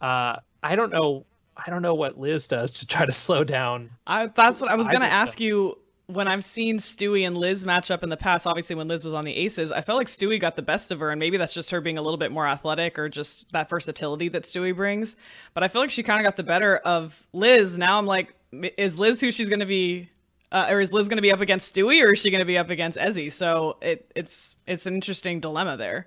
Uh, 0.00 0.36
I 0.62 0.76
don't 0.76 0.92
know. 0.92 1.24
I 1.56 1.70
don't 1.70 1.82
know 1.82 1.94
what 1.94 2.18
Liz 2.18 2.48
does 2.48 2.72
to 2.80 2.86
try 2.86 3.06
to 3.06 3.12
slow 3.12 3.44
down. 3.44 3.90
I, 4.06 4.26
that's 4.26 4.60
what 4.60 4.70
I 4.70 4.74
was 4.74 4.88
going 4.88 5.00
to 5.00 5.12
ask 5.12 5.40
you. 5.40 5.78
When 6.08 6.28
I've 6.28 6.44
seen 6.44 6.78
Stewie 6.78 7.26
and 7.26 7.36
Liz 7.36 7.64
match 7.64 7.90
up 7.90 8.04
in 8.04 8.10
the 8.10 8.16
past, 8.16 8.46
obviously 8.46 8.76
when 8.76 8.86
Liz 8.86 9.04
was 9.04 9.12
on 9.12 9.24
the 9.24 9.34
Aces, 9.34 9.72
I 9.72 9.80
felt 9.80 9.98
like 9.98 10.06
Stewie 10.06 10.40
got 10.40 10.54
the 10.54 10.62
best 10.62 10.92
of 10.92 11.00
her, 11.00 11.10
and 11.10 11.18
maybe 11.18 11.36
that's 11.36 11.52
just 11.52 11.70
her 11.72 11.80
being 11.80 11.98
a 11.98 12.02
little 12.02 12.16
bit 12.16 12.30
more 12.30 12.46
athletic 12.46 12.96
or 12.96 13.08
just 13.08 13.50
that 13.50 13.68
versatility 13.68 14.28
that 14.28 14.44
Stewie 14.44 14.76
brings. 14.76 15.16
But 15.52 15.64
I 15.64 15.68
feel 15.68 15.80
like 15.80 15.90
she 15.90 16.04
kind 16.04 16.20
of 16.20 16.24
got 16.24 16.36
the 16.36 16.44
better 16.44 16.76
of 16.76 17.26
Liz. 17.32 17.76
Now 17.76 17.98
I'm 17.98 18.06
like, 18.06 18.36
is 18.52 19.00
Liz 19.00 19.20
who 19.20 19.32
she's 19.32 19.48
going 19.48 19.58
to 19.60 19.66
be, 19.66 20.08
uh, 20.52 20.68
or 20.70 20.80
is 20.80 20.92
Liz 20.92 21.08
going 21.08 21.16
to 21.16 21.22
be 21.22 21.32
up 21.32 21.40
against 21.40 21.74
Stewie, 21.74 22.00
or 22.00 22.12
is 22.12 22.20
she 22.20 22.30
going 22.30 22.38
to 22.38 22.44
be 22.44 22.56
up 22.56 22.70
against 22.70 22.96
Ezi? 22.98 23.32
So 23.32 23.76
it 23.82 24.12
it's 24.14 24.56
it's 24.64 24.86
an 24.86 24.94
interesting 24.94 25.40
dilemma 25.40 25.76
there. 25.76 26.06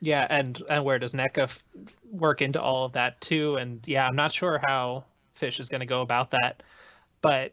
Yeah, 0.00 0.26
and 0.28 0.60
and 0.68 0.84
where 0.84 0.98
does 0.98 1.14
Nneka 1.14 1.38
f- 1.44 1.64
work 2.10 2.42
into 2.42 2.60
all 2.60 2.84
of 2.84 2.92
that 2.92 3.20
too? 3.20 3.56
And 3.56 3.80
yeah, 3.86 4.06
I'm 4.06 4.16
not 4.16 4.32
sure 4.32 4.60
how 4.64 5.04
Fish 5.32 5.60
is 5.60 5.68
going 5.68 5.80
to 5.80 5.86
go 5.86 6.00
about 6.00 6.32
that, 6.32 6.62
but 7.22 7.52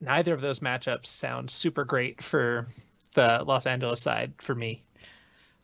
neither 0.00 0.32
of 0.32 0.40
those 0.40 0.60
matchups 0.60 1.06
sound 1.06 1.50
super 1.50 1.84
great 1.84 2.22
for 2.22 2.66
the 3.14 3.44
Los 3.46 3.66
Angeles 3.66 4.00
side 4.00 4.32
for 4.38 4.54
me. 4.54 4.82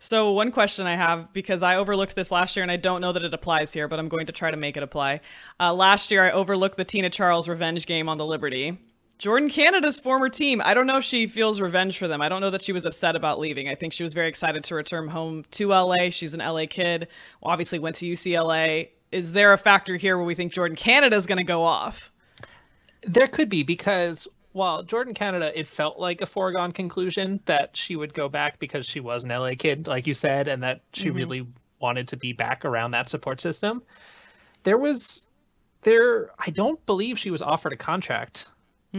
So 0.00 0.33
one 0.33 0.53
question 0.53 0.87
I 0.87 0.96
have 0.96 1.33
because 1.33 1.62
I 1.62 1.77
overlooked 1.77 2.14
this 2.14 2.31
last 2.31 2.57
year 2.57 2.62
and 2.62 2.70
I 2.70 2.77
don't 2.77 3.00
know 3.00 3.12
that 3.12 3.22
it 3.24 3.33
applies 3.33 3.72
here, 3.72 3.88
but 3.88 3.98
I'm 3.98 4.09
going 4.09 4.27
to 4.27 4.33
try 4.33 4.50
to 4.50 4.57
make 4.57 4.77
it 4.77 4.83
apply. 4.83 5.20
Uh, 5.59 5.72
last 5.72 6.11
year 6.11 6.22
I 6.24 6.31
overlooked 6.33 6.77
the 6.77 6.85
Tina 6.85 7.09
Charles 7.09 7.48
revenge 7.48 7.87
game 7.87 8.09
on 8.09 8.18
the 8.18 8.27
Liberty. 8.27 8.77
Jordin 9.18 9.50
Canada's 9.50 10.00
former 10.00 10.29
team. 10.29 10.61
I 10.64 10.74
don't 10.74 10.87
know 10.87 10.98
if 10.98 11.05
she 11.05 11.27
feels 11.27 11.61
revenge 11.61 11.98
for 11.98 12.09
them. 12.09 12.20
I 12.20 12.29
don't 12.29 12.40
know 12.40 12.50
that 12.50 12.62
she 12.62 12.72
was 12.72 12.85
upset 12.85 13.14
about 13.14 13.38
leaving. 13.38 13.68
I 13.68 13.74
think 13.74 13.92
she 13.92 14.03
was 14.03 14.12
very 14.12 14.29
excited 14.29 14.64
to 14.64 14.74
return 14.74 15.09
home 15.09 15.44
to 15.53 15.68
LA. 15.68 16.11
She's 16.11 16.35
an 16.35 16.40
LA 16.40 16.64
kid. 16.68 17.09
Obviously 17.42 17.79
went 17.79 17.96
to 17.96 18.07
UCLA. 18.07 18.88
Is 19.12 19.33
there 19.33 19.53
a 19.53 19.59
factor 19.59 19.96
here 19.96 20.16
where 20.16 20.27
we 20.27 20.35
think 20.35 20.53
Jordin 20.53 20.77
Canada 20.77 21.16
is 21.16 21.27
going 21.27 21.38
to 21.38 21.44
go 21.44 21.62
off? 21.62 22.11
There 23.07 23.29
could 23.29 23.48
be 23.48 23.62
because 23.62 24.27
while 24.53 24.85
Jordin 24.85 25.14
Canada, 25.14 25.57
it 25.59 25.68
felt 25.68 25.98
like 25.98 26.20
a 26.20 26.27
foregone 26.27 26.72
conclusion 26.72 27.40
that 27.44 27.77
she 27.77 27.96
would 27.96 28.14
go 28.14 28.29
back 28.29 28.59
because 28.59 28.87
she 28.87 29.00
was 29.00 29.24
an 29.24 29.31
LA 29.31 29.53
kid, 29.57 29.87
like 29.87 30.07
you 30.07 30.14
said, 30.14 30.48
and 30.48 30.62
that 30.62 30.81
she 30.92 31.09
mm-hmm. 31.09 31.16
really 31.16 31.46
wanted 31.81 32.09
to 32.09 32.16
be 32.16 32.33
back 32.33 32.64
around 32.64 32.92
that 32.92 33.09
support 33.09 33.40
system. 33.40 33.83
There 34.64 34.79
was 34.79 35.27
there 35.83 36.31
I 36.38 36.50
don't 36.50 36.85
believe 36.87 37.18
she 37.18 37.31
was 37.31 37.42
offered 37.42 37.72
a 37.72 37.77
contract 37.77 38.48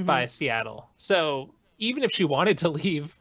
by 0.03 0.25
Seattle. 0.25 0.89
So 0.97 1.53
even 1.77 2.03
if 2.03 2.12
she 2.12 2.25
wanted 2.25 2.58
to 2.60 2.69
leave, 2.69 3.17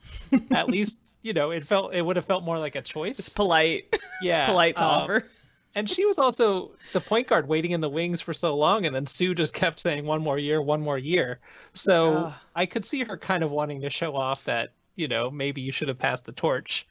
at 0.51 0.69
least, 0.69 1.17
you 1.23 1.33
know, 1.33 1.51
it 1.51 1.65
felt 1.65 1.95
it 1.95 2.03
would 2.03 2.17
have 2.17 2.25
felt 2.25 2.45
more 2.45 2.59
like 2.59 2.77
a 2.77 2.83
choice. 2.83 3.19
It's 3.19 3.35
polite. 3.35 3.95
yeah. 4.23 4.43
it's 4.43 4.51
polite 4.51 4.77
to 4.77 4.85
um, 4.85 4.91
offer. 4.91 5.31
and 5.75 5.89
she 5.89 6.05
was 6.05 6.19
also 6.19 6.73
the 6.93 7.01
point 7.01 7.27
guard 7.27 7.49
waiting 7.49 7.73
in 7.73 7.81
the 7.81 7.89
wings 7.89 8.21
for 8.21 8.33
so 8.33 8.57
long 8.57 8.87
and 8.87 8.95
then 8.95 9.07
sue 9.07 9.35
just 9.35 9.55
kept 9.55 9.81
saying 9.81 10.07
one 10.07 10.23
more 10.23 10.39
year 10.39 10.63
one 10.63 10.81
more 10.81 10.99
year 10.99 11.41
so 11.73 12.33
i 12.55 12.65
could 12.65 12.85
see 12.85 13.03
her 13.03 13.17
kind 13.17 13.43
of 13.43 13.51
wanting 13.51 13.81
to 13.81 13.91
show 13.91 14.15
off 14.15 14.45
that 14.45 14.73
you 14.95 15.09
know 15.09 15.31
maybe 15.33 15.61
you 15.61 15.73
should 15.73 15.89
have 15.89 15.99
passed 15.99 16.25
the 16.25 16.33
torch 16.33 16.87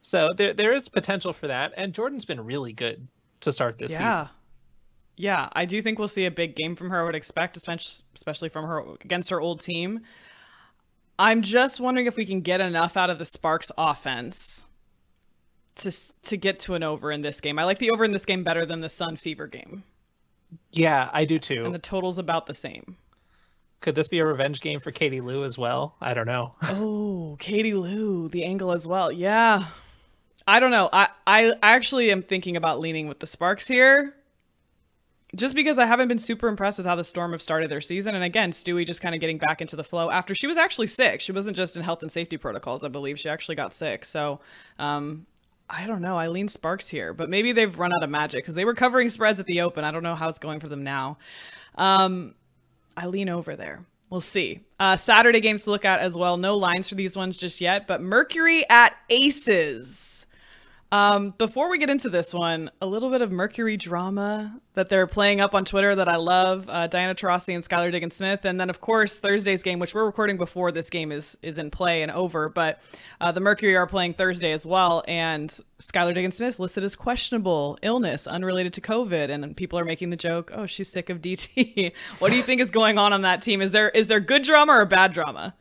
so 0.00 0.32
there, 0.32 0.52
there 0.52 0.72
is 0.72 0.88
potential 0.88 1.32
for 1.32 1.46
that 1.46 1.72
and 1.76 1.94
jordin's 1.94 2.24
been 2.24 2.44
really 2.44 2.72
good 2.72 3.06
to 3.38 3.52
start 3.52 3.78
this 3.78 3.92
season. 3.92 4.06
yeah. 4.06 4.10
season 4.10 4.28
Yeah, 5.16 5.48
I 5.52 5.64
do 5.64 5.80
think 5.80 5.98
we'll 5.98 6.08
see 6.08 6.26
a 6.26 6.30
big 6.30 6.56
game 6.56 6.74
from 6.74 6.90
her. 6.90 7.00
I 7.00 7.04
would 7.04 7.14
expect, 7.14 7.56
especially 7.56 8.04
especially 8.16 8.48
from 8.48 8.64
her 8.66 8.82
against 9.02 9.30
her 9.30 9.40
old 9.40 9.60
team. 9.60 10.00
I'm 11.18 11.42
just 11.42 11.78
wondering 11.80 12.06
if 12.06 12.16
we 12.16 12.26
can 12.26 12.40
get 12.40 12.60
enough 12.60 12.96
out 12.96 13.10
of 13.10 13.18
the 13.18 13.24
Sparks 13.24 13.70
offense 13.78 14.66
to 15.76 15.92
to 16.24 16.36
get 16.36 16.58
to 16.60 16.74
an 16.74 16.82
over 16.82 17.12
in 17.12 17.22
this 17.22 17.40
game. 17.40 17.58
I 17.58 17.64
like 17.64 17.78
the 17.78 17.90
over 17.90 18.04
in 18.04 18.12
this 18.12 18.24
game 18.24 18.42
better 18.42 18.66
than 18.66 18.80
the 18.80 18.88
Sun 18.88 19.16
Fever 19.16 19.46
game, 19.46 19.84
yeah 20.72 21.10
i 21.12 21.24
do 21.24 21.38
too 21.38 21.64
and 21.64 21.74
the 21.74 21.78
total's 21.80 22.18
about 22.18 22.46
the 22.46 22.54
same. 22.54 22.96
could 23.80 23.94
this 23.96 24.08
be 24.08 24.20
a 24.20 24.24
revenge 24.26 24.60
game 24.60 24.78
for 24.78 24.92
katie 24.92 25.20
lou 25.20 25.42
as 25.44 25.58
well 25.58 25.96
i 26.00 26.14
don't 26.14 26.26
know 26.26 26.54
Oh, 26.64 27.36
Katie 27.40 27.74
Lou, 27.74 28.28
the 28.28 28.44
angle 28.44 28.70
as 28.72 28.86
well. 28.86 29.10
Yeah. 29.10 29.66
I 30.46 30.60
don't 30.60 30.70
know. 30.70 30.88
I, 30.92 31.08
I 31.26 31.52
actually 31.62 32.12
am 32.12 32.22
thinking 32.22 32.56
about 32.56 32.78
leaning 32.78 33.08
with 33.08 33.18
the 33.18 33.26
Sparks 33.26 33.66
here. 33.66 34.14
Just 35.34 35.54
because 35.54 35.78
I 35.78 35.86
haven't 35.86 36.08
been 36.08 36.18
super 36.18 36.48
impressed 36.48 36.78
with 36.78 36.86
how 36.86 36.94
the 36.94 37.04
Storm 37.04 37.32
have 37.32 37.42
started 37.42 37.70
their 37.70 37.80
season. 37.80 38.14
And 38.14 38.22
again, 38.22 38.52
Stewie 38.52 38.86
just 38.86 39.00
kind 39.00 39.14
of 39.14 39.20
getting 39.20 39.38
back 39.38 39.60
into 39.60 39.74
the 39.74 39.84
flow 39.84 40.10
after 40.10 40.34
she 40.34 40.46
was 40.46 40.56
actually 40.56 40.86
sick. 40.86 41.20
She 41.20 41.32
wasn't 41.32 41.56
just 41.56 41.76
in 41.76 41.82
health 41.82 42.02
and 42.02 42.12
safety 42.12 42.36
protocols, 42.36 42.84
I 42.84 42.88
believe. 42.88 43.18
She 43.18 43.28
actually 43.28 43.56
got 43.56 43.74
sick. 43.74 44.04
So, 44.04 44.40
um, 44.78 45.26
I 45.68 45.86
don't 45.86 46.02
know. 46.02 46.18
I 46.18 46.28
lean 46.28 46.48
Sparks 46.48 46.88
here, 46.88 47.14
but 47.14 47.30
maybe 47.30 47.52
they've 47.52 47.78
run 47.78 47.92
out 47.92 48.02
of 48.02 48.10
magic 48.10 48.44
because 48.44 48.54
they 48.54 48.64
were 48.64 48.74
covering 48.74 49.08
spreads 49.08 49.40
at 49.40 49.46
the 49.46 49.62
Open. 49.62 49.82
I 49.84 49.90
don't 49.90 50.02
know 50.02 50.14
how 50.14 50.28
it's 50.28 50.38
going 50.38 50.60
for 50.60 50.68
them 50.68 50.84
now. 50.84 51.18
Um, 51.76 52.34
I 52.96 53.06
lean 53.06 53.28
over 53.28 53.56
there. 53.56 53.84
We'll 54.10 54.20
see. 54.20 54.60
Uh, 54.78 54.96
Saturday 54.96 55.40
games 55.40 55.64
to 55.64 55.70
look 55.70 55.84
at 55.84 56.00
as 56.00 56.14
well. 56.14 56.36
No 56.36 56.56
lines 56.56 56.88
for 56.88 56.94
these 56.94 57.16
ones 57.16 57.36
just 57.36 57.60
yet, 57.60 57.86
but 57.86 58.02
Mercury 58.02 58.68
at 58.68 58.94
Aces. 59.10 60.23
Um, 60.94 61.34
before 61.38 61.68
we 61.70 61.78
get 61.78 61.90
into 61.90 62.08
this 62.08 62.32
one, 62.32 62.70
a 62.80 62.86
little 62.86 63.10
bit 63.10 63.20
of 63.20 63.32
Mercury 63.32 63.76
drama 63.76 64.60
that 64.74 64.88
they're 64.88 65.08
playing 65.08 65.40
up 65.40 65.52
on 65.52 65.64
Twitter 65.64 65.96
that 65.96 66.08
I 66.08 66.14
love. 66.14 66.68
Uh, 66.68 66.86
Diana 66.86 67.16
Taurasi 67.16 67.52
and 67.52 67.64
Skylar 67.64 67.90
Diggins 67.90 68.14
Smith, 68.14 68.44
and 68.44 68.60
then 68.60 68.70
of 68.70 68.80
course 68.80 69.18
Thursday's 69.18 69.64
game, 69.64 69.80
which 69.80 69.92
we're 69.92 70.04
recording 70.04 70.36
before 70.36 70.70
this 70.70 70.88
game 70.88 71.10
is 71.10 71.36
is 71.42 71.58
in 71.58 71.72
play 71.72 72.02
and 72.02 72.12
over. 72.12 72.48
But 72.48 72.80
uh, 73.20 73.32
the 73.32 73.40
Mercury 73.40 73.74
are 73.74 73.88
playing 73.88 74.14
Thursday 74.14 74.52
as 74.52 74.64
well, 74.64 75.02
and 75.08 75.50
Skylar 75.82 76.14
Diggins 76.14 76.36
Smith 76.36 76.60
listed 76.60 76.84
as 76.84 76.94
questionable 76.94 77.76
illness 77.82 78.28
unrelated 78.28 78.72
to 78.74 78.80
COVID, 78.80 79.30
and 79.30 79.56
people 79.56 79.80
are 79.80 79.84
making 79.84 80.10
the 80.10 80.16
joke, 80.16 80.52
"Oh, 80.54 80.66
she's 80.66 80.92
sick 80.92 81.10
of 81.10 81.20
DT." 81.20 81.92
what 82.20 82.30
do 82.30 82.36
you 82.36 82.42
think 82.42 82.60
is 82.60 82.70
going 82.70 82.98
on 82.98 83.12
on 83.12 83.22
that 83.22 83.42
team? 83.42 83.62
Is 83.62 83.72
there 83.72 83.88
is 83.88 84.06
there 84.06 84.20
good 84.20 84.44
drama 84.44 84.74
or 84.74 84.84
bad 84.84 85.12
drama? 85.12 85.56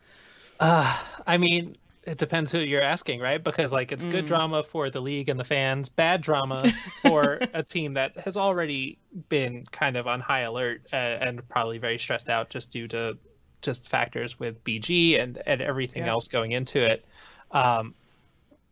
I 0.59 1.38
mean, 1.39 1.75
it 2.06 2.18
depends 2.18 2.51
who 2.51 2.60
you're 2.60 2.82
asking, 2.82 3.20
right? 3.22 3.41
Because 3.43 3.72
like 3.72 3.91
it's 3.91 4.06
good 4.06 4.26
drama 4.26 4.64
for 4.64 4.89
the 4.89 5.01
league 5.01 5.30
and 5.30 5.39
the 5.39 5.43
fans, 5.43 5.89
bad 5.89 6.22
drama 6.22 6.66
for 7.01 7.39
a 7.54 7.64
team 7.64 7.93
that 7.93 8.18
has 8.18 8.36
already 8.38 8.99
been 9.30 9.66
kind 9.72 9.95
of 9.95 10.08
on 10.08 10.20
high 10.20 10.41
alert 10.41 10.82
uh, 10.91 10.95
and 10.95 11.47
probably 11.49 11.78
very 11.78 11.97
stressed 11.97 12.30
out 12.30 12.49
just 12.49 12.72
due 12.72 12.88
to 12.89 13.18
just 13.62 13.88
factors 13.88 14.38
with 14.39 14.62
BG 14.64 15.20
and 15.22 15.41
and 15.45 15.62
everything 15.62 16.04
Yeah. 16.04 16.12
else 16.12 16.28
going 16.28 16.51
into 16.51 16.82
it. 16.82 17.06
Um, 17.51 17.95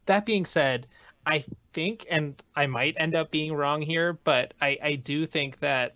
that 0.08 0.26
being 0.26 0.46
said, 0.46 0.88
I 1.26 1.44
think, 1.74 2.06
and 2.10 2.42
I 2.56 2.66
might 2.66 2.96
end 2.98 3.16
up 3.16 3.32
being 3.32 3.54
wrong 3.54 3.82
here, 3.82 4.14
but 4.24 4.54
I 4.62 4.78
I 4.84 4.96
do 4.96 5.26
think 5.26 5.60
that 5.60 5.96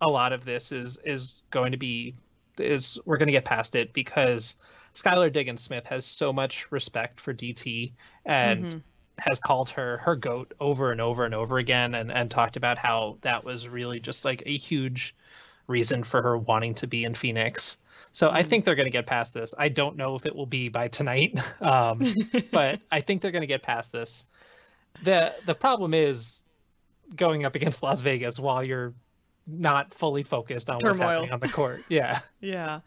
a 0.00 0.08
lot 0.08 0.32
of 0.32 0.44
this 0.44 0.72
is 0.72 0.98
is 1.04 1.42
going 1.50 1.72
to 1.72 1.78
be 1.78 2.14
is 2.58 2.98
we're 3.06 3.16
going 3.16 3.28
to 3.28 3.32
get 3.32 3.44
past 3.44 3.74
it 3.76 3.92
because 3.92 4.56
Skylar 4.94 5.32
Diggins 5.32 5.62
Smith 5.62 5.86
has 5.86 6.04
so 6.04 6.32
much 6.32 6.70
respect 6.72 7.20
for 7.20 7.32
DT 7.32 7.92
and 8.24 8.82
has 9.18 9.38
called 9.38 9.68
her 9.70 9.98
her 9.98 10.16
goat 10.16 10.52
over 10.60 10.92
and 10.92 11.00
over 11.00 11.24
and 11.24 11.34
over 11.34 11.58
again 11.58 11.94
and 11.94 12.10
and 12.10 12.30
talked 12.30 12.56
about 12.56 12.78
how 12.78 13.18
that 13.22 13.44
was 13.44 13.68
really 13.68 14.00
just 14.00 14.24
like 14.24 14.42
a 14.46 14.56
huge 14.56 15.14
reason 15.66 16.02
for 16.02 16.22
her 16.22 16.36
wanting 16.38 16.74
to 16.74 16.86
be 16.86 17.04
in 17.04 17.14
Phoenix. 17.14 17.78
So 18.12 18.30
I 18.30 18.42
Mm. 18.42 18.46
think 18.46 18.64
they're 18.64 18.74
going 18.74 18.86
to 18.86 18.90
get 18.90 19.06
past 19.06 19.34
this. 19.34 19.54
I 19.56 19.68
don't 19.68 19.96
know 19.96 20.16
if 20.16 20.26
it 20.26 20.34
will 20.34 20.46
be 20.46 20.68
by 20.68 20.88
tonight, 20.88 21.38
um, 21.62 22.00
but 22.52 22.80
I 22.90 23.00
think 23.00 23.22
they're 23.22 23.30
going 23.30 23.42
to 23.42 23.46
get 23.46 23.62
past 23.62 23.92
this. 23.92 24.24
the 25.02 25.34
The 25.44 25.54
problem 25.54 25.94
is 25.94 26.44
going 27.14 27.44
up 27.44 27.54
against 27.54 27.82
Las 27.82 28.00
Vegas 28.00 28.38
while 28.38 28.62
you're 28.64 28.94
not 29.46 29.92
fully 29.92 30.22
focused 30.22 30.70
on 30.70 30.76
what's 30.82 30.98
happening 30.98 31.32
on 31.32 31.40
the 31.40 31.48
court. 31.48 31.84
Yeah, 31.88 32.20
Yeah. 32.40 32.80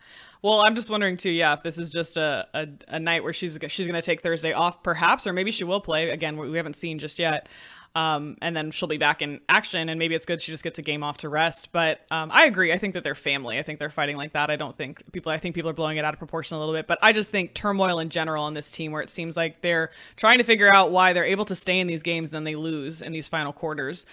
Well, 0.44 0.62
I'm 0.68 0.76
just 0.76 0.90
wondering 0.90 1.16
too. 1.16 1.32
Yeah, 1.32 1.54
if 1.54 1.64
this 1.64 1.78
is 1.78 1.90
just 1.90 2.18
a, 2.18 2.46
a, 2.54 2.68
a 2.90 3.00
night 3.00 3.24
where 3.24 3.32
she's 3.32 3.58
she's 3.70 3.88
going 3.88 4.00
to 4.00 4.06
take 4.06 4.22
Thursday 4.22 4.52
off, 4.52 4.84
perhaps, 4.84 5.26
or 5.26 5.32
maybe 5.32 5.52
she 5.52 5.64
will 5.64 5.80
play 5.80 6.10
again. 6.10 6.36
We 6.38 6.58
haven't 6.58 6.76
seen 6.76 7.00
just 7.00 7.18
yet. 7.18 7.48
Um, 7.96 8.38
and 8.42 8.56
then 8.56 8.72
she'll 8.72 8.88
be 8.88 8.98
back 8.98 9.22
in 9.22 9.40
action, 9.48 9.88
and 9.88 10.00
maybe 10.00 10.16
it's 10.16 10.26
good 10.26 10.42
she 10.42 10.52
just 10.52 10.64
gets 10.64 10.80
a 10.80 10.82
game 10.82 11.04
off 11.04 11.18
to 11.20 11.30
rest. 11.30 11.72
But 11.72 12.02
um, 12.10 12.32
I 12.34 12.46
agree. 12.46 12.74
I 12.74 12.78
think 12.80 12.96
that 12.96 13.04
they're 13.04 13.14
family. 13.14 13.60
I 13.60 13.62
think 13.62 13.78
they're 13.78 13.92
fighting 13.92 14.18
like 14.18 14.34
that. 14.34 14.50
I 14.50 14.56
don't 14.56 14.76
think 14.76 15.02
people. 15.14 15.32
I 15.32 15.38
think 15.38 15.56
people 15.56 15.70
are 15.70 15.74
blowing 15.76 15.98
it 15.98 16.04
out 16.04 16.14
of 16.14 16.18
proportion 16.18 16.58
a 16.58 16.60
little 16.60 16.74
bit. 16.74 16.88
But 16.88 16.98
I 17.02 17.14
just 17.14 17.30
think 17.30 17.54
turmoil 17.54 18.00
in 18.00 18.10
general 18.10 18.44
on 18.44 18.54
this 18.54 18.72
team, 18.72 18.92
where 18.92 19.02
it 19.02 19.10
seems 19.10 19.38
like 19.38 19.62
they're 19.62 19.92
trying 20.18 20.40
to 20.40 20.44
figure 20.44 20.74
out 20.74 20.92
why 20.92 21.14
they're 21.14 21.24
able 21.24 21.46
to 21.46 21.56
stay 21.56 21.80
in 21.80 21.88
these 21.88 22.04
games, 22.04 22.32
then 22.32 22.44
they 22.44 22.56
lose 22.56 23.02
in 23.02 23.14
these 23.14 23.30
final 23.30 23.54
quarters. 23.54 24.06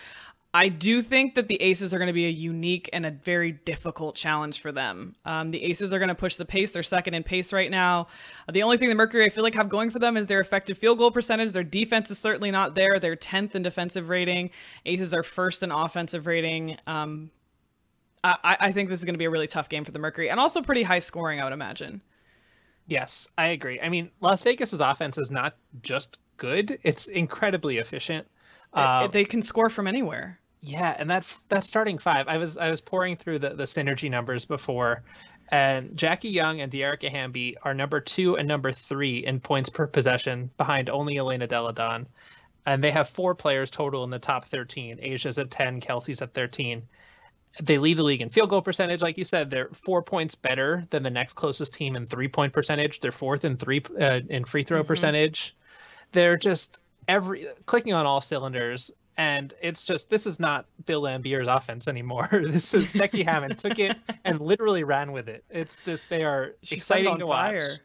I 0.52 0.68
do 0.68 1.00
think 1.00 1.36
that 1.36 1.46
the 1.46 1.62
Aces 1.62 1.94
are 1.94 1.98
going 1.98 2.08
to 2.08 2.12
be 2.12 2.26
a 2.26 2.30
unique 2.30 2.90
and 2.92 3.06
a 3.06 3.12
very 3.12 3.52
difficult 3.52 4.16
challenge 4.16 4.60
for 4.60 4.72
them. 4.72 5.14
Um, 5.24 5.52
the 5.52 5.62
Aces 5.62 5.92
are 5.92 6.00
going 6.00 6.08
to 6.08 6.14
push 6.14 6.34
the 6.34 6.44
pace. 6.44 6.72
They're 6.72 6.82
second 6.82 7.14
in 7.14 7.22
pace 7.22 7.52
right 7.52 7.70
now. 7.70 8.08
Uh, 8.48 8.52
the 8.52 8.64
only 8.64 8.76
thing 8.76 8.88
the 8.88 8.96
Mercury 8.96 9.24
I 9.24 9.28
feel 9.28 9.44
like 9.44 9.54
have 9.54 9.68
going 9.68 9.90
for 9.90 10.00
them 10.00 10.16
is 10.16 10.26
their 10.26 10.40
effective 10.40 10.76
field 10.76 10.98
goal 10.98 11.12
percentage. 11.12 11.52
Their 11.52 11.62
defense 11.62 12.10
is 12.10 12.18
certainly 12.18 12.50
not 12.50 12.74
there. 12.74 12.98
They're 12.98 13.14
10th 13.14 13.54
in 13.54 13.62
defensive 13.62 14.08
rating. 14.08 14.50
Aces 14.86 15.14
are 15.14 15.22
first 15.22 15.62
in 15.62 15.70
offensive 15.70 16.26
rating. 16.26 16.78
Um, 16.84 17.30
I, 18.24 18.56
I 18.60 18.72
think 18.72 18.88
this 18.88 19.00
is 19.00 19.04
going 19.04 19.14
to 19.14 19.18
be 19.18 19.24
a 19.26 19.30
really 19.30 19.46
tough 19.46 19.68
game 19.68 19.84
for 19.84 19.92
the 19.92 19.98
Mercury 19.98 20.30
and 20.30 20.40
also 20.40 20.62
pretty 20.62 20.82
high 20.82 20.98
scoring, 20.98 21.40
I 21.40 21.44
would 21.44 21.52
imagine. 21.52 22.02
yes, 22.88 23.28
I 23.38 23.46
agree. 23.48 23.80
I 23.80 23.88
mean, 23.88 24.10
Las 24.20 24.42
Vegas's 24.42 24.80
offense 24.80 25.16
is 25.16 25.30
not 25.30 25.54
just 25.80 26.18
good; 26.36 26.78
it's 26.82 27.06
incredibly 27.08 27.78
efficient. 27.78 28.26
Uh, 28.72 29.06
they 29.08 29.24
can 29.24 29.42
score 29.42 29.68
from 29.70 29.86
anywhere. 29.86 30.38
Yeah, 30.62 30.94
and 30.98 31.08
that's 31.08 31.34
that 31.48 31.64
starting 31.64 31.98
five, 31.98 32.28
I 32.28 32.36
was 32.36 32.58
I 32.58 32.68
was 32.68 32.80
pouring 32.80 33.16
through 33.16 33.38
the, 33.38 33.50
the 33.50 33.64
synergy 33.64 34.10
numbers 34.10 34.44
before, 34.44 35.02
and 35.50 35.96
Jackie 35.96 36.28
Young 36.28 36.60
and 36.60 36.70
Dearica 36.70 37.10
Hamby 37.10 37.56
are 37.62 37.72
number 37.72 37.98
two 38.00 38.36
and 38.36 38.46
number 38.46 38.70
three 38.70 39.24
in 39.24 39.40
points 39.40 39.70
per 39.70 39.86
possession, 39.86 40.50
behind 40.58 40.90
only 40.90 41.16
Elena 41.16 41.46
Delle 41.46 41.72
Donne, 41.72 42.06
and 42.66 42.84
they 42.84 42.90
have 42.90 43.08
four 43.08 43.34
players 43.34 43.70
total 43.70 44.04
in 44.04 44.10
the 44.10 44.18
top 44.18 44.44
thirteen. 44.44 44.98
A'ja's 45.02 45.38
at 45.38 45.50
ten, 45.50 45.80
Kelsey's 45.80 46.20
at 46.20 46.34
thirteen. 46.34 46.82
They 47.60 47.78
lead 47.78 47.96
the 47.96 48.02
league 48.04 48.20
in 48.20 48.28
field 48.28 48.50
goal 48.50 48.60
percentage, 48.62 49.00
like 49.02 49.16
you 49.18 49.24
said. 49.24 49.48
They're 49.50 49.70
four 49.72 50.02
points 50.02 50.34
better 50.34 50.86
than 50.90 51.02
the 51.02 51.10
next 51.10 51.32
closest 51.32 51.72
team 51.72 51.96
in 51.96 52.06
three 52.06 52.28
point 52.28 52.52
percentage. 52.52 53.00
They're 53.00 53.10
fourth 53.12 53.46
in 53.46 53.56
three 53.56 53.82
uh, 53.98 54.20
in 54.28 54.44
free 54.44 54.62
throw 54.62 54.84
Mhm. 54.84 54.86
percentage. 54.88 55.56
They're 56.12 56.36
just 56.36 56.82
every 57.10 57.46
clicking 57.66 57.92
on 57.92 58.06
all 58.06 58.20
cylinders 58.20 58.90
and 59.16 59.52
it's 59.60 59.84
just 59.84 60.08
this 60.08 60.26
is 60.26 60.40
not 60.40 60.64
Bill 60.86 61.02
Laimbeer's 61.02 61.48
offense 61.48 61.88
anymore. 61.88 62.28
this 62.32 62.72
is 62.72 62.92
Becky 62.92 63.22
Hammon 63.22 63.54
took 63.56 63.78
it 63.78 63.96
and 64.24 64.40
literally 64.40 64.84
ran 64.84 65.12
with 65.12 65.28
it. 65.28 65.44
It's 65.50 65.80
that 65.80 66.00
they 66.08 66.24
are 66.24 66.54
She 66.62 66.78
set 66.78 66.98
it 66.98 67.00
exciting 67.02 67.12
on 67.12 67.18
to 67.18 67.26
watch. 67.26 67.50
fire. 67.50 67.76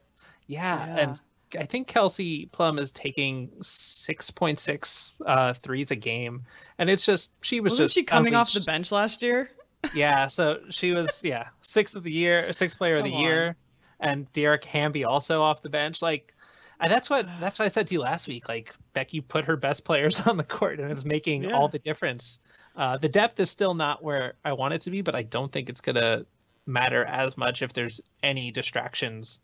Yeah, 0.47 0.85
Yeah. 0.87 0.97
and 0.99 1.21
I 1.59 1.65
think 1.65 1.87
Kelsey 1.87 2.45
Plum 2.47 2.79
is 2.79 2.91
taking 2.91 3.49
6.6 3.61 5.21
uh, 5.25 5.53
threes 5.53 5.91
a 5.91 5.95
game, 5.95 6.43
and 6.77 6.89
it's 6.89 7.05
just 7.05 7.33
she 7.43 7.59
was 7.59 7.73
Wasn't 7.73 7.85
just 7.85 7.95
she 7.95 8.03
coming 8.03 8.35
off 8.35 8.51
the 8.53 8.61
bench 8.61 8.91
last 8.91 9.21
year? 9.21 9.49
Yeah, 9.93 10.25
so 10.29 10.61
she 10.71 10.93
was 10.93 11.23
yeah 11.23 11.49
sixth 11.61 11.95
of 11.95 12.01
the 12.01 12.11
year, 12.11 12.51
sixth 12.53 12.75
player 12.79 12.95
of 12.95 13.03
the 13.03 13.11
Come 13.11 13.19
year, 13.19 13.55
and 13.99 14.25
Dearica 14.33 14.65
Hamby 14.65 15.03
also 15.05 15.43
off 15.43 15.61
the 15.61 15.69
bench. 15.69 16.01
Like, 16.01 16.33
and 16.79 16.91
that's 16.91 17.09
what 17.09 17.25
that's 17.39 17.59
what 17.59 17.65
I 17.65 17.69
said 17.69 17.87
to 17.87 17.93
you 17.93 18.01
last 18.01 18.27
week. 18.27 18.47
Like 18.49 18.73
Becky 18.93 19.21
put 19.21 19.45
her 19.45 19.55
best 19.57 19.85
players 19.85 20.21
on 20.27 20.37
the 20.37 20.43
court, 20.43 20.79
and 20.79 20.91
it's 20.91 21.05
making 21.05 21.43
Yeah. 21.43 21.51
all 21.51 21.67
the 21.67 21.79
difference. 21.79 22.39
Uh, 22.75 22.97
the 22.97 23.07
depth 23.09 23.39
is 23.39 23.49
still 23.49 23.73
not 23.73 24.03
where 24.03 24.33
I 24.43 24.51
want 24.53 24.73
it 24.73 24.81
to 24.81 24.91
be, 24.91 25.01
but 25.01 25.15
I 25.15 25.23
don't 25.23 25.51
think 25.51 25.69
it's 25.69 25.81
gonna 25.81 26.25
matter 26.65 27.05
as 27.05 27.37
much 27.37 27.61
if 27.61 27.73
there's 27.73 28.01
any 28.23 28.51
distractions 28.51 29.39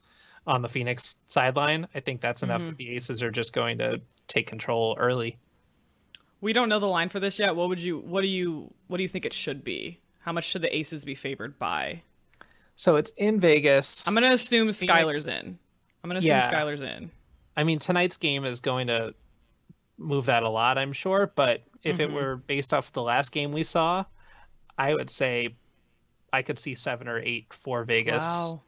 on 0.47 0.61
the 0.63 0.67
Phoenix 0.67 1.17
sideline. 1.27 1.87
I 1.93 1.99
think 1.99 2.19
that's 2.19 2.41
enough 2.43 2.63
Mhm. 2.63 2.65
that 2.65 2.77
the 2.77 2.89
Aces 2.95 3.21
are 3.21 3.29
just 3.29 3.53
going 3.53 3.77
to 3.77 4.01
take 4.27 4.47
control 4.47 4.97
early. 4.99 5.37
We 6.41 6.51
don't 6.51 6.67
know 6.67 6.79
the 6.79 6.87
line 6.89 7.09
for 7.09 7.19
this 7.19 7.37
yet. 7.37 7.55
What 7.55 7.69
would 7.69 7.79
you 7.79 7.99
what 7.99 8.21
do 8.21 8.27
you 8.27 8.73
what 8.87 8.97
do 8.97 9.03
you 9.03 9.09
think 9.09 9.25
it 9.25 9.33
should 9.33 9.63
be? 9.63 9.99
How 10.19 10.31
much 10.31 10.45
should 10.45 10.63
the 10.63 10.75
aces 10.75 11.05
be 11.05 11.13
favored 11.15 11.57
by? 11.59 12.01
So 12.75 12.95
it's 12.95 13.11
in 13.11 13.39
Vegas. 13.39 14.07
I'm 14.07 14.15
gonna 14.15 14.31
assume 14.31 14.69
Skylar's 14.69 15.27
in. 15.27 15.59
I'm 16.03 16.09
gonna 16.09 16.17
assume 16.19 16.29
Yeah. 16.29 16.49
Skylar's 16.51 16.81
in. 16.81 17.11
I 17.57 17.63
mean, 17.63 17.79
tonight's 17.79 18.17
game 18.17 18.45
is 18.45 18.59
going 18.59 18.87
to 18.87 19.13
move 19.97 20.25
that 20.27 20.43
a 20.43 20.49
lot, 20.49 20.77
I'm 20.77 20.93
sure. 20.93 21.31
But 21.35 21.63
if 21.83 21.99
it 21.99 22.09
Mhm. 22.09 22.13
were 22.13 22.35
based 22.37 22.73
off 22.73 22.91
the 22.93 23.01
last 23.01 23.31
game 23.31 23.51
we 23.51 23.63
saw, 23.63 24.05
I 24.77 24.93
would 24.93 25.09
say 25.09 25.55
I 26.33 26.41
could 26.41 26.57
see 26.59 26.75
seven 26.75 27.07
or 27.07 27.19
eight 27.19 27.53
for 27.53 27.83
Vegas. 27.83 28.23
Wow. 28.23 28.61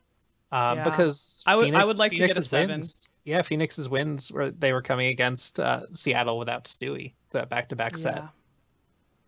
Um, 0.51 0.77
Yeah. 0.79 0.83
Because 0.83 1.43
I 1.47 1.55
would- 1.55 1.73
I 1.73 1.83
would 1.83 1.97
like 1.97 2.11
to 2.11 2.17
get 2.17 2.37
a 2.37 2.43
seven. 2.43 2.69
Wins, 2.69 3.09
yeah, 3.23 3.41
Phoenix's 3.41 3.89
wins 3.89 4.31
were 4.31 4.51
they 4.51 4.73
were 4.73 4.81
coming 4.83 5.07
against 5.07 5.59
uh, 5.59 5.81
Seattle 5.91 6.37
without 6.37 6.65
Stewie, 6.65 7.13
the 7.31 7.45
back-to-back 7.47 7.97
set. 7.97 8.23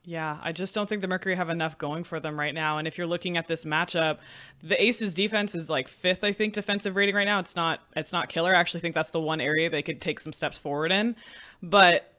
Yeah. 0.06 0.38
I 0.42 0.52
just 0.52 0.76
don't 0.76 0.88
think 0.88 1.02
the 1.02 1.08
Mercury 1.08 1.36
have 1.36 1.50
enough 1.50 1.78
going 1.78 2.04
for 2.04 2.20
them 2.20 2.40
right 2.40 2.54
now. 2.54 2.78
And 2.78 2.88
if 2.88 2.98
you're 2.98 3.08
looking 3.08 3.38
at 3.38 3.48
this 3.48 3.66
matchup, 3.66 4.20
the 4.62 4.82
Aces 4.82 5.16
defense 5.16 5.56
is 5.56 5.70
like 5.70 5.88
fifth, 5.88 6.24
I 6.24 6.32
think, 6.32 6.54
defensive 6.54 6.96
rating 6.96 7.16
right 7.16 7.26
now. 7.26 7.40
It's 7.40 7.56
not 7.56 7.82
it's 7.96 8.14
not 8.14 8.30
killer. 8.30 8.56
I 8.56 8.60
actually 8.60 8.82
think 8.82 8.94
that's 8.94 9.10
the 9.10 9.20
one 9.20 9.42
area 9.42 9.70
they 9.70 9.82
could 9.82 10.02
take 10.02 10.20
some 10.20 10.32
steps 10.32 10.60
forward 10.60 10.92
in. 10.92 11.16
But 11.64 12.14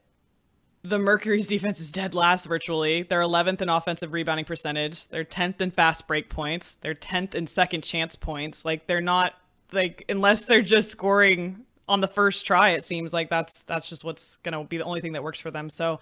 the 0.83 0.99
Mercury's 0.99 1.47
defense 1.47 1.79
is 1.79 1.91
dead 1.93 2.13
last 2.13 2.45
virtually. 2.45 3.03
They're 3.03 3.21
11th 3.21 3.61
in 3.61 3.69
offensive 3.69 4.11
rebounding 4.11 4.45
percentage. 4.45 5.07
They're 5.07 5.23
10th 5.23 5.61
in 5.61 5.71
fast 5.71 6.07
break 6.07 6.29
points. 6.29 6.73
They're 6.81 6.93
10th 6.93 7.35
in 7.35 7.47
second 7.47 7.83
chance 7.83 8.17
points. 8.17 8.65
Like 8.65 8.87
they're 8.87 8.99
not 8.99 9.33
like 9.71 10.03
unless 10.09 10.43
they're 10.43 10.61
just 10.61 10.91
scoring 10.91 11.63
on 11.87 12.01
the 12.01 12.07
first 12.07 12.45
try, 12.45 12.71
it 12.71 12.83
seems 12.83 13.13
like 13.13 13.29
that's 13.29 13.63
that's 13.63 13.87
just 13.87 14.03
what's 14.03 14.35
gonna 14.37 14.65
be 14.65 14.77
the 14.77 14.83
only 14.83 14.99
thing 14.99 15.13
that 15.13 15.23
works 15.23 15.39
for 15.39 15.51
them. 15.51 15.69
So 15.69 16.01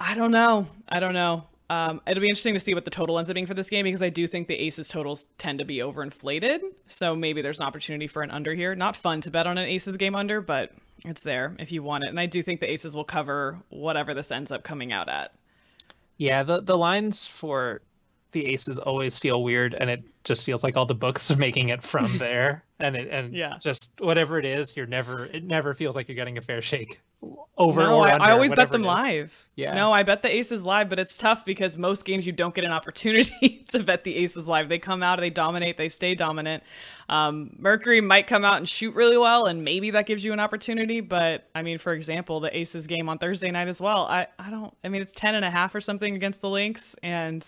I 0.00 0.14
don't 0.14 0.30
know. 0.30 0.66
I 0.88 1.00
don't 1.00 1.14
know. 1.14 1.46
Um, 1.70 2.00
it'll 2.06 2.22
be 2.22 2.28
interesting 2.28 2.54
to 2.54 2.60
see 2.60 2.72
what 2.72 2.84
the 2.84 2.90
total 2.90 3.18
ends 3.18 3.28
up 3.28 3.34
being 3.34 3.46
for 3.46 3.54
this 3.54 3.68
game 3.68 3.84
because 3.84 4.02
I 4.02 4.08
do 4.08 4.26
think 4.26 4.48
the 4.48 4.54
Aces 4.54 4.88
totals 4.88 5.26
tend 5.36 5.58
to 5.58 5.66
be 5.66 5.78
overinflated. 5.78 6.60
So 6.86 7.14
maybe 7.14 7.42
there's 7.42 7.60
an 7.60 7.66
opportunity 7.66 8.06
for 8.06 8.22
an 8.22 8.30
under 8.30 8.54
here. 8.54 8.74
Not 8.74 8.96
fun 8.96 9.20
to 9.22 9.30
bet 9.30 9.46
on 9.46 9.58
an 9.58 9.68
Aces 9.68 9.98
game 9.98 10.14
under, 10.14 10.40
but 10.40 10.72
it's 11.04 11.22
there 11.22 11.54
if 11.58 11.70
you 11.70 11.82
want 11.82 12.04
it. 12.04 12.08
And 12.08 12.18
I 12.18 12.26
do 12.26 12.42
think 12.42 12.60
the 12.60 12.70
Aces 12.70 12.96
will 12.96 13.04
cover 13.04 13.58
whatever 13.68 14.14
this 14.14 14.30
ends 14.30 14.50
up 14.50 14.64
coming 14.64 14.92
out 14.92 15.08
at. 15.10 15.32
Yeah, 16.16 16.42
the 16.42 16.62
the 16.62 16.76
lines 16.76 17.26
for 17.26 17.82
the 18.32 18.46
Aces 18.46 18.78
always 18.78 19.18
feel 19.18 19.42
weird, 19.42 19.74
and 19.74 19.90
it 19.90 20.02
just 20.28 20.44
feels 20.44 20.62
like 20.62 20.76
all 20.76 20.86
the 20.86 20.94
books 20.94 21.30
are 21.30 21.36
making 21.36 21.70
it 21.70 21.82
from 21.82 22.16
there, 22.18 22.64
and 22.78 22.94
it 22.94 23.08
and 23.10 23.34
Yeah. 23.34 23.58
just 23.60 23.92
whatever 24.00 24.38
it 24.38 24.44
is, 24.44 24.76
you're 24.76 24.86
never 24.86 25.24
it 25.26 25.42
never 25.44 25.74
feels 25.74 25.96
like 25.96 26.08
you're 26.08 26.14
getting 26.14 26.38
a 26.38 26.40
fair 26.40 26.62
shake 26.62 27.00
over 27.56 27.82
no, 27.82 27.96
or 27.96 28.06
I, 28.06 28.12
under. 28.12 28.24
I 28.26 28.30
always 28.30 28.52
bet 28.54 28.70
them 28.70 28.82
live. 28.84 29.48
Yeah. 29.56 29.74
No, 29.74 29.92
I 29.92 30.04
bet 30.04 30.22
the 30.22 30.32
Aces 30.32 30.62
live, 30.62 30.88
but 30.88 31.00
it's 31.00 31.18
tough 31.18 31.44
because 31.44 31.76
most 31.76 32.04
games 32.04 32.24
you 32.24 32.32
don't 32.32 32.54
get 32.54 32.62
an 32.62 32.70
opportunity 32.70 33.64
to 33.70 33.82
bet 33.82 34.04
the 34.04 34.14
Aces 34.16 34.46
live. 34.46 34.68
They 34.68 34.78
come 34.78 35.02
out, 35.02 35.18
they 35.18 35.30
dominate, 35.30 35.76
they 35.76 35.88
stay 35.88 36.14
dominant. 36.14 36.62
Um, 37.08 37.56
Mercury 37.58 38.00
might 38.00 38.26
come 38.28 38.44
out 38.44 38.58
and 38.58 38.68
shoot 38.68 38.94
really 38.94 39.16
well, 39.18 39.46
and 39.46 39.64
maybe 39.64 39.90
that 39.92 40.06
gives 40.06 40.24
you 40.24 40.32
an 40.32 40.38
opportunity. 40.40 41.00
But 41.00 41.48
I 41.54 41.62
mean, 41.62 41.78
for 41.78 41.92
example, 41.92 42.38
the 42.38 42.56
Aces 42.56 42.86
game 42.86 43.08
on 43.08 43.18
Thursday 43.18 43.50
night 43.50 43.66
as 43.66 43.80
well. 43.80 44.06
I, 44.06 44.28
I 44.38 44.50
don't. 44.50 44.72
I 44.84 44.88
mean, 44.88 45.02
it's 45.02 45.12
ten 45.14 45.34
and 45.34 45.44
a 45.44 45.50
half 45.50 45.74
or 45.74 45.80
something 45.80 46.14
against 46.14 46.40
the 46.40 46.50
Lynx, 46.50 46.94
and 47.02 47.44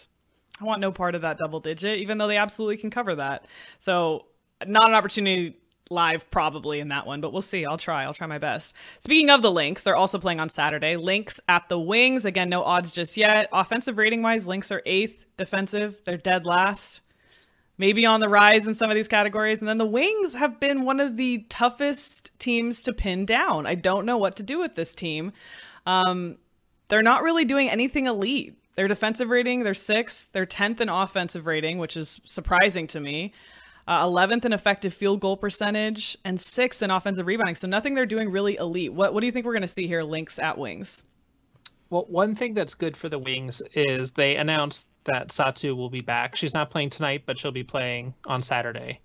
want 0.64 0.80
no 0.80 0.92
part 0.92 1.14
of 1.14 1.22
that 1.22 1.38
double 1.38 1.60
digit, 1.60 1.98
even 1.98 2.18
though 2.18 2.28
they 2.28 2.36
absolutely 2.36 2.76
can 2.76 2.90
cover 2.90 3.14
that. 3.16 3.46
So, 3.78 4.26
not 4.66 4.88
an 4.88 4.94
opportunity 4.94 5.56
live 5.90 6.30
probably 6.30 6.78
in 6.78 6.88
that 6.88 7.06
one, 7.06 7.20
but 7.20 7.32
we'll 7.32 7.42
see. 7.42 7.66
I'll 7.66 7.76
try. 7.76 8.04
I'll 8.04 8.14
try 8.14 8.26
my 8.26 8.38
best. 8.38 8.74
Speaking 9.00 9.28
of 9.28 9.42
the 9.42 9.50
Lynx, 9.50 9.82
they're 9.82 9.96
also 9.96 10.18
playing 10.18 10.38
on 10.38 10.48
Saturday. 10.48 10.96
Lynx 10.96 11.40
at 11.48 11.68
the 11.68 11.78
Wings. 11.78 12.24
Again, 12.24 12.48
no 12.48 12.62
odds 12.62 12.92
just 12.92 13.16
yet. 13.16 13.48
Offensive 13.52 13.98
rating 13.98 14.22
wise, 14.22 14.46
Lynx 14.46 14.70
are 14.70 14.82
eighth. 14.86 15.26
Defensive, 15.36 16.02
they're 16.04 16.16
dead 16.16 16.46
last. 16.46 17.00
Maybe 17.76 18.06
on 18.06 18.20
the 18.20 18.28
rise 18.28 18.66
in 18.66 18.74
some 18.74 18.90
of 18.90 18.94
these 18.94 19.08
categories. 19.08 19.58
And 19.58 19.68
then 19.68 19.78
the 19.78 19.86
Wings 19.86 20.34
have 20.34 20.60
been 20.60 20.84
one 20.84 21.00
of 21.00 21.16
the 21.16 21.46
toughest 21.48 22.30
teams 22.38 22.82
to 22.82 22.92
pin 22.92 23.26
down. 23.26 23.66
I 23.66 23.74
don't 23.74 24.06
know 24.06 24.18
what 24.18 24.36
to 24.36 24.42
do 24.42 24.60
with 24.60 24.74
this 24.74 24.92
team. 24.92 25.32
Um, 25.86 26.36
they're 26.88 27.02
not 27.02 27.22
really 27.22 27.44
doing 27.44 27.70
anything 27.70 28.06
elite. 28.06 28.59
Their 28.80 28.88
defensive 28.88 29.28
rating, 29.28 29.62
they're 29.62 29.74
sixth. 29.74 30.28
They're 30.32 30.46
10th 30.46 30.80
in 30.80 30.88
offensive 30.88 31.44
rating, 31.44 31.76
which 31.76 31.98
is 31.98 32.18
surprising 32.24 32.86
to 32.86 32.98
me. 32.98 33.34
Uh, 33.86 34.06
11th 34.06 34.46
in 34.46 34.54
effective 34.54 34.94
field 34.94 35.20
goal 35.20 35.36
percentage, 35.36 36.16
and 36.24 36.38
6th 36.38 36.80
in 36.80 36.90
offensive 36.90 37.26
rebounding. 37.26 37.56
So 37.56 37.68
nothing 37.68 37.94
they're 37.94 38.06
doing 38.06 38.30
really 38.30 38.56
elite. 38.56 38.94
What, 38.94 39.12
what 39.12 39.20
do 39.20 39.26
you 39.26 39.32
think 39.32 39.44
we're 39.44 39.52
going 39.52 39.60
to 39.60 39.68
see 39.68 39.86
here, 39.86 40.02
Lynx 40.02 40.38
at 40.38 40.56
Wings? 40.56 41.02
Well, 41.90 42.06
one 42.08 42.34
thing 42.34 42.54
that's 42.54 42.72
good 42.72 42.96
for 42.96 43.10
the 43.10 43.18
Wings 43.18 43.60
is 43.74 44.12
they 44.12 44.36
announced 44.36 44.88
that 45.04 45.28
Satou 45.28 45.76
will 45.76 45.90
be 45.90 46.00
back. 46.00 46.34
She's 46.34 46.54
not 46.54 46.70
playing 46.70 46.88
tonight, 46.88 47.24
but 47.26 47.38
she'll 47.38 47.52
be 47.52 47.62
playing 47.62 48.14
on 48.26 48.40
Saturday. 48.40 49.00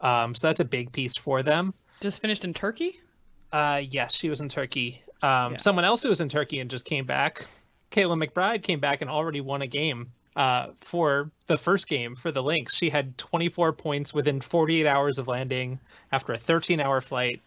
Um, 0.00 0.36
so 0.36 0.46
that's 0.46 0.60
a 0.60 0.64
big 0.64 0.92
piece 0.92 1.16
for 1.16 1.42
them. 1.42 1.74
Just 1.98 2.22
finished 2.22 2.44
in 2.44 2.54
Turkey? 2.54 3.00
Uh, 3.52 3.82
yes, 3.90 4.14
she 4.14 4.28
was 4.28 4.40
in 4.40 4.48
Turkey. 4.48 5.02
Um, 5.20 5.54
yeah. 5.54 5.56
Someone 5.56 5.84
else 5.84 6.00
who 6.00 6.10
was 6.10 6.20
in 6.20 6.28
Turkey 6.28 6.60
and 6.60 6.70
just 6.70 6.84
came 6.84 7.06
back, 7.06 7.44
Kayla 7.90 8.22
McBride, 8.22 8.62
came 8.62 8.80
back 8.80 9.00
and 9.00 9.10
already 9.10 9.40
won 9.40 9.62
a 9.62 9.66
game 9.66 10.12
uh, 10.36 10.68
for 10.76 11.30
the 11.46 11.56
first 11.56 11.88
game 11.88 12.14
for 12.14 12.30
the 12.30 12.42
Lynx. 12.42 12.74
She 12.74 12.90
had 12.90 13.16
24 13.16 13.72
points 13.72 14.12
within 14.12 14.40
48 14.40 14.86
hours 14.86 15.18
of 15.18 15.28
landing 15.28 15.80
after 16.12 16.34
a 16.34 16.38
13 16.38 16.78
hour 16.78 17.00
flight. 17.00 17.40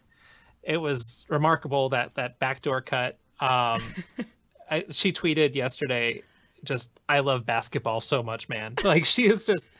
It 0.63 0.77
was 0.77 1.25
remarkable 1.29 1.89
that 1.89 2.15
that 2.15 2.39
backdoor 2.39 2.81
cut. 2.81 3.17
Um, 3.39 3.81
I, 4.71 4.85
she 4.91 5.11
tweeted 5.11 5.55
yesterday, 5.55 6.23
just 6.63 6.99
I 7.07 7.19
love 7.19 7.45
basketball 7.45 8.01
so 8.01 8.21
much, 8.23 8.49
man. 8.49 8.75
Like 8.83 9.05
she 9.05 9.25
is 9.25 9.45
just 9.45 9.71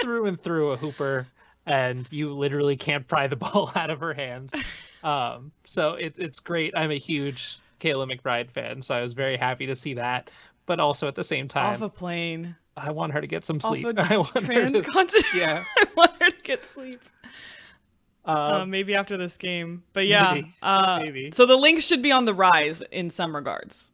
through 0.00 0.26
and 0.26 0.40
through 0.40 0.72
a 0.72 0.76
hooper, 0.76 1.26
and 1.64 2.10
you 2.10 2.34
literally 2.34 2.76
can't 2.76 3.06
pry 3.06 3.26
the 3.28 3.36
ball 3.36 3.70
out 3.74 3.90
of 3.90 4.00
her 4.00 4.14
hands. 4.14 4.54
Um, 5.02 5.52
so 5.64 5.94
it's 5.94 6.18
it's 6.18 6.40
great. 6.40 6.74
I'm 6.76 6.90
a 6.90 6.98
huge 6.98 7.58
Kayla 7.80 8.10
McBride 8.10 8.50
fan, 8.50 8.82
so 8.82 8.94
I 8.94 9.02
was 9.02 9.12
very 9.12 9.36
happy 9.36 9.66
to 9.66 9.76
see 9.76 9.94
that. 9.94 10.30
But 10.66 10.80
also 10.80 11.08
at 11.08 11.14
the 11.14 11.24
same 11.24 11.48
time, 11.48 11.82
off 11.82 11.82
a 11.82 11.88
plane. 11.88 12.56
I 12.76 12.90
want 12.90 13.12
her 13.12 13.20
to 13.20 13.26
get 13.26 13.44
some 13.44 13.60
sleep. 13.60 13.86
I 13.98 14.16
want 14.16 14.46
her 14.46 14.70
to, 14.70 15.24
yeah. 15.34 15.64
I 15.78 15.86
want 15.96 16.12
her 16.20 16.30
to 16.30 16.42
get 16.42 16.62
sleep. 16.62 17.00
Uh, 18.24 18.60
uh, 18.62 18.66
maybe 18.66 18.94
after 18.94 19.16
this 19.16 19.36
game, 19.36 19.82
but 19.94 20.06
yeah. 20.06 20.34
Maybe. 20.34 20.48
Uh, 20.62 21.00
maybe. 21.02 21.30
So 21.32 21.46
the 21.46 21.56
Lynx 21.56 21.84
should 21.84 22.02
be 22.02 22.12
on 22.12 22.26
the 22.26 22.34
rise 22.34 22.82
in 22.92 23.08
some 23.10 23.34
regards. 23.34 23.90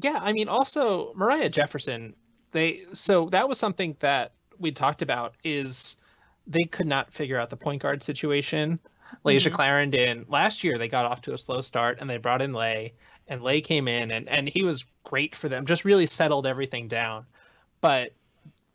Yeah, 0.00 0.18
I 0.20 0.32
mean, 0.32 0.48
also 0.48 1.12
Moriah 1.14 1.50
Jefferson. 1.50 2.16
They 2.52 2.82
so 2.92 3.28
that 3.30 3.48
was 3.48 3.58
something 3.58 3.96
that 4.00 4.32
we 4.58 4.72
talked 4.72 5.02
about 5.02 5.34
is 5.44 5.96
they 6.46 6.64
could 6.64 6.86
not 6.86 7.12
figure 7.12 7.38
out 7.38 7.50
the 7.50 7.56
point 7.56 7.82
guard 7.82 8.02
situation. 8.02 8.80
Layshia 9.24 9.46
mm-hmm. 9.46 9.54
Clarendon 9.54 10.26
last 10.28 10.64
year 10.64 10.78
they 10.78 10.88
got 10.88 11.04
off 11.04 11.22
to 11.22 11.32
a 11.32 11.38
slow 11.38 11.60
start 11.60 11.98
and 12.00 12.08
they 12.08 12.16
brought 12.16 12.42
in 12.42 12.52
Lay 12.52 12.94
and 13.28 13.42
Lay 13.42 13.60
came 13.60 13.88
in 13.88 14.10
and 14.10 14.28
and 14.28 14.48
he 14.48 14.64
was 14.64 14.84
great 15.04 15.34
for 15.34 15.48
them. 15.48 15.66
Just 15.66 15.84
really 15.84 16.06
settled 16.06 16.46
everything 16.46 16.88
down. 16.88 17.26
But 17.80 18.12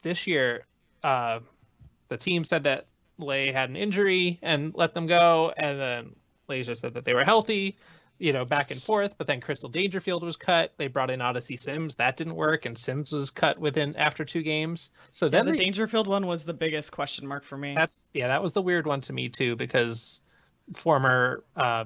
this 0.02 0.28
year, 0.28 0.66
uh, 1.04 1.40
the 2.08 2.18
team 2.18 2.44
said 2.44 2.64
that 2.64 2.88
Lay 3.18 3.52
had 3.52 3.70
an 3.70 3.76
injury 3.76 4.40
and 4.42 4.74
let 4.76 4.94
them 4.94 5.08
go, 5.08 5.54
and 5.58 5.80
then 5.80 6.16
Layshia 6.50 6.78
said 6.78 6.94
that 6.94 7.06
they 7.06 7.14
were 7.14 7.24
healthy, 7.24 7.78
you 8.20 8.32
know, 8.32 8.46
back 8.46 8.72
and 8.72 8.82
forth. 8.82 9.18
But 9.18 9.28
then 9.28 9.42
Crystal 9.42 9.70
Dangerfield 9.70 10.24
was 10.24 10.38
cut. 10.38 10.74
They 10.78 10.88
brought 10.88 11.10
in 11.10 11.22
Odyssey 11.22 11.58
Sims, 11.58 11.96
that 11.96 12.18
didn't 12.18 12.36
work, 12.36 12.66
and 12.66 12.78
Sims 12.78 13.12
was 13.12 13.30
cut 13.30 13.60
within 13.60 13.96
after 13.96 14.24
two 14.24 14.44
games. 14.44 14.92
So 15.12 15.26
yeah, 15.26 15.32
then 15.32 15.46
the 15.48 15.52
they, 15.54 15.58
Dangerfield 15.58 16.08
one 16.08 16.28
was 16.28 16.46
the 16.46 16.54
biggest 16.54 16.92
question 16.92 17.28
mark 17.28 17.44
for 17.44 17.58
me. 17.58 17.74
That's 17.74 18.08
yeah, 18.14 18.28
that 18.28 18.42
was 18.42 18.54
the 18.54 18.62
weird 18.62 18.86
one 18.86 19.02
to 19.02 19.14
me 19.14 19.30
too 19.30 19.56
because 19.56 20.22
former 20.74 21.44
uh, 21.56 21.86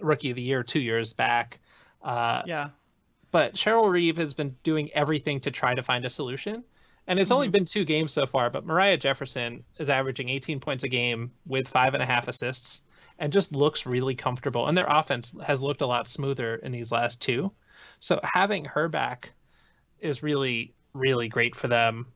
rookie 0.00 0.30
of 0.30 0.36
the 0.36 0.42
year 0.42 0.62
two 0.62 0.80
years 0.80 1.12
back. 1.12 1.60
Uh, 2.02 2.42
yeah 2.46 2.68
but 3.36 3.54
Cheryl 3.54 3.90
Reeve 3.90 4.16
has 4.16 4.32
been 4.32 4.56
doing 4.62 4.90
everything 4.94 5.40
to 5.40 5.50
try 5.50 5.74
to 5.74 5.82
find 5.82 6.06
a 6.06 6.10
solution. 6.10 6.64
And 7.06 7.18
it's 7.18 7.28
mm-hmm. 7.28 7.34
only 7.34 7.48
been 7.48 7.66
two 7.66 7.84
games 7.84 8.12
so 8.12 8.24
far, 8.24 8.48
but 8.48 8.64
Moriah 8.64 8.96
Jefferson 8.96 9.62
is 9.78 9.90
averaging 9.90 10.30
18 10.30 10.58
points 10.58 10.84
a 10.84 10.88
game 10.88 11.30
with 11.46 11.68
five 11.68 11.92
and 11.92 12.02
a 12.02 12.06
half 12.06 12.28
assists 12.28 12.82
and 13.18 13.32
just 13.32 13.54
looks 13.54 13.84
really 13.84 14.14
comfortable. 14.14 14.66
And 14.66 14.76
their 14.76 14.86
offense 14.88 15.36
has 15.44 15.62
looked 15.62 15.82
a 15.82 15.86
lot 15.86 16.08
smoother 16.08 16.56
in 16.56 16.72
these 16.72 16.90
last 16.90 17.20
two. 17.20 17.52
So 18.00 18.20
having 18.24 18.64
her 18.64 18.88
back 18.88 19.32
is 20.00 20.22
really, 20.22 20.72
really 20.94 21.28
great 21.28 21.54
for 21.54 21.68
them. 21.68 22.06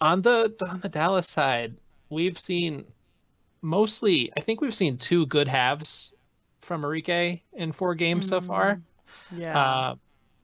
On 0.00 0.22
the 0.22 0.54
on 0.66 0.80
the 0.80 0.88
Dallas 0.88 1.28
side, 1.28 1.76
we've 2.08 2.38
seen 2.38 2.86
mostly 3.62 4.32
I 4.36 4.40
think 4.40 4.60
we've 4.60 4.74
seen 4.74 4.96
two 4.96 5.26
good 5.26 5.48
halves 5.48 6.12
from 6.60 6.82
Arike 6.82 7.40
in 7.52 7.72
four 7.72 7.94
games 7.94 8.26
mm-hmm. 8.26 8.36
so 8.36 8.40
far. 8.40 8.74
Mm-hmm. 8.74 9.40
Yeah. 9.40 9.58
Uh, 9.58 9.94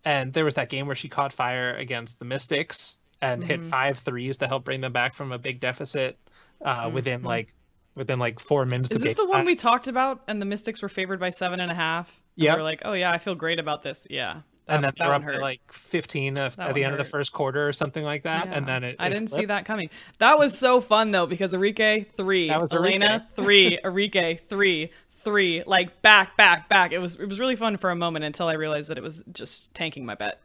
and 0.05 0.33
there 0.33 0.45
was 0.45 0.55
that 0.55 0.69
game 0.69 0.87
where 0.87 0.95
she 0.95 1.09
caught 1.09 1.33
fire 1.33 1.75
against 1.75 2.19
the 2.19 2.25
Mystics 2.25 2.99
and 3.21 3.43
mm-hmm. 3.43 3.49
hit 3.49 3.67
five 3.67 3.99
threes 3.99 4.39
to 4.39 4.47
help 4.47 4.65
bring 4.65 4.81
them 4.81 4.93
back 4.93 5.13
from 5.13 5.33
a 5.33 5.39
big 5.39 5.61
deficit 5.61 6.19
uh, 6.65 6.85
mm-hmm. 6.85 6.95
within 6.95 7.23
like 7.23 7.53
within 7.95 8.19
like 8.19 8.39
four 8.39 8.65
minutes. 8.67 8.95
Is 8.95 9.03
this 9.03 9.15
the 9.15 9.27
one 9.27 9.45
we 9.45 9.57
talked 9.57 9.89
about? 9.89 10.23
And 10.29 10.41
the 10.41 10.47
Mystics 10.47 10.83
were 10.83 10.89
favored 10.89 11.19
by 11.19 11.31
seven 11.31 11.61
and 11.61 11.71
a 11.71 11.75
half. 11.75 12.21
Yeah, 12.37 12.55
we're 12.55 12.63
like, 12.63 12.83
oh 12.85 12.93
yeah, 12.93 13.11
I 13.11 13.19
feel 13.19 13.35
great 13.35 13.59
about 13.59 13.83
this. 13.83 14.07
Yeah. 14.11 14.41
That, 14.67 14.75
and 14.75 14.85
then 14.85 14.93
they 14.99 15.07
were 15.07 15.13
up 15.13 15.23
hurt. 15.23 15.41
like 15.41 15.61
15 15.73 16.39
at, 16.39 16.59
at 16.59 16.75
the 16.75 16.83
end 16.83 16.93
hurt. 16.93 17.01
of 17.01 17.07
the 17.07 17.11
first 17.11 17.33
quarter 17.33 17.69
or 17.69 17.73
something 17.73 18.03
like 18.03 18.25
that. 18.25 18.47
Yeah. 18.47 18.55
And 18.55 18.67
then 18.67 18.83
it, 18.83 18.97
I 18.99 19.09
didn't 19.09 19.29
flipped. 19.29 19.43
see 19.43 19.47
that 19.47 19.65
coming. 19.65 19.91
That 20.19 20.39
was 20.39 20.59
so 20.59 20.81
fun 20.81 21.13
though, 21.13 21.27
because 21.27 21.53
Arike 21.53 22.07
three, 22.17 22.49
that 22.49 22.61
was 22.61 22.75
Elena 22.75 23.29
three, 23.37 23.79
Arike 23.85 24.49
three, 24.49 24.91
three, 25.23 25.63
like 25.67 26.03
back, 26.03 26.37
back, 26.37 26.69
back. 26.69 26.93
It 26.93 26.99
was 26.99 27.17
it 27.17 27.29
was 27.29 27.39
really 27.39 27.57
fun 27.57 27.77
for 27.77 27.91
a 27.91 27.97
moment 27.97 28.25
until 28.25 28.49
I 28.49 28.55
realized 28.55 28.89
that 28.89 28.99
it 28.99 29.05
was 29.05 29.23
just 29.33 29.73
tanking 29.75 30.05
my 30.05 30.15
bet. 30.15 30.41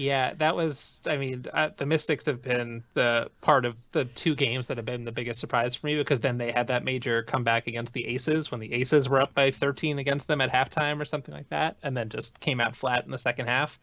Yeah, 0.00 0.32
that 0.38 0.56
was. 0.56 1.02
I 1.06 1.18
mean, 1.18 1.44
uh, 1.52 1.68
the 1.76 1.84
Mystics 1.84 2.24
have 2.24 2.40
been 2.40 2.82
the 2.94 3.30
part 3.42 3.66
of 3.66 3.76
the 3.90 4.06
two 4.06 4.34
games 4.34 4.66
that 4.68 4.78
have 4.78 4.86
been 4.86 5.04
the 5.04 5.12
biggest 5.12 5.38
surprise 5.40 5.74
for 5.74 5.88
me 5.88 5.94
because 5.94 6.20
then 6.20 6.38
they 6.38 6.52
had 6.52 6.68
that 6.68 6.84
major 6.84 7.22
comeback 7.22 7.66
against 7.66 7.92
the 7.92 8.06
Aces 8.06 8.50
when 8.50 8.60
the 8.60 8.72
Aces 8.72 9.10
were 9.10 9.20
up 9.20 9.34
by 9.34 9.50
13 9.50 9.98
against 9.98 10.26
them 10.26 10.40
at 10.40 10.50
halftime 10.50 11.02
or 11.02 11.04
something 11.04 11.34
like 11.34 11.50
that, 11.50 11.76
and 11.82 11.94
then 11.94 12.08
just 12.08 12.40
came 12.40 12.62
out 12.62 12.74
flat 12.74 13.04
in 13.04 13.10
the 13.10 13.18
second 13.18 13.44
half. 13.44 13.78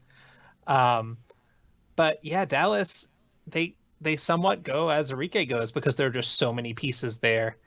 Um, 0.65 1.17
but 1.95 2.17
yeah, 2.23 2.45
Dallas, 2.45 3.09
they 3.45 3.75
they 4.01 4.15
somewhat 4.15 4.63
go 4.63 4.89
as 4.89 5.11
Arike 5.11 5.47
goes 5.47 5.71
because 5.71 5.97
there 5.97 6.07
are 6.07 6.09
just 6.09 6.39
so 6.39 6.51
many 6.51 6.73
pieces 6.73 7.19
there. 7.19 7.57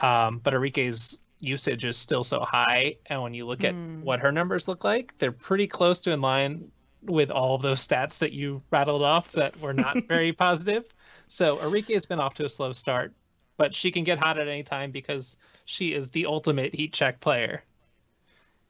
Um, 0.00 0.40
but 0.42 0.54
Arike's 0.54 1.20
usage 1.38 1.84
is 1.84 1.98
still 1.98 2.24
so 2.24 2.40
high. 2.40 2.96
And 3.06 3.22
when 3.22 3.32
you 3.32 3.46
look 3.46 3.62
at 3.62 3.76
mm. 3.76 4.02
what 4.02 4.18
her 4.18 4.32
numbers 4.32 4.66
look 4.66 4.82
like, 4.82 5.14
they're 5.18 5.30
pretty 5.30 5.68
close 5.68 6.00
to 6.00 6.10
in 6.10 6.20
line 6.20 6.72
with 7.04 7.30
all 7.30 7.54
of 7.54 7.62
those 7.62 7.86
stats 7.86 8.18
that 8.18 8.32
you 8.32 8.62
rattled 8.70 9.02
off 9.02 9.32
that 9.32 9.58
were 9.60 9.74
not 9.74 10.04
very 10.08 10.32
positive. 10.32 10.84
So 11.28 11.56
Arike 11.58 11.92
has 11.92 12.06
been 12.06 12.20
off 12.20 12.34
to 12.34 12.44
a 12.44 12.48
slow 12.48 12.72
start, 12.72 13.12
but 13.56 13.74
she 13.74 13.90
can 13.90 14.04
get 14.04 14.18
hot 14.18 14.38
at 14.38 14.48
any 14.48 14.62
time 14.62 14.90
because 14.90 15.36
she 15.64 15.92
is 15.92 16.10
the 16.10 16.26
ultimate 16.26 16.74
heat 16.74 16.92
check 16.92 17.20
player. 17.20 17.62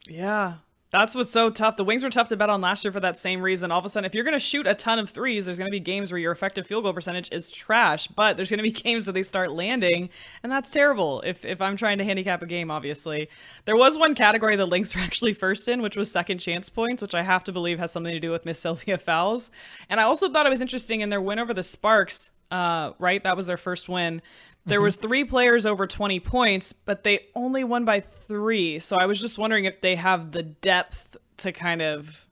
Yeah, 0.06 0.54
that's 0.92 1.14
what's 1.14 1.30
so 1.30 1.48
tough. 1.48 1.78
The 1.78 1.84
Wings 1.84 2.04
were 2.04 2.10
tough 2.10 2.28
to 2.28 2.36
bet 2.36 2.50
on 2.50 2.60
last 2.60 2.84
year 2.84 2.92
for 2.92 3.00
that 3.00 3.18
same 3.18 3.40
reason. 3.40 3.72
All 3.72 3.78
of 3.78 3.84
a 3.86 3.88
sudden, 3.88 4.04
if 4.04 4.14
you're 4.14 4.24
going 4.24 4.34
to 4.34 4.38
shoot 4.38 4.66
a 4.66 4.74
ton 4.74 4.98
of 4.98 5.08
threes, 5.08 5.46
there's 5.46 5.56
going 5.56 5.70
to 5.70 5.74
be 5.74 5.80
games 5.80 6.12
where 6.12 6.18
your 6.18 6.32
effective 6.32 6.66
field 6.66 6.84
goal 6.84 6.92
percentage 6.92 7.30
is 7.32 7.50
trash, 7.50 8.08
but 8.08 8.36
there's 8.36 8.50
going 8.50 8.58
to 8.58 8.62
be 8.62 8.70
games 8.82 9.06
that 9.06 9.12
they 9.12 9.22
start 9.22 9.50
landing, 9.52 10.10
and 10.42 10.52
that's 10.52 10.70
terrible 10.70 11.22
if, 11.22 11.46
if 11.46 11.62
I'm 11.62 11.78
trying 11.78 11.96
to 11.96 12.04
handicap 12.04 12.42
a 12.42 12.46
game, 12.46 12.70
obviously. 12.70 13.28
There 13.64 13.76
was 13.76 13.96
one 13.96 14.14
category 14.14 14.54
the 14.54 14.66
Lynx 14.66 14.94
were 14.94 15.00
actually 15.00 15.32
first 15.32 15.66
in, 15.66 15.80
which 15.80 15.96
was 15.96 16.10
second 16.10 16.38
chance 16.38 16.68
points, 16.68 17.00
which 17.00 17.14
I 17.14 17.22
have 17.22 17.42
to 17.44 17.52
believe 17.52 17.78
has 17.78 17.90
something 17.90 18.12
to 18.12 18.20
do 18.20 18.30
with 18.30 18.44
Miss 18.44 18.60
Sylvia 18.60 18.98
Fowles. 18.98 19.50
And 19.88 19.98
I 19.98 20.04
also 20.04 20.28
thought 20.28 20.46
it 20.46 20.50
was 20.50 20.60
interesting 20.60 21.00
in 21.00 21.08
their 21.08 21.22
win 21.22 21.38
over 21.38 21.54
the 21.54 21.62
Sparks, 21.62 22.30
uh, 22.52 22.92
right? 22.98 23.24
That 23.24 23.36
was 23.36 23.46
their 23.46 23.56
first 23.56 23.88
win. 23.88 24.22
There 24.64 24.78
mm-hmm. 24.78 24.84
was 24.84 24.96
three 24.96 25.24
players 25.24 25.66
over 25.66 25.86
20 25.86 26.20
points, 26.20 26.72
but 26.72 27.02
they 27.02 27.26
only 27.34 27.64
won 27.64 27.84
by 27.84 28.00
three. 28.00 28.78
So 28.78 28.96
I 28.96 29.06
was 29.06 29.20
just 29.20 29.38
wondering 29.38 29.64
if 29.64 29.80
they 29.80 29.96
have 29.96 30.30
the 30.30 30.42
depth 30.42 31.16
to 31.38 31.50
kind 31.50 31.82
of 31.82 32.28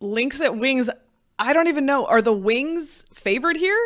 Lynx 0.00 0.40
at 0.40 0.56
wings 0.56 0.90
I 1.38 1.52
don't 1.52 1.66
even 1.66 1.86
know. 1.86 2.06
Are 2.06 2.22
the 2.22 2.32
Wings 2.32 3.04
favored 3.12 3.56
here? 3.56 3.78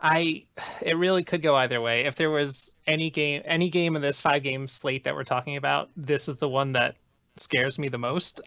I 0.00 0.44
it 0.82 0.96
really 0.98 1.24
could 1.24 1.40
go 1.40 1.56
either 1.56 1.80
way. 1.80 2.04
If 2.04 2.16
there 2.16 2.30
was 2.30 2.74
any 2.86 3.10
game 3.10 3.42
any 3.44 3.70
game 3.70 3.96
in 3.96 4.02
this 4.02 4.20
five 4.20 4.42
game 4.42 4.68
slate 4.68 5.04
that 5.04 5.14
we're 5.14 5.24
talking 5.24 5.56
about, 5.56 5.90
this 5.96 6.28
is 6.28 6.36
the 6.36 6.48
one 6.48 6.72
that 6.72 6.96
scares 7.36 7.78
me 7.78 7.88
the 7.88 7.98
most. 7.98 8.42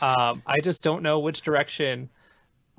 Um, 0.00 0.42
I 0.46 0.60
just 0.60 0.82
don't 0.82 1.02
know 1.02 1.18
which 1.18 1.42
direction 1.42 2.08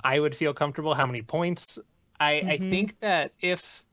I 0.03 0.19
would 0.19 0.35
feel 0.35 0.53
comfortable. 0.53 0.95
How 0.95 1.05
many 1.05 1.21
points? 1.21 1.77
I 2.19 2.33
mm-hmm. 2.33 2.49
I 2.49 2.57
think 2.57 2.99
that 3.01 3.33
if 3.39 3.83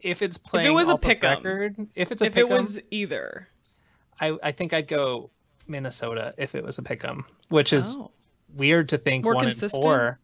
if 0.00 0.22
it's 0.22 0.38
playing 0.38 0.66
if 0.66 0.70
it 0.70 0.74
was 0.74 0.88
a 0.88 0.98
pick 0.98 1.22
record, 1.22 1.86
if 1.94 2.10
it's 2.10 2.22
a 2.22 2.26
if 2.26 2.36
it 2.36 2.48
was 2.48 2.80
either, 2.90 3.48
I 4.20 4.36
I 4.42 4.50
think 4.50 4.72
I'd 4.72 4.88
go 4.88 5.30
Minnesota 5.66 6.34
if 6.38 6.54
it 6.54 6.64
was 6.64 6.78
a 6.78 6.82
pick 6.82 7.04
'em, 7.04 7.24
which 7.48 7.72
is 7.72 7.96
oh 7.98 8.10
weird 8.54 8.88
to 8.90 8.98
think 8.98 9.24
more 9.24 9.34
one 9.34 9.46
consistent? 9.46 9.74
and 9.74 9.82
four. 9.82 10.18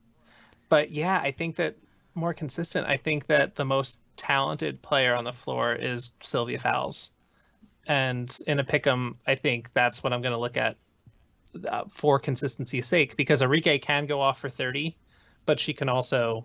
But 0.68 0.91
yeah, 0.91 1.18
I 1.22 1.30
think 1.30 1.57
that 1.57 1.76
more 2.14 2.34
consistent. 2.34 2.86
I 2.86 2.97
think 2.97 3.26
that 3.26 3.55
the 3.55 3.64
most 3.64 4.01
talented 4.16 4.82
player 4.82 5.14
on 5.14 5.24
the 5.24 5.32
floor 5.32 5.72
is 5.74 6.11
Sylvia 6.20 6.59
Fowles. 6.59 7.12
And 7.86 8.36
in 8.47 8.59
a 8.59 8.64
pick'em, 8.64 9.14
I 9.26 9.34
think 9.34 9.72
that's 9.72 10.03
what 10.03 10.12
I'm 10.12 10.20
going 10.20 10.34
to 10.34 10.39
look 10.39 10.57
at 10.59 10.76
uh, 11.68 11.84
for 11.89 12.18
consistency's 12.18 12.86
sake 12.86 13.16
because 13.16 13.41
Arike 13.41 13.80
can 13.80 14.05
go 14.07 14.20
off 14.20 14.39
for 14.41 14.51
30, 14.51 14.95
but 15.47 15.59
she 15.59 15.72
can 15.72 15.89
also 15.89 16.45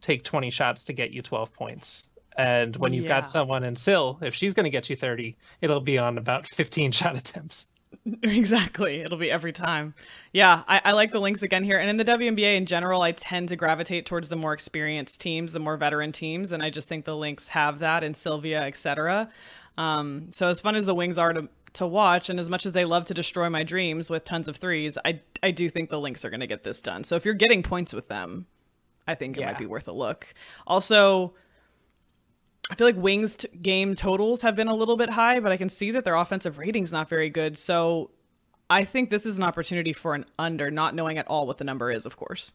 take 0.00 0.24
20 0.24 0.50
shots 0.50 0.84
to 0.84 0.92
get 0.92 1.12
you 1.12 1.22
12 1.22 1.52
points. 1.52 2.10
And 2.36 2.74
when 2.76 2.92
you've 2.92 3.04
Yeah. 3.04 3.18
got 3.18 3.26
someone 3.28 3.62
in 3.62 3.76
Sill, 3.76 4.18
if 4.22 4.34
she's 4.34 4.54
going 4.54 4.64
to 4.64 4.70
get 4.70 4.88
you 4.90 4.96
30, 4.96 5.36
it'll 5.60 5.80
be 5.80 5.98
on 5.98 6.18
about 6.18 6.48
15 6.56 6.90
shot 6.90 7.16
attempts. 7.16 7.68
Exactly. 8.22 9.00
It'll 9.00 9.18
be 9.18 9.30
every 9.30 9.52
time. 9.52 9.94
Yeah, 10.32 10.62
I, 10.68 10.80
I 10.86 10.92
like 10.92 11.12
the 11.12 11.20
Lynx 11.20 11.42
again 11.42 11.64
here. 11.64 11.78
And 11.78 11.90
in 11.90 11.96
the 11.96 12.04
WNBA 12.04 12.56
in 12.56 12.66
general, 12.66 13.02
I 13.02 13.12
tend 13.12 13.48
to 13.50 13.56
gravitate 13.56 14.06
towards 14.06 14.28
the 14.28 14.36
more 14.36 14.52
experienced 14.52 15.20
teams, 15.20 15.52
the 15.52 15.60
more 15.60 15.76
veteran 15.76 16.12
teams. 16.12 16.52
And 16.52 16.62
I 16.62 16.70
just 16.70 16.88
think 16.88 17.04
the 17.04 17.16
Lynx 17.16 17.48
have 17.48 17.80
that 17.80 18.02
in 18.04 18.14
Sylvia, 18.14 18.62
etc. 18.62 19.28
Um, 19.76 20.28
so 20.30 20.48
as 20.48 20.60
fun 20.60 20.76
as 20.76 20.86
the 20.86 20.94
wings 20.94 21.18
are 21.18 21.32
to 21.32 21.48
to 21.74 21.86
watch 21.86 22.28
and 22.28 22.40
as 22.40 22.50
much 22.50 22.66
as 22.66 22.72
they 22.72 22.84
love 22.84 23.04
to 23.06 23.14
destroy 23.14 23.48
my 23.48 23.62
dreams 23.62 24.10
with 24.10 24.24
tons 24.24 24.48
of 24.48 24.56
threes, 24.56 24.98
I 25.04 25.20
I 25.42 25.50
do 25.52 25.68
think 25.68 25.88
the 25.90 26.00
Lynx 26.00 26.24
are 26.24 26.30
gonna 26.30 26.46
get 26.48 26.62
this 26.62 26.80
done. 26.80 27.04
So 27.04 27.16
if 27.16 27.24
you're 27.24 27.34
getting 27.34 27.62
points 27.62 27.92
with 27.92 28.08
them, 28.08 28.46
I 29.06 29.14
think 29.14 29.36
it 29.36 29.40
Yeah. 29.40 29.46
might 29.46 29.58
be 29.58 29.66
worth 29.66 29.86
a 29.88 29.92
look. 29.92 30.26
Also, 30.66 31.34
I 32.70 32.74
feel 32.76 32.86
like 32.86 32.96
Wings 32.96 33.36
t- 33.36 33.48
game 33.60 33.94
totals 33.94 34.42
have 34.42 34.54
been 34.54 34.68
a 34.68 34.74
little 34.74 34.96
bit 34.96 35.10
high, 35.10 35.40
but 35.40 35.50
I 35.50 35.56
can 35.56 35.68
see 35.68 35.90
that 35.90 36.04
their 36.04 36.14
offensive 36.14 36.56
rating's 36.56 36.92
not 36.92 37.08
very 37.08 37.28
good. 37.28 37.58
So 37.58 38.10
I 38.70 38.84
think 38.84 39.10
this 39.10 39.26
is 39.26 39.36
an 39.36 39.42
opportunity 39.42 39.92
for 39.92 40.14
an 40.14 40.24
under, 40.38 40.70
not 40.70 40.94
knowing 40.94 41.18
at 41.18 41.26
all 41.26 41.46
what 41.46 41.58
the 41.58 41.64
number 41.64 41.90
is, 41.90 42.06
of 42.06 42.16
course. 42.16 42.52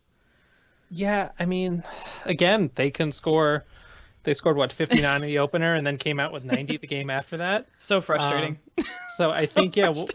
Yeah, 0.90 1.32
I 1.38 1.46
mean, 1.46 1.84
again, 2.26 2.72
they 2.76 2.90
can 2.90 3.12
score. 3.12 3.66
They 4.24 4.34
scored 4.34 4.56
what 4.56 4.72
59 4.72 5.22
in 5.22 5.28
the 5.28 5.40
opener, 5.40 5.76
and 5.76 5.86
then 5.86 5.98
came 5.98 6.20
out 6.20 6.32
with 6.32 6.46
90 6.46 6.78
the 6.78 6.88
game 6.88 7.10
after 7.10 7.38
that. 7.38 7.68
So 7.80 8.02
frustrating. 8.02 8.58
So 9.10 9.32
I 9.32 9.46
think 9.46 9.76
yeah, 9.76 9.90
we'll, 9.90 10.08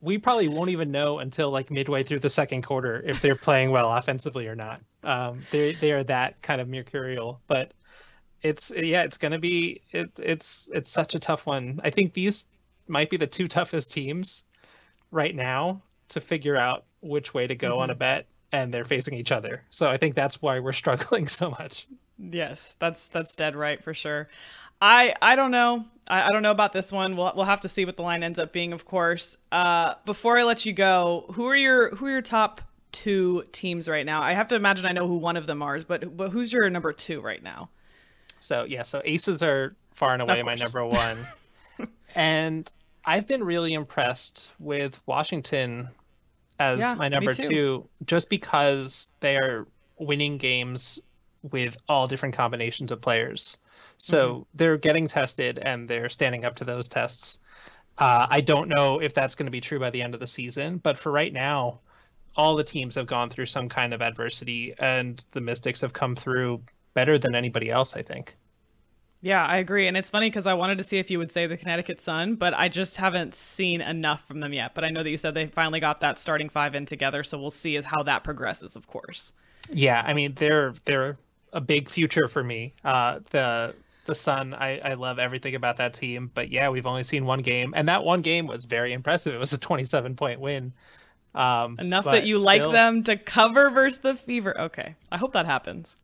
we 0.00 0.18
probably 0.18 0.48
won't 0.48 0.70
even 0.70 0.90
know 0.90 1.18
until 1.18 1.50
like 1.50 1.70
midway 1.70 2.02
through 2.02 2.20
the 2.20 2.30
second 2.30 2.62
quarter 2.62 3.02
if 3.04 3.20
they're 3.20 3.36
playing 3.36 3.70
well 3.70 3.92
offensively 3.92 4.48
or 4.48 4.56
not. 4.56 4.80
Um, 5.04 5.40
they 5.50 5.74
they 5.74 5.92
are 5.92 6.02
that 6.04 6.42
kind 6.42 6.60
of 6.60 6.68
mercurial, 6.68 7.40
but 7.46 7.72
it's 8.42 8.72
yeah, 8.76 9.02
it's 9.02 9.18
gonna 9.18 9.38
be 9.38 9.80
it, 9.92 10.18
it's 10.18 10.70
it's 10.74 10.90
such 10.90 11.14
a 11.14 11.18
tough 11.18 11.46
one. 11.46 11.80
I 11.84 11.90
think 11.90 12.12
these 12.12 12.46
might 12.88 13.10
be 13.10 13.16
the 13.16 13.26
two 13.26 13.48
toughest 13.48 13.92
teams 13.92 14.44
right 15.10 15.34
now 15.34 15.80
to 16.08 16.20
figure 16.20 16.56
out 16.56 16.84
which 17.00 17.34
way 17.34 17.46
to 17.46 17.54
go 17.54 17.78
on 17.78 17.90
a 17.90 17.94
bet, 17.94 18.26
and 18.52 18.72
they're 18.72 18.84
facing 18.84 19.14
each 19.14 19.32
other. 19.32 19.62
So 19.70 19.88
I 19.88 19.96
think 19.96 20.14
that's 20.14 20.42
why 20.42 20.58
we're 20.58 20.72
struggling 20.84 21.28
so 21.28 21.50
much. 21.50 21.86
Yes, 22.18 22.76
that's 22.78 23.06
that's 23.08 23.34
dead 23.34 23.56
right 23.56 23.82
for 23.82 23.94
sure. 23.94 24.28
I 24.80 25.14
I 25.22 25.36
don't 25.36 25.52
know. 25.52 25.84
I, 26.08 26.22
I 26.24 26.28
don't 26.30 26.42
know 26.42 26.50
about 26.50 26.72
this 26.72 26.90
one. 26.90 27.16
We'll 27.16 27.32
we'll 27.36 27.44
have 27.44 27.60
to 27.60 27.68
see 27.68 27.84
what 27.84 27.96
the 27.96 28.02
line 28.02 28.22
ends 28.22 28.38
up 28.38 28.52
being, 28.52 28.72
of 28.72 28.84
course. 28.84 29.36
Uh, 29.52 29.94
before 30.04 30.38
I 30.38 30.42
let 30.42 30.66
you 30.66 30.72
go, 30.72 31.26
who 31.34 31.46
are 31.46 31.56
your 31.56 31.94
who 31.94 32.06
are 32.06 32.10
your 32.10 32.22
top 32.22 32.60
two 32.90 33.44
teams 33.52 33.88
right 33.88 34.04
now? 34.04 34.22
I 34.22 34.34
have 34.34 34.48
to 34.48 34.54
imagine 34.54 34.84
I 34.84 34.92
know 34.92 35.06
who 35.06 35.16
one 35.16 35.36
of 35.36 35.46
them 35.46 35.62
are, 35.62 35.80
but 35.80 36.16
but 36.16 36.30
who's 36.30 36.52
your 36.52 36.68
number 36.68 36.92
two 36.92 37.20
right 37.20 37.42
now? 37.42 37.70
So 38.42 38.64
yeah, 38.64 38.82
so 38.82 39.02
aces 39.04 39.42
are 39.42 39.76
far 39.92 40.12
and 40.14 40.22
away 40.22 40.42
my 40.42 40.54
number 40.56 40.84
one. 40.84 41.32
and 42.14 42.70
I've 43.04 43.26
been 43.26 43.44
really 43.44 43.74
impressed 43.74 44.52
with 44.58 45.02
Washington 45.06 45.88
as 46.58 46.78
Yeah, 46.78 46.94
my 46.94 47.08
number 47.08 47.34
two, 47.34 47.90
just 48.04 48.30
because 48.30 49.10
they 49.20 49.36
are 49.36 49.68
winning 49.98 50.38
games 50.38 51.00
with 51.42 51.76
all 51.88 52.06
different 52.06 52.34
combinations 52.36 52.92
of 52.92 53.00
players. 53.00 53.58
So 53.98 54.36
Mm-hmm. 54.36 54.42
they're 54.54 54.78
getting 54.78 55.08
tested 55.08 55.58
and 55.58 55.88
they're 55.88 56.08
standing 56.08 56.44
up 56.44 56.56
to 56.56 56.64
those 56.64 56.88
tests. 56.88 57.38
Uh, 57.98 58.26
I 58.30 58.40
don't 58.42 58.68
know 58.68 59.00
if 59.00 59.14
that's 59.14 59.34
going 59.36 59.46
to 59.46 59.52
be 59.52 59.60
true 59.60 59.80
by 59.80 59.90
the 59.90 60.02
end 60.02 60.14
of 60.14 60.20
the 60.20 60.26
season, 60.26 60.78
but 60.78 60.98
for 60.98 61.12
right 61.12 61.32
now, 61.32 61.82
all 62.36 62.56
the 62.56 62.64
teams 62.64 62.94
have 62.96 63.06
gone 63.06 63.30
through 63.30 63.46
some 63.46 63.68
kind 63.68 63.94
of 63.94 64.02
adversity, 64.02 64.74
and 64.78 65.24
the 65.32 65.40
Mystics 65.42 65.82
have 65.82 65.92
come 65.92 66.16
through 66.16 66.62
better 66.94 67.18
than 67.18 67.34
anybody 67.34 67.70
else, 67.70 67.96
I 67.96 68.02
think. 68.02 68.36
Yeah, 69.22 69.46
I 69.46 69.58
agree. 69.58 69.86
And 69.86 69.96
it's 69.96 70.10
funny 70.10 70.28
because 70.28 70.48
I 70.48 70.54
wanted 70.54 70.78
to 70.78 70.84
see 70.84 70.98
if 70.98 71.08
you 71.08 71.18
would 71.18 71.30
say 71.30 71.46
the 71.46 71.56
Connecticut 71.56 72.00
Sun, 72.00 72.34
but 72.34 72.54
I 72.54 72.68
just 72.68 72.96
haven't 72.96 73.36
seen 73.36 73.80
enough 73.80 74.26
from 74.26 74.40
them 74.40 74.52
yet. 74.52 74.74
But 74.74 74.82
I 74.82 74.90
know 74.90 75.04
that 75.04 75.10
you 75.10 75.16
said 75.16 75.32
they 75.32 75.46
finally 75.46 75.78
got 75.78 76.00
that 76.00 76.18
starting 76.18 76.48
five 76.48 76.74
in 76.74 76.86
together, 76.86 77.22
so 77.22 77.38
we'll 77.38 77.50
see 77.50 77.80
how 77.80 78.02
that 78.02 78.24
progresses, 78.24 78.74
of 78.74 78.88
course. 78.88 79.32
Yeah, 79.70 80.02
I 80.04 80.12
mean 80.12 80.34
they're 80.34 80.74
they're 80.84 81.16
a 81.52 81.60
big 81.60 81.88
future 81.88 82.26
for 82.26 82.42
me. 82.42 82.74
Uh, 82.84 83.20
the 83.30 83.76
the 84.06 84.14
Sun, 84.14 84.54
I 84.54 84.80
I 84.84 84.94
love 84.94 85.20
everything 85.20 85.54
about 85.54 85.76
that 85.76 85.94
team, 85.94 86.28
but 86.34 86.50
yeah, 86.50 86.68
we've 86.68 86.86
only 86.86 87.04
seen 87.04 87.24
one 87.24 87.42
game, 87.42 87.72
and 87.76 87.88
that 87.88 88.02
one 88.02 88.22
game 88.22 88.46
was 88.46 88.64
very 88.64 88.92
impressive. 88.92 89.34
It 89.34 89.38
was 89.38 89.52
a 89.52 89.58
27 89.58 90.16
point 90.16 90.40
win. 90.40 90.72
Um, 91.34 91.78
Enough 91.78 92.04
that 92.06 92.26
you 92.26 92.44
like 92.44 92.60
them 92.60 93.04
to 93.04 93.16
cover 93.16 93.70
versus 93.70 94.00
the 94.00 94.16
Fever. 94.16 94.60
Okay, 94.62 94.96
I 95.12 95.16
hope 95.16 95.32
that 95.34 95.46
happens. 95.46 95.94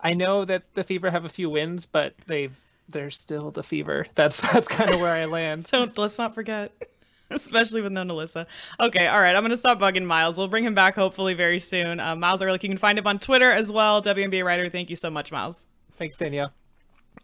I 0.00 0.14
know 0.14 0.44
that 0.44 0.62
the 0.74 0.84
Fever 0.84 1.10
have 1.10 1.24
a 1.24 1.28
few 1.28 1.50
wins, 1.50 1.86
but 1.86 2.14
they've 2.26 2.58
they're 2.88 3.10
still 3.10 3.50
the 3.50 3.62
Fever. 3.62 4.06
That's 4.14 4.40
that's 4.52 4.68
kind 4.68 4.90
of 4.90 5.00
where 5.00 5.14
I 5.14 5.24
land. 5.24 5.68
Don't 5.72 5.96
let's 5.98 6.18
not 6.18 6.34
forget, 6.34 6.72
especially 7.30 7.80
with 7.80 7.92
no 7.92 8.04
Alyssa. 8.04 8.46
Okay, 8.80 9.06
all 9.06 9.20
right. 9.20 9.34
I'm 9.34 9.42
gonna 9.42 9.56
stop 9.56 9.78
bugging 9.78 10.04
Miles. 10.04 10.38
We'll 10.38 10.48
bring 10.48 10.64
him 10.64 10.74
back 10.74 10.94
hopefully 10.94 11.34
very 11.34 11.58
soon. 11.58 12.00
Uh, 12.00 12.16
Miles 12.16 12.42
Ehrlich, 12.42 12.62
you 12.62 12.68
can 12.68 12.78
find 12.78 12.98
him 12.98 13.06
on 13.06 13.18
Twitter 13.18 13.50
as 13.50 13.72
well. 13.72 14.02
WNBA 14.02 14.44
writer. 14.44 14.68
Thank 14.68 14.90
you 14.90 14.96
so 14.96 15.10
much, 15.10 15.32
Miles. 15.32 15.66
Thanks, 15.98 16.16
Danielle. 16.16 16.52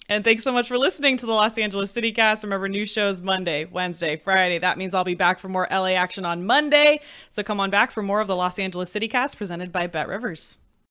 And 0.08 0.24
thanks 0.24 0.42
so 0.42 0.52
much 0.52 0.68
for 0.68 0.78
listening 0.78 1.16
to 1.18 1.26
the 1.26 1.32
Los 1.32 1.56
Angeles 1.58 1.90
City 1.90 2.12
Cast. 2.12 2.42
Remember, 2.42 2.68
new 2.68 2.86
shows 2.86 3.20
Monday, 3.20 3.66
Wednesday, 3.66 4.16
Friday. 4.16 4.58
That 4.58 4.76
means 4.76 4.94
I'll 4.94 5.04
be 5.04 5.14
back 5.14 5.38
for 5.38 5.48
more 5.48 5.68
LA 5.70 5.94
action 5.94 6.24
on 6.24 6.44
Monday. 6.44 7.00
So 7.30 7.42
come 7.42 7.60
on 7.60 7.70
back 7.70 7.92
for 7.92 8.02
more 8.02 8.20
of 8.20 8.26
the 8.26 8.36
Los 8.36 8.58
Angeles 8.58 8.90
City 8.90 9.06
Cast 9.06 9.36
presented 9.36 9.70
by 9.70 9.86
Bet 9.86 10.08
Rivers. 10.08 10.58